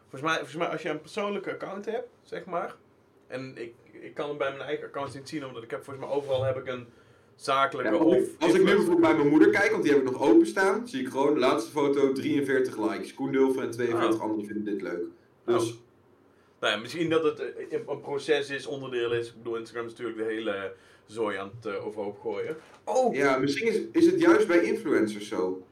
Volgens 0.00 0.22
mij, 0.22 0.34
volgens 0.34 0.56
mij 0.56 0.68
als 0.68 0.82
je 0.82 0.88
een 0.88 1.00
persoonlijke 1.00 1.50
account 1.50 1.84
hebt, 1.84 2.08
zeg 2.22 2.44
maar. 2.44 2.74
En 3.26 3.52
ik, 3.56 3.74
ik 3.92 4.14
kan 4.14 4.28
hem 4.28 4.38
bij 4.38 4.50
mijn 4.50 4.62
eigen 4.62 4.86
accounts 4.86 5.14
niet 5.14 5.28
zien, 5.28 5.46
omdat 5.46 5.62
ik 5.62 5.70
heb 5.70 5.84
volgens 5.84 6.06
mij 6.06 6.14
overal 6.14 6.42
heb 6.42 6.56
ik 6.56 6.66
een 6.66 6.88
zakelijke 7.44 7.92
Ja, 7.94 7.98
of... 8.04 8.24
als 8.38 8.52
ik- 8.54 8.58
nu 8.58 8.64
bijvoorbeeld 8.64 9.00
bij 9.00 9.14
mijn 9.14 9.28
moeder 9.28 9.50
kijk, 9.50 9.70
want 9.70 9.82
die 9.82 9.92
heb 9.92 10.00
ik 10.02 10.10
nog 10.10 10.22
openstaan, 10.22 10.88
zie 10.88 11.00
ik 11.00 11.08
gewoon 11.08 11.34
de 11.34 11.40
laatste 11.40 11.70
foto 11.70 12.12
43 12.12 12.90
likes. 12.90 13.14
Koen 13.14 13.32
Dulfer 13.32 13.62
en 13.62 13.70
42 13.70 14.14
Oh. 14.16 14.22
anderen 14.22 14.44
vinden 14.46 14.64
dit 14.64 14.82
leuk. 14.82 15.02
Dus 15.44 15.78
Nou 16.60 16.72
ja, 16.74 16.78
misschien 16.80 17.08
dat 17.10 17.24
het 17.24 17.40
eh, 17.40 17.78
een 17.86 18.00
proces 18.00 18.50
is, 18.50 18.66
onderdeel 18.66 19.12
is. 19.12 19.28
Ik 19.28 19.36
bedoel, 19.36 19.56
Instagram 19.56 19.84
is 19.86 19.90
natuurlijk 19.90 20.18
de 20.18 20.24
hele 20.24 20.72
zooi 21.06 21.36
aan 21.36 21.50
het 21.60 21.74
eh, 21.74 21.86
overhoop 21.86 22.20
gooien. 22.20 22.56
Oh! 22.84 23.14
ja, 23.14 23.38
misschien 23.38 23.66
is, 23.68 23.80
is 23.92 24.06
het 24.06 24.20
juist 24.20 24.46
bij 24.46 24.62
influencers 24.62 25.28
zo. 25.28 25.66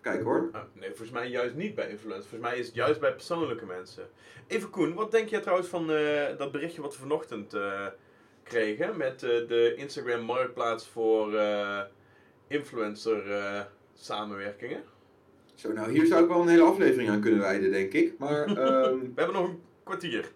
Kijk 0.00 0.22
hoor. 0.22 0.48
Ah, 0.52 0.62
nee, 0.72 0.88
volgens 0.88 1.10
mij 1.10 1.28
juist 1.28 1.54
niet 1.54 1.74
bij 1.74 1.88
influencers. 1.90 2.26
Volgens 2.26 2.50
mij 2.50 2.58
is 2.58 2.66
het 2.66 2.74
juist 2.74 3.00
bij 3.00 3.12
persoonlijke 3.12 3.66
mensen. 3.66 4.08
Even 4.46 4.70
Koen, 4.70 4.94
wat 4.94 5.10
denk 5.10 5.28
jij 5.28 5.40
trouwens 5.40 5.68
van 5.68 5.90
eh, 5.90 6.36
dat 6.38 6.52
berichtje 6.52 6.80
wat 6.82 6.92
we 6.94 7.00
vanochtend 7.00 7.54
eh, 7.54 7.86
kregen 8.44 8.96
met 8.96 9.22
eh, 9.22 9.30
de 9.48 9.74
Instagram 9.76 10.20
marktplaats 10.20 10.86
voor 10.86 11.34
eh, 11.34 11.80
influencer 12.48 13.30
eh, 13.30 13.60
samenwerkingen? 13.94 14.82
Zo, 15.54 15.72
nou 15.72 15.90
hier 15.90 16.06
zou 16.06 16.22
ik 16.22 16.28
wel 16.28 16.40
een 16.40 16.48
hele 16.48 16.62
aflevering 16.62 17.10
aan 17.10 17.20
kunnen 17.20 17.40
wijden, 17.40 17.70
denk 17.70 17.92
ik. 17.92 18.18
Maar, 18.18 18.46
ehm, 18.46 18.98
We 18.98 19.12
hebben 19.14 19.34
nog 19.34 19.48
een 19.48 19.60
kwartier. 19.84 20.32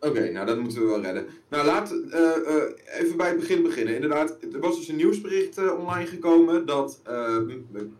Oké, 0.00 0.30
nou 0.30 0.46
dat 0.46 0.58
moeten 0.58 0.80
we 0.80 0.86
wel 0.86 1.00
redden. 1.00 1.26
Nou, 1.48 1.64
laat 1.64 1.90
eh, 2.10 3.00
even 3.00 3.16
bij 3.16 3.28
het 3.28 3.38
begin 3.38 3.62
beginnen. 3.62 3.94
Inderdaad, 3.94 4.38
er 4.52 4.60
was 4.60 4.76
dus 4.76 4.88
een 4.88 4.96
nieuwsbericht 4.96 5.72
online 5.76 6.06
gekomen 6.06 6.66
dat 6.66 7.02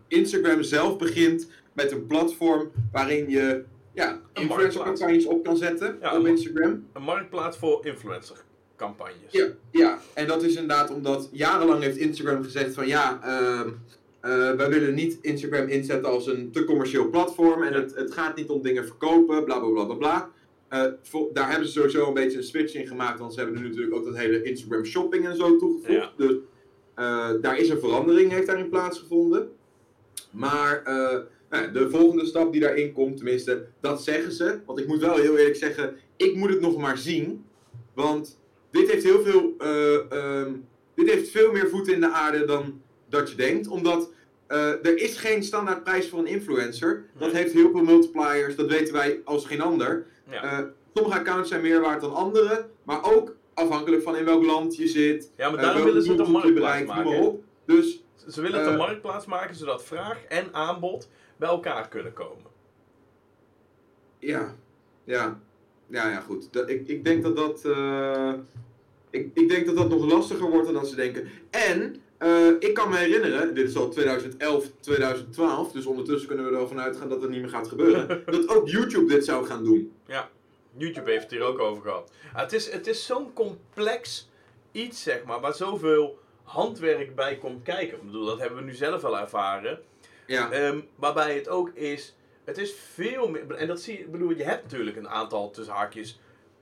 Instagram 0.07 0.63
zelf 0.63 0.97
begint 0.97 1.49
met 1.73 1.91
een 1.91 2.07
platform 2.07 2.71
waarin 2.91 3.29
je 3.29 3.63
ja, 3.93 4.21
influencercampagnes 4.33 5.25
op 5.25 5.43
kan 5.43 5.57
zetten 5.57 5.97
Ja, 6.01 6.17
op 6.17 6.25
Instagram. 6.25 6.87
Een 6.93 7.03
marktplaats 7.03 7.57
voor 7.57 7.85
influencer 7.85 8.43
campagnes. 8.83 9.31
Ja, 9.31 9.47
ja, 9.71 9.99
en 10.13 10.27
dat 10.27 10.43
is 10.43 10.55
inderdaad 10.55 10.91
omdat 10.91 11.29
jarenlang 11.31 11.83
heeft 11.83 11.97
Instagram 11.97 12.43
gezegd 12.43 12.73
van 12.73 12.87
ja, 12.87 13.19
eh, 14.21 14.51
wij 14.55 14.69
willen 14.69 14.93
niet 14.93 15.17
Instagram 15.21 15.67
inzetten 15.67 16.11
als 16.11 16.27
een 16.27 16.51
te 16.51 16.63
commercieel 16.63 17.09
platform 17.09 17.63
en 17.63 17.73
Ja. 17.73 17.79
het, 17.79 17.95
het 17.95 18.13
gaat 18.13 18.35
niet 18.35 18.49
om 18.49 18.61
dingen 18.61 18.85
verkopen, 18.85 19.43
bla 19.43 19.59
bla 19.59 19.69
bla 19.69 19.83
bla 19.85 19.95
bla. 19.95 20.29
Eh, 20.67 21.21
daar 21.33 21.49
hebben 21.49 21.67
ze 21.67 21.73
sowieso 21.73 22.07
een 22.07 22.13
beetje 22.13 22.37
een 22.37 22.43
switch 22.43 22.73
in 22.73 22.87
gemaakt, 22.87 23.19
want 23.19 23.33
ze 23.33 23.39
hebben 23.39 23.61
nu 23.61 23.67
natuurlijk 23.67 23.95
ook 23.95 24.05
dat 24.05 24.17
hele 24.17 24.43
Instagram 24.43 24.85
shopping 24.85 25.25
en 25.25 25.35
zo 25.35 25.57
toegevoegd. 25.57 25.91
Ja. 25.93 26.11
Dus 26.17 26.35
eh, 26.95 27.29
daar 27.41 27.57
is 27.57 27.69
een 27.69 27.79
verandering, 27.79 28.31
heeft 28.31 28.47
daarin 28.47 28.69
plaatsgevonden. 28.69 29.49
Maar 30.31 30.81
nou, 31.49 31.71
de 31.71 31.89
volgende 31.89 32.25
stap 32.25 32.51
die 32.51 32.61
daarin 32.61 32.91
komt, 32.93 33.15
tenminste, 33.15 33.65
dat 33.79 34.03
zeggen 34.03 34.31
ze. 34.31 34.59
Want 34.65 34.79
ik 34.79 34.87
moet 34.87 34.99
wel 34.99 35.15
heel 35.15 35.37
eerlijk 35.37 35.55
zeggen, 35.55 35.95
ik 36.15 36.35
moet 36.35 36.49
het 36.49 36.61
nog 36.61 36.77
maar 36.77 36.97
zien. 36.97 37.45
Want 37.93 38.39
dit 38.73 38.91
heeft 38.91 39.03
heel 39.03 39.21
veel. 39.23 39.53
eh, 39.59 40.11
ehm, 40.11 40.51
dit 40.95 41.09
heeft 41.09 41.29
veel 41.29 41.51
meer 41.51 41.69
voeten 41.69 41.93
in 41.93 41.99
de 41.99 42.11
aarde 42.11 42.45
dan 42.45 42.81
dat 43.09 43.29
je 43.29 43.35
denkt. 43.35 43.67
Omdat 43.67 44.11
eh, 44.47 44.67
er 44.85 44.97
is 44.97 45.17
geen 45.17 45.43
standaard 45.43 45.83
prijs 45.83 46.09
voor 46.09 46.19
een 46.19 46.27
influencer. 46.27 47.05
Dat 47.17 47.31
Nee. 47.31 47.41
heeft 47.41 47.53
heel 47.53 47.71
veel 47.71 47.83
multipliers, 47.83 48.55
dat 48.55 48.67
weten 48.69 48.93
wij 48.93 49.21
als 49.23 49.45
geen 49.45 49.61
ander. 49.61 50.05
Ja. 50.29 50.43
Eh, 50.43 50.65
sommige 50.93 51.19
accounts 51.19 51.49
zijn 51.49 51.61
meer 51.61 51.81
waard 51.81 52.01
dan 52.01 52.13
andere. 52.13 52.67
Maar 52.83 53.03
ook 53.15 53.35
afhankelijk 53.53 54.03
van 54.03 54.15
in 54.15 54.25
welk 54.25 54.43
land 54.43 54.75
je 54.75 54.87
zit. 54.87 55.31
Ja, 55.37 55.49
maar 55.49 55.61
daarom 55.61 55.83
willen 55.83 56.03
ze 56.03 56.11
het 56.11 56.19
een 56.19 56.31
marktplaats 56.31 56.85
maken. 56.85 57.43
Dus 57.65 58.03
Ze 58.29 58.41
willen 58.41 58.59
het 58.59 58.69
een 58.69 58.77
marktplaats 58.77 59.25
maken 59.25 59.55
zodat 59.55 59.83
vraag 59.83 60.23
en 60.23 60.53
aanbod 60.53 61.09
bij 61.37 61.49
elkaar 61.49 61.87
kunnen 61.89 62.13
komen. 62.13 62.51
ja. 64.19 64.55
Ja, 65.05 65.39
ja, 65.93 66.09
ja 66.09 66.19
goed. 66.19 66.53
Dat, 66.53 66.69
ik, 66.69 66.87
ik 66.87 67.03
denk 67.03 67.23
dat 67.23 67.35
dat. 67.35 67.65
eh, 67.65 68.33
ik, 69.09 69.29
ik 69.33 69.49
denk 69.49 69.65
dat 69.65 69.75
dat 69.75 69.89
nog 69.89 70.05
lastiger 70.05 70.49
wordt 70.49 70.65
dan 70.65 70.73
dat 70.73 70.87
ze 70.87 70.95
denken. 70.95 71.27
En 71.49 71.95
eh, 72.17 72.47
ik 72.59 72.73
kan 72.73 72.89
me 72.89 72.97
herinneren, 72.97 73.55
dit 73.55 73.69
is 73.69 73.75
al 73.75 73.89
2011, 73.89 74.65
2012, 74.79 75.71
dus 75.71 75.85
ondertussen 75.85 76.27
kunnen 76.27 76.51
we 76.51 76.57
ervan 76.57 76.79
uitgaan 76.79 77.09
dat 77.09 77.21
het 77.21 77.29
niet 77.29 77.41
meer 77.41 77.49
gaat 77.49 77.67
gebeuren. 77.67 78.21
dat 78.25 78.47
ook 78.47 78.69
YouTube 78.69 79.13
dit 79.13 79.25
zou 79.25 79.45
gaan 79.45 79.63
doen. 79.63 79.91
YouTube 80.77 81.11
heeft 81.11 81.23
het 81.23 81.31
hier 81.31 81.41
ook 81.41 81.59
over 81.59 81.83
gehad. 81.83 82.11
Het 82.33 82.53
is, 82.53 82.71
het 82.71 82.87
is 82.87 83.05
zo'n 83.05 83.33
complex 83.33 84.29
iets, 84.71 85.03
zeg 85.03 85.23
maar, 85.23 85.39
waar 85.39 85.53
zoveel 85.53 86.19
handwerk 86.43 87.15
bij 87.15 87.37
komt 87.37 87.63
kijken. 87.63 87.97
Ik 87.97 88.05
bedoel, 88.05 88.25
dat 88.25 88.39
hebben 88.39 88.59
we 88.59 88.65
nu 88.65 88.73
zelf 88.73 89.01
wel 89.01 89.17
ervaren. 89.19 89.79
Ja, 90.27 90.51
Ehm, 90.51 90.79
waarbij 90.95 91.35
het 91.35 91.49
ook 91.49 91.69
is, 91.73 92.15
het 92.45 92.57
is 92.57 92.73
veel 92.73 93.29
meer, 93.29 93.51
en 93.51 93.67
dat 93.67 93.81
zie 93.81 93.93
je, 93.97 93.99
ik 94.03 94.11
bedoel, 94.11 94.29
je 94.29 94.43
hebt 94.43 94.63
natuurlijk 94.63 94.97
een 94.97 95.09
aantal 95.09 95.51
tussen 95.51 95.73
haakjes 95.73 96.19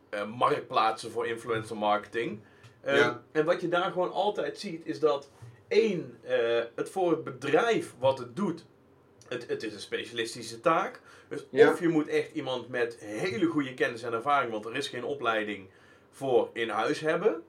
eh, 0.09 0.25
marktplaatsen 0.25 1.11
voor 1.11 1.27
influencer 1.27 1.77
marketing. 1.77 2.39
Ja. 2.85 3.23
En 3.31 3.45
wat 3.45 3.61
je 3.61 3.67
daar 3.67 3.91
gewoon 3.91 4.11
altijd 4.11 4.59
ziet, 4.59 4.85
is 4.85 4.99
dat 4.99 5.29
één, 5.67 6.17
eh, 6.21 6.63
het 6.75 6.89
voor 6.89 7.11
het 7.11 7.23
bedrijf 7.23 7.93
wat 7.99 8.17
het 8.17 8.35
doet, 8.35 8.65
het, 9.27 9.47
het 9.47 9.63
is 9.63 9.73
een 9.73 9.79
specialistische 9.79 10.59
taak. 10.59 11.01
Dus 11.29 11.45
Ja. 11.49 11.71
of 11.71 11.79
je 11.79 11.87
moet 11.87 12.07
echt 12.07 12.33
iemand 12.33 12.69
met 12.69 12.97
hele 12.99 13.45
goede 13.45 13.73
kennis 13.73 14.03
en 14.03 14.13
ervaring, 14.13 14.51
want 14.51 14.65
er 14.65 14.75
is 14.75 14.87
geen 14.87 15.03
opleiding 15.03 15.69
voor 16.11 16.49
in 16.53 16.69
huis 16.69 16.99
hebben. 16.99 17.43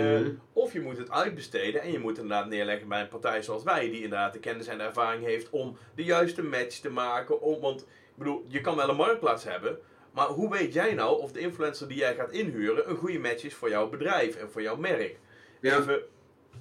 Mhm. 0.00 0.30
Of 0.52 0.72
je 0.72 0.80
moet 0.80 0.96
het 0.98 1.10
uitbesteden 1.10 1.80
en 1.82 1.92
je 1.92 1.98
moet 1.98 2.18
inderdaad 2.18 2.48
neerleggen 2.48 2.88
bij 2.88 3.00
een 3.00 3.08
partij 3.08 3.42
zoals 3.42 3.62
wij, 3.62 3.80
die 3.90 4.02
inderdaad 4.02 4.32
de 4.32 4.38
kennis 4.38 4.66
en 4.66 4.78
de 4.78 4.84
ervaring 4.84 5.24
heeft 5.24 5.50
om 5.50 5.76
de 5.94 6.04
juiste 6.04 6.42
match 6.42 6.78
te 6.78 6.90
maken. 6.90 7.40
Om, 7.40 7.60
want 7.60 7.80
ik 7.80 8.16
bedoel, 8.18 8.44
je 8.48 8.60
kan 8.60 8.76
wel 8.76 8.88
een 8.88 8.96
marktplaats 8.96 9.44
hebben, 9.44 9.78
maar 10.12 10.26
hoe 10.26 10.50
weet 10.50 10.72
jij 10.72 10.94
nou 10.94 11.20
of 11.20 11.32
de 11.32 11.40
influencer 11.40 11.88
die 11.88 11.98
jij 11.98 12.14
gaat 12.14 12.30
inhuren 12.32 12.90
een 12.90 12.96
goede 12.96 13.18
match 13.18 13.44
is 13.44 13.54
voor 13.54 13.68
jouw 13.68 13.88
bedrijf 13.88 14.36
en 14.36 14.50
voor 14.50 14.62
jouw 14.62 14.76
merk? 14.76 15.18
ja. 15.60 15.78
Even, 15.78 16.02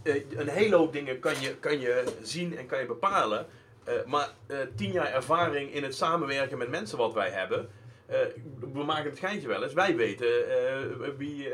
eh, 0.04 0.16
een 0.38 0.48
hele 0.48 0.76
hoop 0.76 0.94
dingen 0.94 1.20
kan 1.20 1.34
je, 1.40 1.56
kan 1.56 1.80
je 1.80 2.04
zien 2.22 2.58
en 2.58 2.66
kan 2.66 2.80
je 2.80 2.86
bepalen. 2.86 3.46
eh, 3.84 3.94
maar 4.06 4.30
eh, 4.48 4.58
tien 4.76 4.92
jaar 4.92 5.14
ervaring 5.14 5.74
in 5.74 5.84
het 5.84 5.96
samenwerken 5.96 6.58
met 6.58 6.70
mensen 6.70 6.98
wat 6.98 7.14
wij 7.14 7.30
hebben. 7.30 7.70
we 8.74 8.84
maken 8.84 9.10
het 9.10 9.20
geintje 9.20 9.48
wel 9.48 9.64
eens. 9.64 9.74
Wij 9.74 9.96
weten 9.96 10.28
wie 11.18 11.50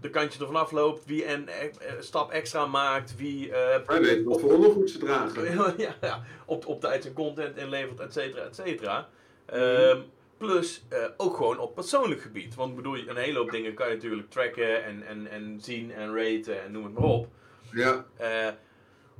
de 0.00 0.10
kantje 0.10 0.40
ervan 0.40 0.56
afloopt. 0.56 1.04
Wie 1.04 1.32
een 1.32 1.48
eh, 1.48 1.68
stap 2.00 2.30
extra 2.30 2.66
maakt. 2.66 3.16
Wie 3.16 3.52
eh, 3.52 3.86
Wij 3.86 4.00
weten 4.00 4.24
wat 4.24 4.40
voor 4.40 4.52
ondergoed 4.52 4.90
ze 4.90 4.98
dragen. 4.98 5.42
ja, 5.78 5.94
ja, 6.00 6.22
op, 6.46 6.66
op 6.66 6.80
tijd 6.80 7.02
zijn 7.02 7.14
content 7.14 7.56
inlevert, 7.56 8.00
et 8.00 8.12
cetera, 8.12 8.42
et 8.42 8.54
cetera. 8.54 9.08
Ehm, 9.46 10.00
plus 10.38 10.84
eh, 10.88 11.04
ook 11.16 11.36
gewoon 11.36 11.58
op 11.58 11.74
persoonlijk 11.74 12.20
gebied. 12.20 12.54
Want 12.54 12.76
bedoel, 12.76 12.94
je, 12.94 13.08
een 13.08 13.16
hele 13.16 13.38
hoop 13.38 13.50
dingen 13.50 13.74
kan 13.74 13.88
je 13.88 13.94
natuurlijk 13.94 14.30
tracken 14.30 14.84
en, 14.84 15.02
en, 15.02 15.30
en 15.30 15.58
zien 15.60 15.92
en 15.92 16.14
raten 16.14 16.62
en 16.62 16.72
noem 16.72 16.84
het 16.84 16.94
maar 16.94 17.08
op. 17.08 17.28
Ja, 17.72 18.04
Eh, 18.16 18.48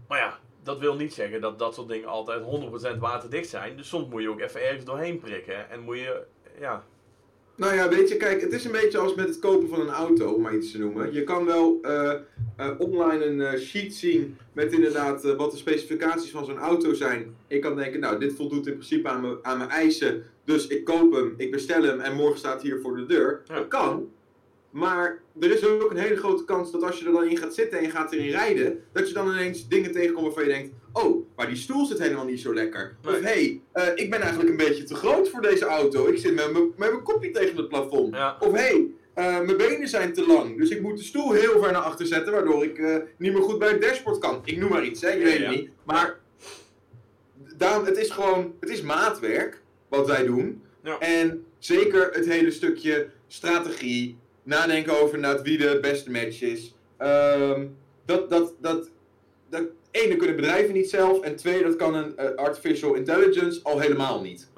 maar 0.08 0.18
ja, 0.18 0.38
dat 0.62 0.78
wil 0.78 0.94
niet 0.94 1.14
zeggen 1.14 1.40
dat 1.40 1.58
dat 1.58 1.74
soort 1.74 1.88
dingen 1.88 2.08
altijd 2.08 2.42
100% 2.94 2.98
waterdicht 2.98 3.48
zijn. 3.48 3.76
Dus 3.76 3.88
soms 3.88 4.08
moet 4.08 4.22
je 4.22 4.30
ook 4.30 4.40
even 4.40 4.62
ergens 4.62 4.84
doorheen 4.84 5.18
prikken. 5.18 5.70
En 5.70 5.80
moet 5.80 5.98
je, 5.98 6.22
ja, 6.58 6.84
Nou 7.58 7.74
ja, 7.74 7.88
weet 7.88 8.08
je, 8.08 8.16
kijk, 8.16 8.40
het 8.40 8.52
is 8.52 8.64
een 8.64 8.72
beetje 8.72 8.98
als 8.98 9.14
met 9.14 9.28
het 9.28 9.38
kopen 9.38 9.68
van 9.68 9.80
een 9.80 9.88
auto, 9.88 10.32
om 10.32 10.42
maar 10.42 10.54
iets 10.54 10.70
te 10.70 10.78
noemen. 10.78 11.12
Je 11.12 11.24
kan 11.24 11.44
wel 11.44 11.78
eh, 11.82 12.12
eh, 12.56 12.70
online 12.78 13.24
een 13.24 13.40
eh, 13.40 13.60
sheet 13.60 13.94
zien 13.94 14.36
met 14.52 14.72
inderdaad 14.72 15.22
wat 15.22 15.50
de 15.50 15.56
specificaties 15.56 16.30
van 16.30 16.44
zo'n 16.44 16.58
auto 16.58 16.94
zijn. 16.94 17.36
Ik 17.46 17.60
kan 17.60 17.76
denken, 17.76 18.00
nou, 18.00 18.18
dit 18.18 18.34
voldoet 18.34 18.66
in 18.66 18.72
principe 18.72 19.08
aan 19.08 19.20
mijn, 19.20 19.36
aan 19.42 19.58
mijn 19.58 19.70
eisen, 19.70 20.22
dus 20.44 20.66
ik 20.66 20.84
koop 20.84 21.12
hem, 21.12 21.34
ik 21.36 21.50
bestel 21.50 21.82
hem 21.82 22.00
en 22.00 22.14
morgen 22.14 22.38
staat 22.38 22.62
hij 22.62 22.70
hier 22.70 22.80
voor 22.80 22.96
de 22.96 23.06
deur. 23.06 23.42
Ja. 23.46 23.54
Dat 23.54 23.68
kan. 23.68 24.10
Maar 24.70 25.22
er 25.40 25.50
is 25.50 25.66
ook 25.66 25.90
een 25.90 25.96
hele 25.96 26.16
grote 26.16 26.44
kans 26.44 26.70
dat 26.70 26.82
als 26.82 26.98
je 26.98 27.06
er 27.06 27.12
dan 27.12 27.28
in 27.28 27.36
gaat 27.36 27.54
zitten 27.54 27.78
en 27.78 27.84
je 27.84 27.90
gaat 27.90 28.12
erin 28.12 28.30
rijden, 28.30 28.82
dat 28.92 29.08
je 29.08 29.14
dan 29.14 29.28
ineens 29.28 29.68
dingen 29.68 29.92
tegenkomt 29.92 30.26
waarvan 30.26 30.44
je 30.44 30.50
denkt, 30.50 30.74
oh, 30.92 31.26
maar 31.36 31.46
die 31.46 31.56
stoel 31.56 31.86
zit 31.86 31.98
helemaal 31.98 32.24
niet 32.24 32.40
zo 32.40 32.54
lekker. 32.54 32.96
Of 33.04 33.20
hé, 33.20 33.60
hey, 33.72 33.92
ik 33.94 34.10
ben 34.10 34.20
eigenlijk 34.20 34.50
een 34.50 34.66
beetje 34.66 34.84
te 34.84 34.94
groot 34.94 35.28
voor 35.28 35.42
deze 35.42 35.64
auto. 35.64 36.06
Ik 36.06 36.18
zit 36.18 36.34
met 36.34 36.78
mijn 36.78 37.02
kopje 37.02 37.30
tegen 37.30 37.56
het 37.56 37.68
plafond. 37.68 38.14
ja, 38.14 38.36
Of 38.40 38.52
hé, 38.52 38.58
hey, 38.58 38.86
eh, 39.18 39.40
mijn 39.40 39.56
benen 39.56 39.88
zijn 39.88 40.12
te 40.12 40.26
lang, 40.26 40.58
dus 40.58 40.70
ik 40.70 40.82
moet 40.82 40.98
de 40.98 41.04
stoel 41.04 41.32
heel 41.32 41.60
ver 41.60 41.72
naar 41.72 41.82
achter 41.82 42.06
zetten, 42.06 42.32
waardoor 42.32 42.64
ik 42.64 42.78
eh, 42.78 42.96
niet 43.16 43.32
meer 43.32 43.42
goed 43.42 43.58
bij 43.58 43.68
het 43.68 43.82
dashboard 43.82 44.18
kan. 44.18 44.40
Ik 44.44 44.58
noem 44.58 44.70
maar 44.70 44.84
iets, 44.84 45.00
hè, 45.00 45.10
Ja, 45.10 45.24
weet 45.24 45.38
het 45.38 45.48
niet. 45.48 45.70
Maar 45.84 46.18
daarom, 47.56 47.84
het 47.84 47.96
is 47.96 48.10
gewoon, 48.10 48.54
het 48.60 48.68
is 48.68 48.82
maatwerk 48.82 49.62
wat 49.88 50.06
wij 50.06 50.24
doen. 50.24 50.62
Ja. 50.82 50.98
En 50.98 51.44
zeker 51.58 52.10
het 52.12 52.26
hele 52.26 52.50
stukje 52.50 53.10
strategie, 53.26 54.18
nadenken 54.42 55.00
over 55.00 55.42
wie 55.42 55.58
de 55.58 55.78
beste 55.80 56.10
match 56.10 56.42
is. 56.42 56.74
Ehm, 56.96 57.66
dat, 58.04 58.30
dat, 58.30 58.54
dat, 58.60 58.90
dat, 59.48 59.64
één, 59.98 60.08
dat 60.08 60.18
kunnen 60.18 60.36
bedrijven 60.36 60.74
niet 60.74 60.90
zelf. 60.90 61.20
En 61.20 61.36
twee, 61.36 61.62
dat 61.62 61.76
kan 61.76 61.94
een 61.94 62.16
eh, 62.16 62.34
artificial 62.34 62.94
intelligence 62.94 63.60
al 63.62 63.78
helemaal 63.78 64.20
niet. 64.20 64.48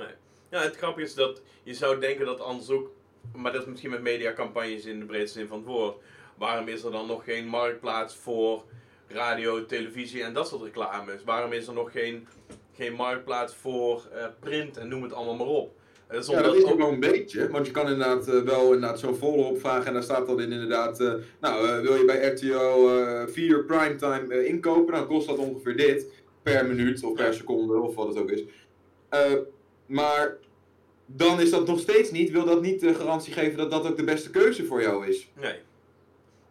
Ja, 0.51 0.63
het 0.63 0.77
grappige 0.77 1.07
is 1.07 1.15
dat 1.15 1.43
je 1.63 1.75
zou 1.75 2.01
denken 2.01 2.27
dat 2.27 2.41
anders 2.41 2.71
ook, 2.71 2.91
maar 3.33 3.53
dat 3.53 3.63
is 3.63 3.69
misschien 3.69 3.91
met 3.91 4.03
mediacampagnes 4.03 4.85
in 4.85 4.99
de 4.99 5.05
breedste 5.05 5.39
zin 5.39 5.49
van 5.49 5.59
het 5.59 5.67
woord. 5.67 5.97
Waarom 6.37 6.69
is 6.69 6.83
er 6.83 6.91
dan 6.91 7.07
nog 7.07 7.25
geen 7.25 7.47
marktplaats 7.47 8.15
voor 8.15 8.65
radio, 9.09 9.67
televisie 9.67 10.23
en 10.23 10.33
dat 10.35 10.49
soort 10.49 10.63
reclames? 10.63 11.25
Waarom 11.25 11.53
is 11.53 11.67
er 11.67 11.75
nog 11.75 11.93
geen, 11.93 12.29
geen 12.75 12.93
marktplaats 12.93 13.55
voor 13.55 14.07
eh, 14.13 14.25
print 14.41 14.77
en 14.77 14.89
noem 14.89 15.03
het 15.03 15.13
allemaal 15.13 15.37
maar 15.37 15.47
op? 15.47 15.80
Ja, 16.11 16.43
dat 16.43 16.55
is 16.55 16.65
ook- 16.65 16.79
wel 16.79 16.89
een 16.93 17.01
beetje. 17.01 17.51
Want 17.51 17.67
je 17.67 17.73
kan 17.73 17.83
inderdaad 17.91 18.29
eh, 18.29 18.41
wel 18.41 18.65
inderdaad 18.73 18.99
zo'n 18.99 19.15
folder 19.15 19.47
opvragen 19.47 19.87
en 19.87 19.93
daar 19.93 20.03
staat 20.03 20.27
dan 20.27 20.41
in 20.41 20.53
inderdaad... 20.53 21.01
eh, 21.01 21.13
nou, 21.41 21.69
eh, 21.69 21.81
wil 21.81 21.95
je 21.95 22.05
bij 22.05 22.27
RTO 22.33 22.97
eh 22.99 23.27
4 23.27 23.65
primetime 23.65 24.47
inkopen, 24.47 24.95
dan 24.95 25.07
kost 25.07 25.27
dat 25.27 25.39
ongeveer 25.39 25.77
dit. 25.77 26.07
Per 26.43 26.67
minuut 26.67 27.03
of 27.05 27.13
per 27.15 27.35
seconde 27.35 27.79
of 27.81 27.95
wat 27.95 28.09
het 28.09 28.19
ook 28.19 28.31
is. 28.31 28.43
Maar 29.87 30.37
dan 31.07 31.41
is 31.41 31.51
dat 31.51 31.67
nog 31.67 31.79
steeds 31.81 32.11
niet, 32.11 32.31
wil 32.31 32.45
dat 32.45 32.63
niet 32.63 32.81
de 32.81 32.95
garantie 32.95 33.33
geven 33.33 33.59
dat 33.59 33.71
dat 33.71 33.87
ook 33.87 33.97
de 33.97 34.05
beste 34.05 34.31
keuze 34.31 34.65
voor 34.65 34.83
jou 34.83 35.07
is. 35.07 35.31
Nee. 35.41 35.55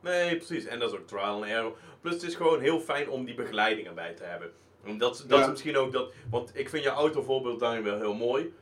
Nee, 0.03 0.35
precies. 0.37 0.65
En 0.65 0.79
dat 0.79 0.91
is 0.91 0.97
ook 0.97 1.07
trial 1.07 1.35
and 1.35 1.45
error. 1.45 1.75
Plus 2.01 2.13
het 2.13 2.23
is 2.23 2.35
gewoon 2.35 2.59
heel 2.59 2.79
fijn 2.79 3.09
om 3.09 3.25
die 3.25 3.35
begeleiding 3.35 3.87
erbij 3.87 4.13
te 4.13 4.23
hebben. 4.23 4.51
En 4.85 4.97
dat, 4.97 5.23
dat 5.27 5.37
Ja. 5.37 5.43
is 5.43 5.49
misschien 5.51 5.77
ook 5.77 5.91
dat... 5.91 6.11
Want 6.29 6.51
ik 6.53 6.69
vind 6.69 6.83
je 6.83 6.89
autovoorbeeld 6.89 7.59
daarin 7.59 7.83
wel 7.83 7.97
heel 7.97 8.13
mooi. 8.13 8.53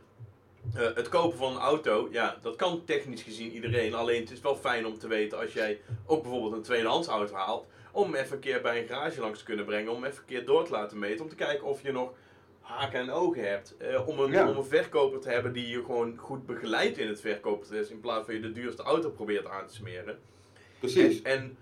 Eh, 0.76 0.96
het 0.96 1.10
kopen 1.10 1.38
van 1.38 1.52
een 1.52 1.60
auto, 1.62 2.08
ja, 2.12 2.38
dat 2.42 2.56
kan 2.56 2.84
technisch 2.86 3.22
gezien 3.22 3.52
iedereen. 3.52 3.94
Alleen 3.94 4.22
het 4.22 4.32
is 4.32 4.40
wel 4.42 4.56
fijn 4.56 4.86
om 4.86 4.98
te 5.00 5.08
weten 5.08 5.40
als 5.40 5.54
jij 5.54 5.80
ook 6.06 6.22
bijvoorbeeld 6.22 6.54
een 6.54 6.62
tweedehands 6.62 7.08
auto 7.08 7.36
haalt. 7.36 7.66
Om 7.92 8.04
hem 8.04 8.16
even 8.16 8.34
een 8.36 8.40
keer 8.42 8.62
bij 8.62 8.82
een 8.82 8.88
garage 8.88 9.20
langs 9.22 9.40
te 9.40 9.46
kunnen 9.46 9.66
brengen. 9.66 9.92
Om 9.92 9.96
hem 10.04 10.12
even 10.12 10.20
een 10.20 10.26
keer 10.26 10.46
door 10.46 10.66
te 10.66 10.72
laten 10.72 11.00
meten. 11.00 11.24
Om 11.24 11.30
te 11.30 11.36
kijken 11.36 11.68
of 11.68 11.82
je 11.82 11.92
nog 11.92 12.12
haken 12.62 13.00
en 13.00 13.12
ogen 13.12 13.50
hebt. 13.50 13.78
Eh, 13.78 14.08
om, 14.08 14.20
een, 14.20 14.32
Ja. 14.32 14.50
om 14.50 14.58
een 14.58 14.66
verkoper 14.66 15.20
te 15.20 15.30
hebben 15.30 15.54
die 15.54 15.68
je 15.68 15.84
gewoon 15.86 16.18
goed 16.18 16.46
begeleidt 16.46 16.98
in 16.98 17.08
het 17.08 17.22
verkoopproces. 17.22 17.90
In 17.90 18.00
plaats 18.00 18.26
van 18.26 18.34
je 18.34 18.40
de 18.42 18.52
duurste 18.52 18.84
auto 18.84 19.10
probeert 19.10 19.48
aan 19.48 19.68
te 19.68 19.74
smeren. 19.74 20.20
Precies. 20.80 21.22
En 21.22 21.58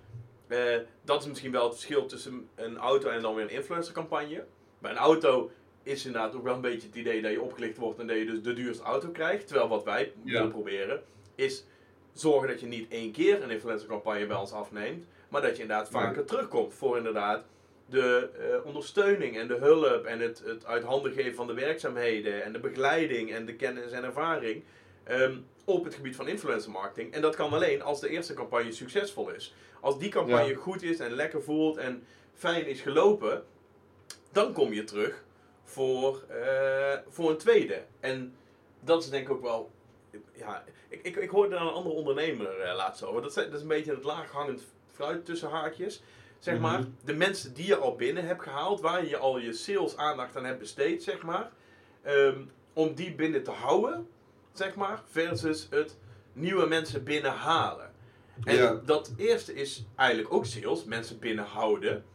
eh, 0.48 0.78
dat 1.04 1.22
is 1.22 1.28
misschien 1.28 1.52
wel 1.52 1.64
het 1.64 1.74
verschil 1.74 2.06
tussen 2.06 2.50
een 2.56 2.78
auto 2.78 3.10
en 3.10 3.22
dan 3.22 3.36
weer 3.36 3.44
een 3.44 3.50
influencercampagne. 3.50 4.46
Bij 4.80 4.92
een 4.92 4.98
auto 4.98 5.52
is 5.86 6.06
inderdaad 6.06 6.36
ook 6.36 6.44
wel 6.44 6.56
een 6.56 6.62
beetje 6.62 6.88
het 6.88 6.96
idee 6.98 7.22
dat 7.22 7.32
je 7.32 7.42
opgelicht 7.42 7.78
wordt 7.78 8.00
en 8.00 8.08
dat 8.08 8.18
je 8.18 8.26
dus 8.26 8.42
de 8.42 8.54
duurste 8.54 8.84
auto 8.84 9.10
krijgt. 9.10 9.48
Terwijl 9.48 9.68
wat 9.70 9.84
wij 9.84 10.14
Ja. 10.24 10.32
willen 10.34 10.52
proberen 10.52 11.04
is 11.36 11.66
zorgen 12.14 12.48
dat 12.48 12.60
je 12.60 12.66
niet 12.68 12.92
één 12.92 13.12
keer 13.12 13.44
een 13.44 13.50
influencercampagne 13.50 14.26
bij 14.26 14.38
ons 14.38 14.52
afneemt, 14.52 15.06
maar 15.30 15.42
dat 15.42 15.56
je 15.56 15.62
inderdaad 15.62 15.90
vaker 15.90 16.26
terugkomt 16.26 16.74
voor 16.74 16.98
inderdaad 16.98 17.46
de 17.90 18.30
eh, 18.40 18.66
ondersteuning 18.66 19.38
en 19.38 19.48
de 19.48 19.56
hulp 19.56 20.06
en 20.06 20.20
het, 20.20 20.42
het 20.46 20.66
uit 20.66 20.84
handen 20.84 21.12
geven 21.12 21.36
van 21.36 21.48
de 21.48 21.54
werkzaamheden 21.54 22.44
en 22.44 22.54
de 22.54 22.60
begeleiding 22.60 23.34
en 23.34 23.46
de 23.46 23.56
kennis 23.56 23.92
en 23.92 24.04
ervaring 24.04 24.64
ehm, 25.04 25.38
op 25.66 25.84
het 25.84 25.96
gebied 25.96 26.16
van 26.16 26.28
influencer 26.28 26.72
marketing. 26.72 27.14
En 27.14 27.22
dat 27.22 27.36
kan 27.36 27.52
alleen 27.54 27.82
als 27.82 28.00
de 28.00 28.10
eerste 28.10 28.34
campagne 28.34 28.72
succesvol 28.72 29.30
is. 29.30 29.54
Als 29.82 30.00
die 30.00 30.10
campagne 30.10 30.50
Ja. 30.50 30.56
goed 30.58 30.84
is 30.84 31.00
en 31.00 31.12
lekker 31.12 31.44
voelt 31.44 31.78
en 31.78 32.04
fijn 32.34 32.68
is 32.68 32.82
gelopen, 32.82 33.44
dan 34.32 34.54
kom 34.54 34.74
je 34.74 34.84
terug 34.84 35.24
voor, 35.66 36.24
eh, 36.30 36.98
voor 37.08 37.30
een 37.30 37.38
tweede. 37.38 37.84
En 38.00 38.36
dat 38.80 39.04
is 39.04 39.10
denk 39.10 39.28
ik 39.28 39.34
ook 39.34 39.42
wel. 39.42 39.72
Ja, 40.34 40.64
ik, 40.90 41.00
ik, 41.04 41.16
ik 41.16 41.30
hoorde 41.30 41.50
daar 41.50 41.62
een 41.62 41.74
andere 41.74 41.96
ondernemer 41.96 42.60
eh, 42.60 42.76
laatst 42.76 43.04
over. 43.04 43.22
Dat, 43.22 43.34
dat 43.34 43.54
is 43.54 43.62
een 43.62 43.68
beetje 43.68 43.94
het 43.96 44.04
laaghangend 44.04 44.62
fruit 44.92 45.26
tussen 45.26 45.50
haakjes. 45.50 46.04
Zeg 46.40 46.60
maar, 46.60 46.80
Mhm. 46.80 46.90
de 47.06 47.14
mensen 47.14 47.54
die 47.54 47.66
je 47.66 47.76
al 47.78 47.96
binnen 47.96 48.26
hebt 48.26 48.44
gehaald, 48.44 48.82
waar 48.82 49.06
je 49.06 49.18
al 49.18 49.38
je 49.40 49.54
sales 49.54 49.98
aandacht 49.98 50.36
aan 50.36 50.46
hebt 50.46 50.60
besteed, 50.60 51.04
zeg 51.04 51.22
maar. 51.22 51.52
ehm, 52.02 52.40
om 52.74 52.94
die 52.94 53.16
binnen 53.16 53.44
te 53.44 53.52
houden, 53.52 54.08
zeg 54.54 54.76
maar, 54.76 55.02
versus 55.10 55.68
het 55.70 55.98
nieuwe 56.34 56.68
mensen 56.68 57.04
binnenhalen. 57.04 57.92
En 58.44 58.56
Ja. 58.56 58.82
dat 58.86 59.14
eerste 59.18 59.54
is 59.54 59.86
eigenlijk 59.96 60.34
ook 60.34 60.46
sales, 60.46 60.84
mensen 60.84 61.20
binnenhouden. 61.20 62.06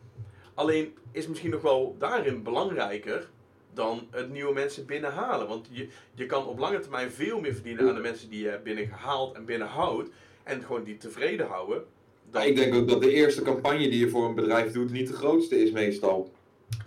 Alleen 0.55 0.96
is 1.12 1.26
misschien 1.26 1.51
nog 1.51 1.62
wel 1.62 1.96
daarin 1.98 2.42
belangrijker 2.42 3.28
dan 3.74 4.06
het 4.10 4.32
nieuwe 4.32 4.52
mensen 4.52 4.86
binnenhalen. 4.86 5.48
Want 5.48 5.68
je, 5.70 5.88
je 6.14 6.26
kan 6.26 6.46
op 6.46 6.58
lange 6.58 6.80
termijn 6.80 7.10
veel 7.10 7.40
meer 7.40 7.54
verdienen 7.54 7.88
aan 7.88 7.94
de 7.94 8.00
mensen 8.00 8.30
die 8.30 8.42
je 8.42 8.48
hebt 8.48 8.64
binnengehaald 8.64 9.34
en 9.34 9.44
binnenhoudt. 9.44 10.10
En 10.42 10.62
gewoon 10.62 10.84
die 10.84 10.96
tevreden 10.96 11.46
houden. 11.46 11.84
Dan... 12.30 12.42
ik 12.42 12.56
denk 12.56 12.74
ook 12.74 12.88
dat 12.88 13.02
de 13.02 13.12
eerste 13.12 13.42
campagne 13.42 13.88
die 13.88 13.98
je 13.98 14.08
voor 14.08 14.24
een 14.24 14.34
bedrijf 14.34 14.72
doet 14.72 14.90
niet 14.90 15.08
de 15.08 15.14
grootste 15.14 15.62
is 15.62 15.70
meestal. 15.70 16.32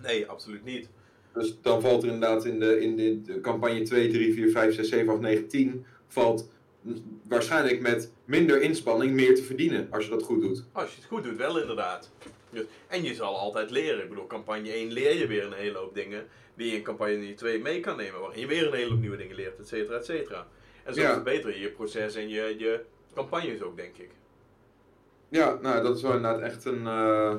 Nee, 0.02 0.28
absoluut 0.28 0.64
niet. 0.64 0.90
Dus 1.34 1.58
dan 1.62 1.82
valt 1.82 2.04
er 2.04 2.10
inderdaad 2.10 2.46
in 2.46 2.60
de, 2.60 2.82
in 2.82 2.96
de 2.96 3.42
campagne 3.42 3.82
2, 3.82 4.10
3, 4.10 4.34
4, 4.34 4.50
5, 4.50 4.74
6, 4.74 4.90
7, 4.90 5.14
8, 5.14 5.22
9, 5.22 5.48
10 5.48 5.86
valt 6.08 6.50
waarschijnlijk 7.28 7.80
met 7.80 8.12
minder 8.26 8.62
inspanning 8.62 9.12
meer 9.12 9.36
te 9.36 9.44
verdienen 9.44 9.88
als 9.90 10.04
je 10.04 10.10
dat 10.10 10.24
goed 10.24 10.42
doet. 10.42 10.64
Als 10.72 10.90
je 10.90 10.96
het 10.96 11.06
goed 11.06 11.24
doet, 11.24 11.38
wel 11.38 11.60
inderdaad. 11.60 12.12
En 12.88 13.04
je 13.04 13.14
zal 13.14 13.38
altijd 13.38 13.72
leren. 13.72 14.04
Ik 14.04 14.10
bedoel, 14.10 14.28
campagne 14.28 14.72
1 14.72 14.92
leer 14.92 15.18
je 15.18 15.28
weer 15.28 15.46
een 15.46 15.54
hele 15.54 15.78
hoop 15.78 15.96
dingen 15.96 16.26
die 16.56 16.72
je 16.72 16.78
in 16.78 16.84
campagne 16.84 17.34
2 17.34 17.62
mee 17.62 17.80
kan 17.80 17.98
nemen. 17.98 18.20
Waarin 18.20 18.40
je 18.40 18.48
weer 18.48 18.68
een 18.68 18.74
hele 18.74 18.90
hoop 18.90 19.00
nieuwe 19.00 19.18
dingen 19.18 19.36
leert, 19.36 19.60
et 19.60 19.68
cetera, 19.68 19.98
et 19.98 20.06
cetera. 20.06 20.48
En 20.84 20.94
zo 20.94 21.02
ja. 21.02 21.14
verbeter 21.14 21.54
je 21.54 21.60
je 21.60 21.70
proces 21.70 22.16
en 22.16 22.30
je, 22.30 22.56
je 22.58 22.80
campagnes 23.14 23.62
ook, 23.62 23.78
denk 23.78 23.98
ik. 23.98 24.10
Ja, 25.30 25.58
nou, 25.62 25.84
dat 25.84 25.96
is 25.96 26.02
wel 26.02 26.16
inderdaad 26.16 26.42
echt 26.42 26.66
een, 26.66 26.80
uh, 26.80 27.34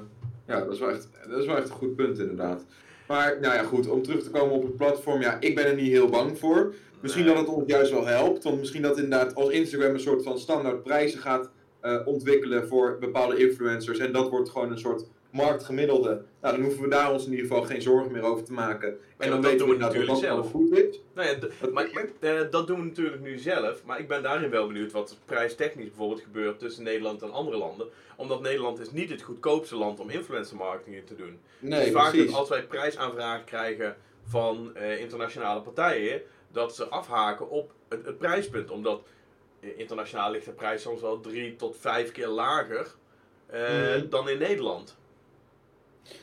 ja, 0.47 0.61
dat 0.61 0.73
is 0.73 0.79
wel 0.79 0.91
echt, 0.91 1.09
dat 1.29 1.41
is 1.41 1.47
wel 1.47 1.57
echt 1.57 1.69
een 1.69 1.75
goed 1.75 1.97
punt 1.97 2.19
inderdaad. 2.19 2.65
Maar, 3.07 3.41
nou 3.41 3.55
ja, 3.55 3.63
goed, 3.63 3.89
om 3.89 4.03
terug 4.03 4.23
te 4.23 4.31
komen 4.31 4.55
op 4.55 4.63
het 4.63 4.77
platform, 4.77 5.21
ja, 5.21 5.41
ik 5.41 5.55
ben 5.55 5.67
er 5.67 5.75
niet 5.75 5.91
heel 5.91 6.09
bang 6.09 6.39
voor. 6.39 6.75
Misschien 7.01 7.27
dat 7.27 7.37
het 7.37 7.49
ons 7.49 7.65
juist 7.67 7.91
wel 7.91 8.07
helpt, 8.07 8.45
want 8.45 8.59
misschien 8.59 8.83
dat 8.83 8.99
inderdaad 8.99 9.35
als 9.35 9.49
Instagram 9.49 9.95
een 9.95 10.01
soort 10.01 10.23
van 10.23 10.39
standaard 10.39 10.83
prijzen 10.83 11.21
gaat 11.21 11.51
uh, 11.83 12.01
ontwikkelen 12.05 12.69
voor 12.69 12.97
bepaalde 13.01 13.37
influencers 13.37 13.99
en 13.99 14.13
dat 14.13 14.29
wordt 14.31 14.51
gewoon 14.51 14.71
een 14.71 14.79
soort 14.79 15.07
marktgemiddelde. 15.35 16.23
Nou, 16.41 16.55
dan 16.55 16.65
hoeven 16.65 16.83
we 16.83 16.89
daar 16.89 17.13
ons 17.13 17.25
in 17.25 17.31
ieder 17.31 17.47
geval 17.47 17.63
geen 17.63 17.83
zorgen 17.83 18.13
meer 18.13 18.23
over 18.23 18.45
te 18.45 18.53
maken. 18.53 18.99
En 19.17 19.31
dan 19.31 19.43
weten 19.43 19.69
we 19.69 19.77
natuurlijk 19.77 20.19
zelf. 20.19 20.51
goed 20.51 20.79
is. 20.79 21.01
Nou 21.15 21.29
ja, 21.29 21.35
dat, 21.35 21.73
maar, 21.73 21.89
uh, 22.21 22.41
dat 22.51 22.67
doen 22.67 22.79
we 22.79 22.85
natuurlijk 22.85 23.21
nu 23.21 23.39
zelf. 23.39 23.85
Maar 23.85 24.01
ik 24.01 24.09
ben 24.09 24.23
daarin 24.23 24.51
wel 24.51 24.67
benieuwd 24.67 24.93
wat 24.93 25.19
prijstechnisch 25.25 25.89
bijvoorbeeld 25.89 26.21
gebeurt 26.21 26.59
tussen 26.59 26.85
Nederland 26.85 27.23
en 27.23 27.33
andere 27.33 27.57
landen. 27.57 27.87
Omdat 28.17 28.41
Nederland 28.41 28.81
is 28.81 28.91
niet 28.91 29.11
het 29.11 29.23
goedkoopste 29.23 29.77
land 29.77 30.01
om 30.01 30.11
influencer 30.11 30.57
marketing 30.57 30.97
in 30.97 31.05
te 31.05 31.17
doen. 31.17 31.39
Nee, 31.59 31.85
dus 31.85 31.93
vaak 31.93 32.31
als 32.33 32.49
wij 32.49 32.63
prijsaanvragen 32.63 33.45
krijgen 33.45 33.97
van 34.25 34.73
uh, 34.77 35.01
internationale 35.01 35.61
partijen, 35.61 36.23
dat 36.53 36.75
ze 36.75 36.85
afhaken 36.85 37.51
op 37.51 37.73
het, 37.89 38.07
het 38.07 38.19
prijspunt. 38.19 38.71
Omdat 38.71 39.03
internationaal 39.61 40.31
ligt 40.31 40.45
de 40.45 40.53
prijs 40.53 40.83
soms 40.83 41.01
wel 41.01 41.21
drie 41.21 41.57
tot 41.57 41.77
vijf 41.81 42.13
keer 42.13 42.29
lager 42.29 42.95
mm. 43.53 44.09
dan 44.09 44.29
in 44.29 44.39
Nederland. 44.39 44.97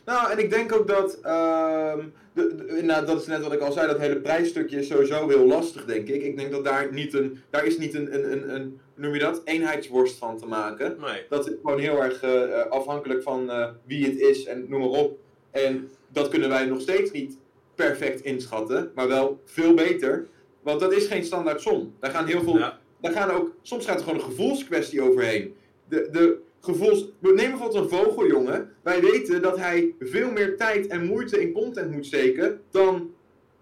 Nou, 0.06 0.32
en 0.32 0.40
ik 0.40 0.50
denk 0.50 0.74
ook 0.74 0.88
dat, 0.88 1.20
uh, 1.24 1.94
de, 2.34 2.80
nou, 2.84 3.06
dat 3.06 3.22
is 3.22 3.28
net 3.28 3.42
wat 3.42 3.54
ik 3.54 3.60
al 3.60 3.72
zei, 3.72 3.88
dat 3.88 4.00
hele 4.00 4.20
prijsstukje 4.20 4.80
is 4.80 4.88
sowieso 4.88 5.28
heel 5.28 5.46
lastig, 5.46 5.86
denk 5.86 6.08
ik. 6.08 6.24
Ik 6.24 6.38
denk 6.38 6.52
dat 6.52 6.64
daar 6.64 6.94
niet 6.94 7.14
een, 7.14 7.40
daar 7.50 7.66
is 7.66 7.78
niet 7.78 7.94
een, 7.94 8.14
een, 8.14 8.32
een, 8.32 8.56
een 8.56 8.80
noem 8.96 9.14
je 9.14 9.20
dat, 9.20 9.42
eenheidsworst 9.46 10.18
van 10.18 10.38
te 10.38 10.46
maken. 10.46 10.96
Nee. 11.00 11.26
Dat 11.30 11.48
is 11.48 11.56
gewoon 11.62 11.80
heel 11.80 12.04
erg 12.04 12.24
uh, 12.24 12.66
afhankelijk 12.70 13.24
van 13.24 13.50
uh, 13.50 13.70
wie 13.86 14.06
het 14.06 14.20
is 14.20 14.46
en 14.46 14.66
noem 14.70 14.80
maar 14.80 14.90
op. 14.90 15.20
En 15.52 15.90
dat 16.08 16.28
kunnen 16.28 16.50
wij 16.50 16.66
nog 16.66 16.82
steeds 16.82 17.12
niet 17.12 17.38
perfect 17.76 18.22
inschatten, 18.22 18.92
maar 18.96 19.08
wel 19.08 19.42
veel 19.46 19.74
beter. 19.74 20.28
Want 20.62 20.80
dat 20.80 20.94
is 20.94 21.08
geen 21.08 21.24
standaard 21.24 21.62
som. 21.62 21.96
Daar 22.00 22.12
gaan 22.12 22.26
heel 22.26 22.42
veel, 22.44 22.58
ja. 22.58 22.80
daar 23.02 23.12
gaan 23.12 23.32
ook, 23.32 23.56
soms 23.62 23.86
gaat 23.86 24.00
er 24.00 24.04
gewoon 24.04 24.20
een 24.20 24.26
gevoelskwestie 24.26 25.02
overheen. 25.02 25.56
De, 25.88 26.08
de, 26.12 26.40
gevoels... 26.62 27.06
Neem 27.20 27.36
bijvoorbeeld 27.36 27.84
een 27.84 27.90
vogeljongen. 27.90 28.76
Wij 28.82 29.02
weten 29.02 29.42
dat 29.42 29.58
hij 29.58 29.96
veel 30.00 30.32
meer 30.32 30.58
tijd 30.58 30.88
en 30.88 31.06
moeite 31.06 31.42
in 31.42 31.52
content 31.52 31.92
moet 31.92 32.06
steken 32.06 32.62
dan 32.72 33.14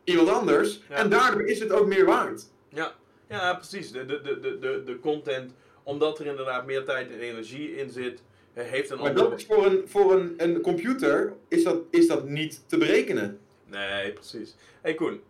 iemand 0.03 0.29
anders. 0.29 0.81
En 0.89 1.09
daardoor 1.09 1.45
is 1.45 1.59
het 1.59 1.71
ook 1.71 1.87
meer 1.87 2.05
waard. 2.05 2.45
Ja, 2.69 2.95
ja 3.29 3.53
precies. 3.53 3.91
De, 3.91 4.05
de, 4.05 4.21
de, 4.21 4.57
de, 4.59 4.81
de 4.85 4.99
content, 4.99 5.53
omdat 5.83 6.19
er 6.19 6.25
inderdaad 6.25 6.65
meer 6.65 6.83
tijd 6.83 7.11
en 7.11 7.19
energie 7.19 7.75
in 7.75 7.89
zit, 7.89 8.21
heeft 8.53 8.89
een 8.89 8.99
Maar 8.99 9.15
dat 9.15 9.39
is 9.39 9.45
voor, 9.45 9.65
een, 9.65 9.83
voor 9.85 10.13
een, 10.13 10.33
een 10.37 10.61
computer 10.61 11.33
is 11.47 11.63
dat, 11.63 11.77
is 11.89 12.07
dat 12.07 12.27
niet 12.27 12.63
te 12.67 12.77
berekenen. 12.77 13.39
Nee, 13.65 14.13
precies. 14.13 14.55
hey 14.81 14.93
Koen, 14.93 15.21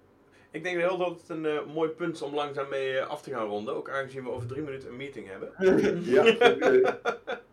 ik 0.51 0.63
denk 0.63 0.78
wel 0.78 0.97
dat 0.97 1.09
het 1.09 1.30
een 1.30 1.45
uh, 1.45 1.65
mooi 1.74 1.89
punt 1.89 2.15
is 2.15 2.22
om 2.22 2.34
langzaam 2.34 2.70
mee 2.70 2.93
uh, 2.93 3.07
af 3.07 3.22
te 3.22 3.32
gaan 3.32 3.47
ronden. 3.47 3.76
Ook 3.76 3.89
aangezien 3.89 4.24
we 4.24 4.30
over 4.30 4.47
drie 4.47 4.63
minuten 4.63 4.89
een 4.89 4.97
meeting 4.97 5.28
hebben. 5.28 5.53
ja, 6.15 6.24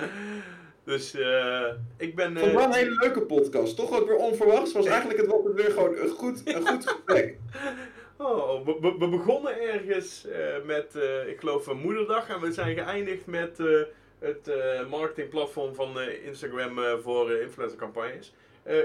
Dus 0.84 1.14
uh, 1.14 1.66
ik 1.96 2.14
ben... 2.14 2.36
Uh, 2.36 2.54
wel 2.54 2.64
een 2.64 2.72
hele 2.72 2.96
leuke 3.00 3.20
podcast. 3.20 3.76
Toch 3.76 4.00
ook 4.00 4.06
weer 4.08 4.16
onverwachts. 4.16 4.72
Was 4.72 4.86
eigenlijk 4.86 5.20
het 5.20 5.28
wat 5.28 5.52
weer 5.54 5.70
gewoon 5.70 5.96
een 5.96 6.08
goed, 6.08 6.42
een 6.44 6.66
goed 6.66 6.88
gesprek. 6.88 7.36
Oh, 8.22 8.66
we, 8.66 8.94
we, 8.98 9.08
begonnen 9.08 9.60
ergens 9.60 10.26
uh, 10.26 10.64
met, 10.64 10.94
ik 11.26 11.36
geloof, 11.38 11.74
Moederdag. 11.74 12.28
En 12.28 12.40
we 12.40 12.52
zijn 12.52 12.76
geëindigd 12.76 13.26
met 13.26 13.58
het 14.18 14.50
marketingplatform 14.88 15.74
van 15.74 16.00
Instagram 16.00 17.00
voor 17.02 17.32
influencercampagnes. 17.32 18.34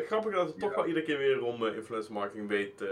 grappig 0.05 0.33
dat 0.33 0.47
het 0.47 0.59
toch 0.59 0.75
wel 0.75 0.85
iedere 0.85 1.05
keer 1.05 1.17
weer 1.17 1.43
om 1.43 1.65
influencer 1.65 2.13
marketing 2.13 2.47
weet, 2.47 2.83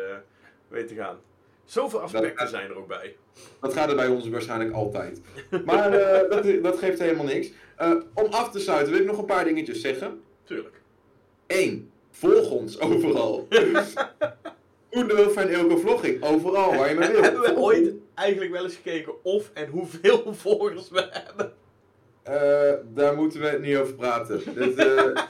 weet 0.68 0.88
te 0.88 0.96
gaan. 0.96 1.20
Zoveel 1.66 2.00
aspecten 2.00 2.48
zijn 2.48 2.70
er 2.70 2.78
ook 2.78 2.88
bij. 2.88 3.16
Dat 3.62 3.74
gaat 3.74 3.90
er 3.90 3.96
bij 3.96 4.08
ons 4.08 4.30
waarschijnlijk 4.30 4.72
altijd. 4.72 5.22
Maar 5.66 5.92
dat, 6.30 6.64
dat 6.64 6.78
geeft 6.78 7.00
helemaal 7.00 7.26
niks. 7.26 7.52
Uh, 7.82 7.94
om 8.14 8.26
af 8.26 8.52
te 8.52 8.60
sluiten 8.60 8.92
wil 8.92 9.02
ik 9.02 9.08
nog 9.08 9.18
een 9.18 9.26
paar 9.26 9.44
dingetjes 9.44 9.82
zeggen. 9.82 10.22
Tuurlijk. 10.44 10.82
1. 11.48 11.92
Volg 12.12 12.52
ons 12.52 12.80
overal. 12.80 13.48
De 14.94 15.32
van 15.34 15.48
Elke 15.48 15.78
Vlogging. 15.78 16.24
Overal 16.24 16.76
waar 16.76 16.90
je 16.90 16.96
maar 16.96 17.12
wil. 17.12 17.22
Hebben 17.22 17.42
we 17.42 17.58
ooit 17.58 17.94
eigenlijk 18.14 18.52
wel 18.52 18.64
eens 18.64 18.76
gekeken 18.76 19.24
of 19.24 19.52
en 19.54 19.68
hoeveel 19.70 20.34
volgers 20.44 20.90
we 20.90 21.08
hebben? 21.12 21.54
Uh, 22.28 22.74
daar 22.94 23.16
moeten 23.16 23.42
we 23.42 23.58
niet 23.62 23.78
over 23.78 23.94
praten. 23.94 24.42
Uh... 24.56 25.24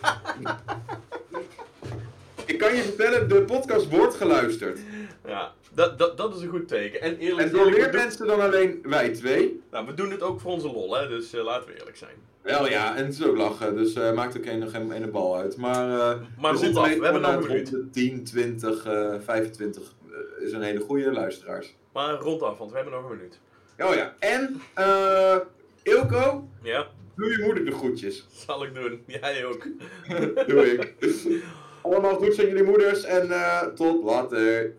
ik 2.46 2.58
kan 2.58 2.76
je 2.76 2.82
vertellen, 2.82 3.30
de 3.30 3.42
podcast 3.42 3.90
wordt 3.90 4.16
geluisterd. 4.16 4.80
Ja, 5.26 5.52
dat, 5.74 5.98
dat, 5.98 6.18
dat 6.18 6.36
is 6.36 6.42
een 6.42 6.50
goed 6.50 6.68
teken. 6.68 7.02
En, 7.02 7.18
eerlijk, 7.18 7.48
en 7.48 7.54
door 7.54 7.70
meer 7.70 7.94
mensen 7.94 8.28
dan 8.28 8.42
alleen 8.42 8.80
wij 8.84 9.10
twee. 9.10 9.62
Nou, 9.72 9.86
we 9.86 9.94
doen 9.94 10.12
het 10.12 10.22
ook 10.22 10.40
voor 10.40 10.52
onze 10.52 10.72
lol, 10.72 10.96
hè, 10.96 11.08
dus 11.08 11.34
uh, 11.34 11.44
laten 11.44 11.70
we 11.70 11.78
eerlijk 11.78 11.98
zijn. 11.98 12.16
Wel 12.42 12.70
ja, 12.70 12.96
en 12.96 13.06
het 13.06 13.14
is 13.14 13.26
ook 13.26 13.38
lachen, 13.38 13.76
dus 13.76 13.96
uh, 13.96 14.14
maakt 14.14 14.38
ook 14.38 14.46
nog 14.46 14.72
geen 14.72 14.92
ene 14.92 15.08
bal 15.08 15.38
uit. 15.38 15.58
Maar, 15.58 15.88
uh, 15.88 16.22
maar 16.40 16.58
we, 16.58 16.72
we 16.72 16.80
hebben 16.80 17.22
nog 17.22 17.34
een 17.34 17.48
minuut. 17.48 17.76
10, 17.92 18.24
20, 18.24 18.88
uh, 18.88 19.16
25 19.20 19.94
is 20.40 20.52
een 20.52 20.62
hele 20.62 20.80
goede 20.80 21.12
luisteraars. 21.12 21.76
Maar 21.94 22.14
rondaf, 22.14 22.58
want 22.58 22.70
we 22.70 22.76
hebben 22.76 22.94
nog 22.94 23.10
een 23.10 23.18
minuut. 23.18 23.40
Oh 23.80 23.96
ja, 23.96 24.16
en 24.20 24.62
uh, 24.80 25.38
Ilko, 25.84 26.48
ja? 26.62 26.88
doe 27.16 27.30
je 27.30 27.44
moeder 27.44 27.66
de 27.66 27.72
groetjes. 27.72 28.26
Zal 28.32 28.64
ik 28.64 28.76
doen, 28.76 29.04
jij 29.22 29.46
ook. 29.46 29.68
doe 30.48 30.72
ik. 30.72 30.94
Allemaal 31.82 32.16
goed 32.16 32.40
aan 32.40 32.46
jullie 32.46 32.64
moeders 32.64 33.04
en 33.04 33.32
tot 33.76 34.04
later. 34.04 34.74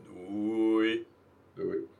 Oui. 0.84 1.06
Oui. 1.56 1.93